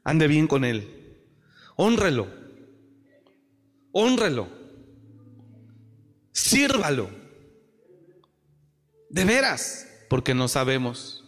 Ande 0.03 0.27
bien 0.27 0.47
con 0.47 0.65
Él. 0.65 1.21
Honrelo. 1.77 2.45
Honrelo. 3.98 4.50
Sírvalo. 6.34 7.10
De 9.10 9.24
veras, 9.24 9.88
porque 10.10 10.34
no 10.34 10.50
sabemos 10.50 11.24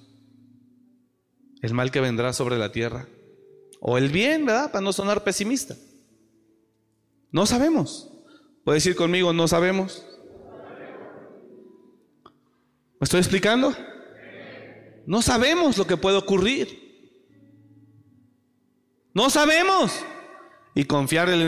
el 1.61 1.73
mal 1.73 1.91
que 1.91 2.01
vendrá 2.01 2.33
sobre 2.33 2.57
la 2.57 2.73
tierra. 2.73 3.07
O 3.79 3.97
el 3.97 4.09
bien, 4.09 4.45
¿verdad? 4.45 4.69
Para 4.69 4.81
no 4.81 4.91
sonar 4.91 5.23
pesimista. 5.23 5.77
No 7.31 7.45
sabemos. 7.45 8.11
Puede 8.65 8.77
decir 8.77 8.97
conmigo, 8.97 9.31
no 9.31 9.47
sabemos. 9.47 10.05
¿Me 12.99 13.05
estoy 13.05 13.21
explicando? 13.21 13.73
No 15.05 15.21
sabemos 15.21 15.77
lo 15.77 15.87
que 15.87 15.95
puede 15.95 16.17
ocurrir. 16.17 16.67
No 19.13 19.29
sabemos. 19.29 20.03
Y 20.77 20.85
confiar 20.85 21.27
en 21.29 21.41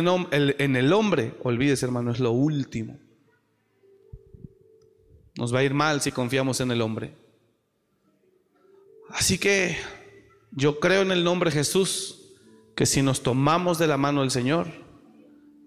el, 0.76 0.92
hombre, 0.92 1.36
olvídese 1.44 1.86
hermano, 1.86 2.10
es 2.10 2.20
lo 2.20 2.32
último. 2.32 2.98
Nos 5.38 5.54
va 5.54 5.60
a 5.60 5.64
ir 5.64 5.76
mal 5.76 6.02
si 6.02 6.12
confiamos 6.12 6.62
en 6.62 6.72
el 6.72 6.82
hombre. 6.82 7.14
Así 9.12 9.38
que 9.38 9.78
yo 10.50 10.80
creo 10.80 11.04
en 11.04 11.12
el 11.12 11.24
nombre 11.24 11.52
de 11.52 11.58
Jesús 11.58 12.34
que 12.76 12.88
si 12.88 13.04
nos 13.04 13.22
tomamos 13.22 13.78
de 13.78 13.86
la 13.86 13.98
mano 13.98 14.22
del 14.22 14.32
Señor, 14.32 14.66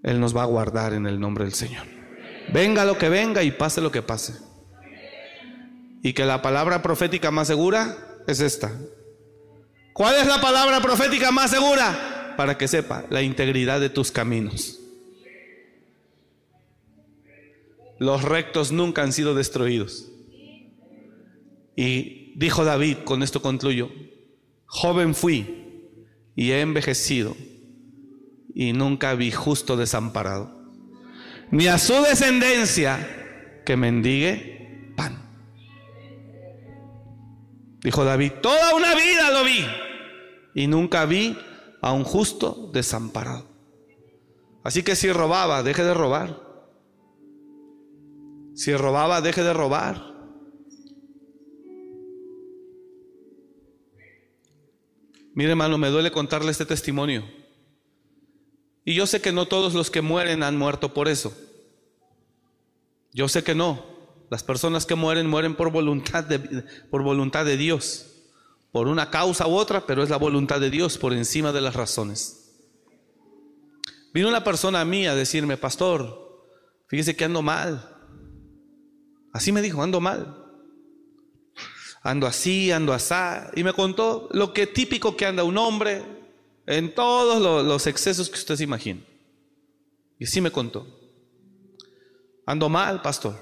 Él 0.02 0.18
nos 0.18 0.36
va 0.36 0.42
a 0.42 0.46
guardar 0.46 0.92
en 0.92 1.06
el 1.06 1.20
nombre 1.20 1.44
del 1.44 1.54
Señor. 1.54 1.86
Venga 2.52 2.84
lo 2.84 2.98
que 2.98 3.10
venga 3.10 3.44
y 3.44 3.52
pase 3.52 3.80
lo 3.80 3.92
que 3.92 4.02
pase. 4.02 4.40
Y 6.02 6.14
que 6.14 6.24
la 6.24 6.42
palabra 6.42 6.82
profética 6.82 7.30
más 7.30 7.46
segura 7.46 7.96
es 8.26 8.40
esta. 8.40 8.72
¿Cuál 9.92 10.16
es 10.16 10.26
la 10.26 10.40
palabra 10.40 10.80
profética 10.80 11.30
más 11.30 11.52
segura? 11.52 12.11
Para 12.42 12.58
que 12.58 12.66
sepa, 12.66 13.04
la 13.08 13.22
integridad 13.22 13.78
de 13.78 13.88
tus 13.88 14.10
caminos. 14.10 14.80
Los 18.00 18.22
rectos 18.22 18.72
nunca 18.72 19.04
han 19.04 19.12
sido 19.12 19.36
destruidos. 19.36 20.08
Y 21.76 22.32
dijo 22.34 22.64
David, 22.64 22.96
con 23.04 23.22
esto 23.22 23.40
concluyo, 23.42 23.92
joven 24.66 25.14
fui 25.14 25.92
y 26.34 26.50
he 26.50 26.62
envejecido 26.62 27.36
y 28.56 28.72
nunca 28.72 29.14
vi 29.14 29.30
justo 29.30 29.76
desamparado, 29.76 30.68
ni 31.52 31.68
a 31.68 31.78
su 31.78 31.94
descendencia 32.02 33.62
que 33.64 33.76
mendigue 33.76 34.92
pan. 34.96 35.16
Dijo 37.84 38.04
David, 38.04 38.32
toda 38.42 38.74
una 38.74 38.96
vida 38.96 39.30
lo 39.30 39.44
vi 39.44 39.64
y 40.56 40.66
nunca 40.66 41.04
vi 41.04 41.36
a 41.82 41.92
un 41.92 42.04
justo 42.04 42.70
desamparado. 42.72 43.44
Así 44.62 44.84
que 44.84 44.94
si 44.94 45.12
robaba, 45.12 45.62
deje 45.64 45.82
de 45.82 45.92
robar. 45.92 46.40
Si 48.54 48.74
robaba, 48.74 49.20
deje 49.20 49.42
de 49.42 49.52
robar. 49.52 50.12
Mire 55.34 55.50
hermano, 55.50 55.76
me 55.76 55.88
duele 55.88 56.12
contarle 56.12 56.52
este 56.52 56.66
testimonio. 56.66 57.24
Y 58.84 58.94
yo 58.94 59.06
sé 59.06 59.20
que 59.20 59.32
no 59.32 59.46
todos 59.46 59.74
los 59.74 59.90
que 59.90 60.02
mueren 60.02 60.42
han 60.42 60.56
muerto 60.56 60.94
por 60.94 61.08
eso. 61.08 61.36
Yo 63.12 63.28
sé 63.28 63.42
que 63.42 63.54
no. 63.54 63.84
Las 64.30 64.44
personas 64.44 64.86
que 64.86 64.94
mueren 64.94 65.26
mueren 65.26 65.56
por 65.56 65.72
voluntad 65.72 66.22
de, 66.22 66.38
por 66.90 67.02
voluntad 67.02 67.44
de 67.44 67.56
Dios. 67.56 68.11
Por 68.72 68.88
una 68.88 69.10
causa 69.10 69.46
u 69.46 69.54
otra, 69.54 69.86
pero 69.86 70.02
es 70.02 70.10
la 70.10 70.16
voluntad 70.16 70.58
de 70.58 70.70
Dios 70.70 70.98
por 70.98 71.12
encima 71.12 71.52
de 71.52 71.60
las 71.60 71.74
razones. 71.74 72.38
Vino 74.12 74.28
una 74.28 74.42
persona 74.42 74.80
a 74.80 74.84
mí 74.84 75.06
a 75.06 75.14
decirme, 75.14 75.56
pastor, 75.56 76.48
fíjese 76.88 77.14
que 77.14 77.24
ando 77.24 77.42
mal. 77.42 77.88
Así 79.32 79.52
me 79.52 79.62
dijo, 79.62 79.82
ando 79.82 80.00
mal 80.00 80.42
ando 82.02 82.26
así, 82.26 82.70
ando 82.70 82.92
asá. 82.92 83.50
Y 83.54 83.64
me 83.64 83.72
contó 83.72 84.28
lo 84.32 84.52
que 84.52 84.66
típico 84.66 85.16
que 85.16 85.26
anda 85.26 85.44
un 85.44 85.56
hombre 85.56 86.04
en 86.66 86.94
todos 86.94 87.40
los, 87.64 87.86
excesos 87.86 88.28
que 88.28 88.38
usted 88.38 88.56
se 88.56 88.64
imagina. 88.64 89.00
Y 90.18 90.26
sí 90.26 90.40
me 90.40 90.50
contó. 90.50 90.86
Ando 92.46 92.68
mal, 92.68 93.02
pastor. 93.02 93.36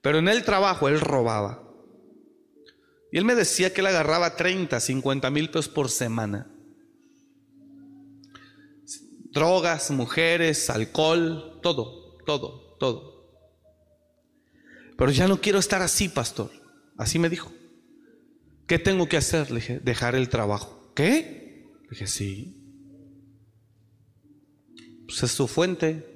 Pero 0.00 0.18
en 0.18 0.28
el 0.28 0.44
trabajo 0.44 0.88
él 0.88 1.00
robaba. 1.00 1.62
Y 3.16 3.18
él 3.18 3.24
me 3.24 3.34
decía 3.34 3.72
que 3.72 3.80
él 3.80 3.86
agarraba 3.86 4.36
30, 4.36 4.78
50 4.78 5.30
mil 5.30 5.48
pesos 5.48 5.70
por 5.70 5.88
semana. 5.88 6.52
Drogas, 9.32 9.90
mujeres, 9.90 10.68
alcohol, 10.68 11.58
todo, 11.62 12.18
todo, 12.26 12.76
todo. 12.78 13.40
Pero 14.98 15.10
ya 15.12 15.28
no 15.28 15.40
quiero 15.40 15.58
estar 15.58 15.80
así, 15.80 16.10
pastor. 16.10 16.50
Así 16.98 17.18
me 17.18 17.30
dijo. 17.30 17.50
¿Qué 18.66 18.78
tengo 18.78 19.08
que 19.08 19.16
hacer? 19.16 19.50
Le 19.50 19.60
dije, 19.60 19.78
dejar 19.78 20.14
el 20.14 20.28
trabajo. 20.28 20.92
¿Qué? 20.94 21.70
Le 21.84 21.88
dije, 21.88 22.06
sí. 22.08 22.54
Pues 25.06 25.22
es 25.22 25.30
su 25.30 25.48
fuente. 25.48 26.15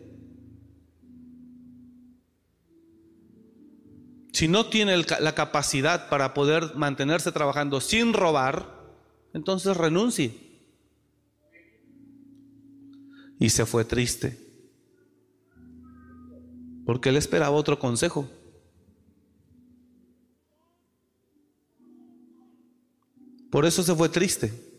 Si 4.40 4.48
no 4.48 4.70
tiene 4.70 4.96
la 4.96 5.34
capacidad 5.34 6.08
para 6.08 6.32
poder 6.32 6.74
mantenerse 6.74 7.30
trabajando 7.30 7.78
sin 7.82 8.14
robar, 8.14 8.74
entonces 9.34 9.76
renuncie. 9.76 10.34
Y 13.38 13.50
se 13.50 13.66
fue 13.66 13.84
triste. 13.84 14.38
Porque 16.86 17.10
él 17.10 17.18
esperaba 17.18 17.50
otro 17.50 17.78
consejo. 17.78 18.30
Por 23.50 23.66
eso 23.66 23.82
se 23.82 23.94
fue 23.94 24.08
triste. 24.08 24.69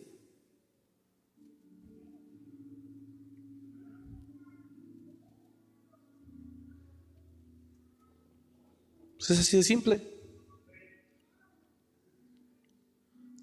Pues 9.22 9.30
es 9.30 9.39
así 9.41 9.57
de 9.57 9.61
simple. 9.61 10.01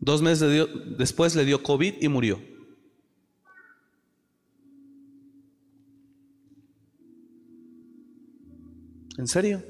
Dos 0.00 0.22
meses 0.22 0.68
después 0.98 1.36
le 1.36 1.44
dio 1.44 1.62
COVID 1.62 1.94
y 2.00 2.08
murió. 2.08 2.42
¿En 9.18 9.28
serio? 9.28 9.62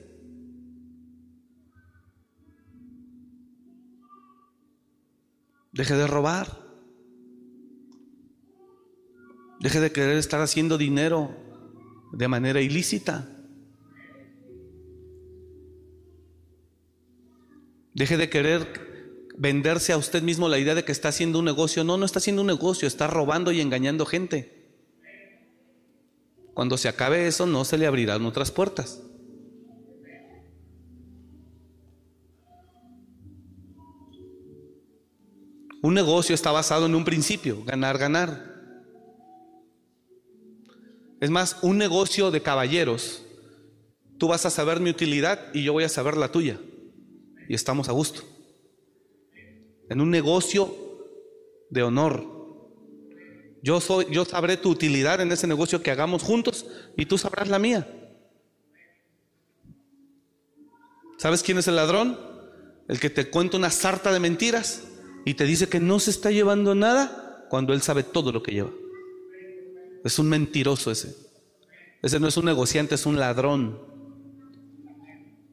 Deje 5.73 5.95
de 5.95 6.07
robar. 6.07 6.59
Deje 9.61 9.79
de 9.81 9.93
querer 9.93 10.17
estar 10.17 10.41
haciendo 10.41 10.79
dinero 10.79 11.37
de 12.15 12.29
manera 12.29 12.63
ilícita. 12.63 13.38
Deje 17.99 18.17
de 18.17 18.31
querer 18.31 19.27
venderse 19.37 19.93
a 19.93 19.97
usted 19.97 20.23
mismo 20.23 20.49
la 20.49 20.61
idea 20.61 20.77
de 20.77 20.85
que 20.85 20.93
está 20.93 21.09
haciendo 21.09 21.41
un 21.41 21.45
negocio. 21.45 21.83
No, 21.83 21.97
no 21.97 22.07
está 22.07 22.21
haciendo 22.21 22.43
un 22.43 22.47
negocio, 22.47 22.87
está 22.87 23.09
robando 23.09 23.51
y 23.51 23.61
engañando 23.61 24.07
gente. 24.07 24.71
Cuando 26.55 26.77
se 26.77 26.89
acabe 26.89 27.27
eso, 27.27 27.45
no 27.45 27.65
se 27.65 27.77
le 27.77 27.89
abrirán 27.89 28.25
otras 28.25 28.53
puertas. 28.53 29.03
Un 35.83 35.95
negocio 35.95 36.37
está 36.37 36.53
basado 36.53 36.87
en 36.87 36.95
un 36.95 37.05
principio, 37.05 37.65
ganar, 37.65 37.99
ganar. 37.99 38.63
Es 41.21 41.31
más, 41.31 41.57
un 41.63 41.79
negocio 41.79 42.31
de 42.31 42.43
caballeros, 42.43 43.25
tú 44.19 44.29
vas 44.29 44.47
a 44.47 44.51
saber 44.51 44.79
mi 44.79 44.91
utilidad 44.91 45.53
y 45.53 45.65
yo 45.65 45.73
voy 45.73 45.83
a 45.83 45.89
saber 45.89 46.17
la 46.17 46.31
tuya. 46.31 46.61
Y 47.49 47.55
estamos 47.55 47.89
a 47.89 47.93
gusto. 47.93 48.23
En 49.89 50.01
un 50.01 50.11
negocio 50.11 50.75
de 51.71 51.83
honor, 51.83 52.37
Yo, 53.61 53.81
soy, 53.81 54.07
yo 54.11 54.25
sabré 54.25 54.57
tu 54.57 54.71
utilidad 54.71 55.21
en 55.21 55.33
ese 55.33 55.49
negocio 55.49 55.83
que 55.83 55.91
hagamos 55.91 56.23
juntos 56.23 56.67
y 56.97 57.07
tú 57.07 57.19
sabrás 57.19 57.49
la 57.49 57.59
mía. 57.59 57.89
¿Sabes 61.17 61.43
quién 61.43 61.59
es 61.59 61.67
el 61.67 61.75
ladrón? 61.75 62.17
El 62.87 63.01
que 63.01 63.11
te 63.11 63.29
cuenta 63.29 63.57
una 63.57 63.71
sarta 63.71 64.13
de 64.13 64.21
mentiras 64.21 64.85
y 65.25 65.35
te 65.35 65.45
dice 65.45 65.69
que 65.69 65.81
no 65.81 65.99
se 65.99 66.11
está 66.11 66.31
llevando 66.31 66.77
nada 66.77 67.47
cuando 67.51 67.73
él 67.73 67.83
sabe 67.83 68.05
todo 68.05 68.31
lo 68.31 68.43
que 68.43 68.53
lleva. 68.53 68.71
Es 70.05 70.19
un 70.21 70.29
mentiroso 70.29 70.93
ese. 70.93 71.17
Ese 72.01 72.21
no 72.21 72.29
es 72.29 72.37
un 72.37 72.45
negociante, 72.45 72.95
es 72.95 73.07
un 73.07 73.19
ladrón. 73.19 73.81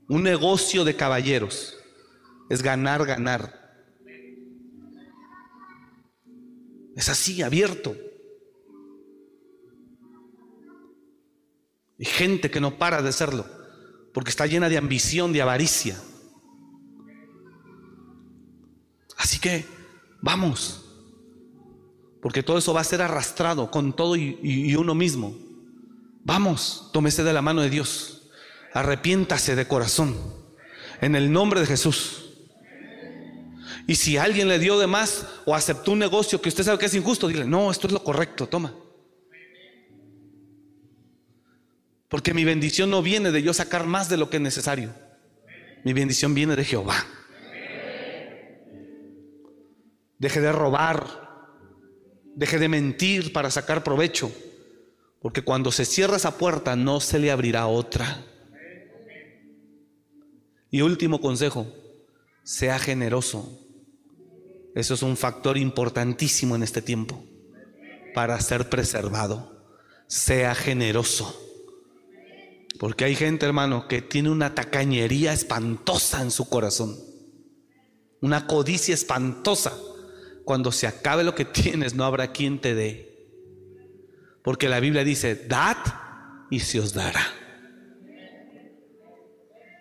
Un 0.07 0.21
negocio 0.21 0.83
de 0.83 0.95
caballeros. 0.95 1.75
Es 2.49 2.61
ganar, 2.61 3.05
ganar. 3.05 3.65
Es 6.95 7.09
así, 7.09 7.41
abierto. 7.41 7.95
Y 11.97 12.05
gente 12.05 12.51
que 12.51 12.59
no 12.59 12.77
para 12.77 13.01
de 13.01 13.11
serlo, 13.11 13.45
porque 14.13 14.29
está 14.29 14.47
llena 14.47 14.69
de 14.69 14.77
ambición, 14.77 15.31
de 15.33 15.41
avaricia. 15.41 15.97
Así 19.17 19.39
que 19.39 19.65
vamos, 20.21 20.85
porque 22.21 22.43
todo 22.43 22.57
eso 22.57 22.73
va 22.73 22.81
a 22.81 22.85
ser 22.85 23.01
arrastrado 23.01 23.71
con 23.71 23.95
todo 23.95 24.15
y, 24.15 24.75
uno 24.75 24.93
mismo. 24.93 25.37
Vamos, 26.23 26.89
tómese 26.91 27.23
de 27.23 27.33
la 27.33 27.41
mano 27.41 27.61
de 27.61 27.69
Dios, 27.69 28.29
arrepiéntase 28.73 29.55
de 29.55 29.67
corazón, 29.67 30.15
en 31.01 31.15
el 31.15 31.31
nombre 31.31 31.59
de 31.59 31.67
Jesús. 31.67 32.24
Y 33.87 33.95
si 33.95 34.17
alguien 34.17 34.47
le 34.47 34.57
dio 34.57 34.79
de 34.79 34.87
más 34.87 35.27
o 35.45 35.53
aceptó 35.53 35.91
un 35.91 35.99
negocio 35.99 36.41
que 36.41 36.49
usted 36.49 36.63
sabe 36.63 36.79
que 36.79 36.87
es 36.87 36.93
injusto, 36.95 37.27
dile, 37.27 37.45
no, 37.45 37.69
esto 37.69 37.87
es 37.87 37.93
lo 37.93 38.03
correcto, 38.03 38.47
toma. 38.47 38.73
Porque 42.09 42.33
mi 42.33 42.45
bendición 42.45 42.89
no 42.89 43.01
viene 43.01 43.31
de 43.31 43.43
yo 43.43 43.53
sacar 43.53 43.85
más 43.85 44.09
de 44.09 44.17
lo 44.17 44.29
que 44.29 44.37
es 44.37 44.41
necesario. 44.41 44.93
Mi 45.83 45.93
bendición 45.93 46.33
viene 46.33 46.55
de 46.55 46.63
Jehová. 46.63 47.05
Deje 50.17 50.41
de 50.41 50.51
robar. 50.51 51.25
Deje 52.35 52.57
de 52.57 52.69
mentir 52.69 53.33
para 53.33 53.51
sacar 53.51 53.83
provecho. 53.83 54.31
Porque 55.21 55.43
cuando 55.43 55.71
se 55.71 55.85
cierra 55.85 56.17
esa 56.17 56.37
puerta 56.37 56.75
no 56.75 56.99
se 56.99 57.19
le 57.19 57.31
abrirá 57.31 57.67
otra. 57.67 58.23
Y 60.71 60.81
último 60.81 61.21
consejo, 61.21 61.67
sea 62.43 62.79
generoso. 62.79 63.64
Eso 64.75 64.93
es 64.93 65.01
un 65.01 65.15
factor 65.15 65.57
importantísimo 65.57 66.55
en 66.55 66.61
este 66.61 66.81
tiempo 66.81 67.23
para 68.13 68.39
ser 68.41 68.69
preservado. 68.69 69.55
Sea 70.07 70.53
generoso. 70.53 71.41
Porque 72.77 73.05
hay 73.05 73.15
gente, 73.15 73.45
hermano, 73.45 73.87
que 73.87 74.01
tiene 74.01 74.29
una 74.29 74.53
tacañería 74.53 75.31
espantosa 75.31 76.21
en 76.21 76.29
su 76.29 76.49
corazón. 76.49 76.93
Una 78.21 78.47
codicia 78.47 78.93
espantosa. 78.93 79.73
Cuando 80.43 80.73
se 80.73 80.87
acabe 80.87 81.23
lo 81.23 81.35
que 81.35 81.45
tienes, 81.45 81.95
no 81.95 82.03
habrá 82.03 82.33
quien 82.33 82.59
te 82.59 82.75
dé. 82.75 83.15
Porque 84.43 84.67
la 84.67 84.81
Biblia 84.81 85.05
dice, 85.05 85.35
dad 85.47 85.77
y 86.51 86.59
se 86.59 86.81
os 86.81 86.93
dará. 86.93 87.25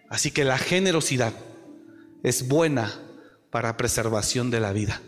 Así 0.08 0.30
que 0.30 0.44
la 0.44 0.56
generosidad 0.56 1.34
es 2.22 2.46
buena 2.46 3.03
para 3.54 3.76
preservación 3.76 4.50
de 4.50 4.58
la 4.58 4.72
vida. 4.72 5.00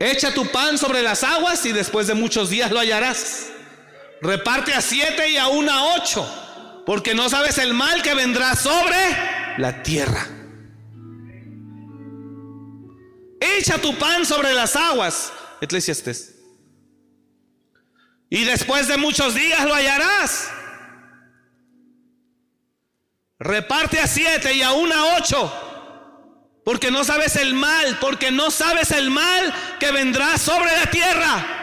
Echa 0.00 0.34
tu 0.34 0.50
pan 0.50 0.76
sobre 0.76 1.00
las 1.00 1.22
aguas 1.22 1.64
y 1.64 1.70
después 1.70 2.08
de 2.08 2.14
muchos 2.14 2.50
días 2.50 2.72
lo 2.72 2.80
hallarás. 2.80 3.52
Reparte 4.20 4.74
a 4.74 4.80
siete 4.80 5.30
y 5.30 5.36
aún 5.36 5.68
a 5.68 5.94
ocho, 5.94 6.28
porque 6.84 7.14
no 7.14 7.28
sabes 7.28 7.58
el 7.58 7.72
mal 7.72 8.02
que 8.02 8.16
vendrá 8.16 8.56
sobre 8.56 8.96
la 9.58 9.84
tierra. 9.84 10.26
Echa 13.40 13.78
tu 13.78 13.96
pan 13.96 14.26
sobre 14.26 14.52
las 14.52 14.74
aguas, 14.74 15.32
Eclesiastes. 15.60 16.34
Y 18.28 18.42
después 18.42 18.88
de 18.88 18.96
muchos 18.96 19.36
días 19.36 19.64
lo 19.66 19.74
hallarás. 19.74 20.50
Reparte 23.38 24.00
a 24.00 24.08
siete 24.08 24.52
y 24.52 24.62
aún 24.62 24.92
a 24.92 25.16
ocho 25.16 25.68
porque 26.64 26.90
no 26.90 27.04
sabes 27.04 27.36
el 27.36 27.54
mal, 27.54 27.98
porque 28.00 28.30
no 28.30 28.50
sabes 28.50 28.90
el 28.92 29.10
mal 29.10 29.52
que 29.80 29.90
vendrá 29.90 30.38
sobre 30.38 30.70
la 30.76 30.90
tierra. 30.90 31.62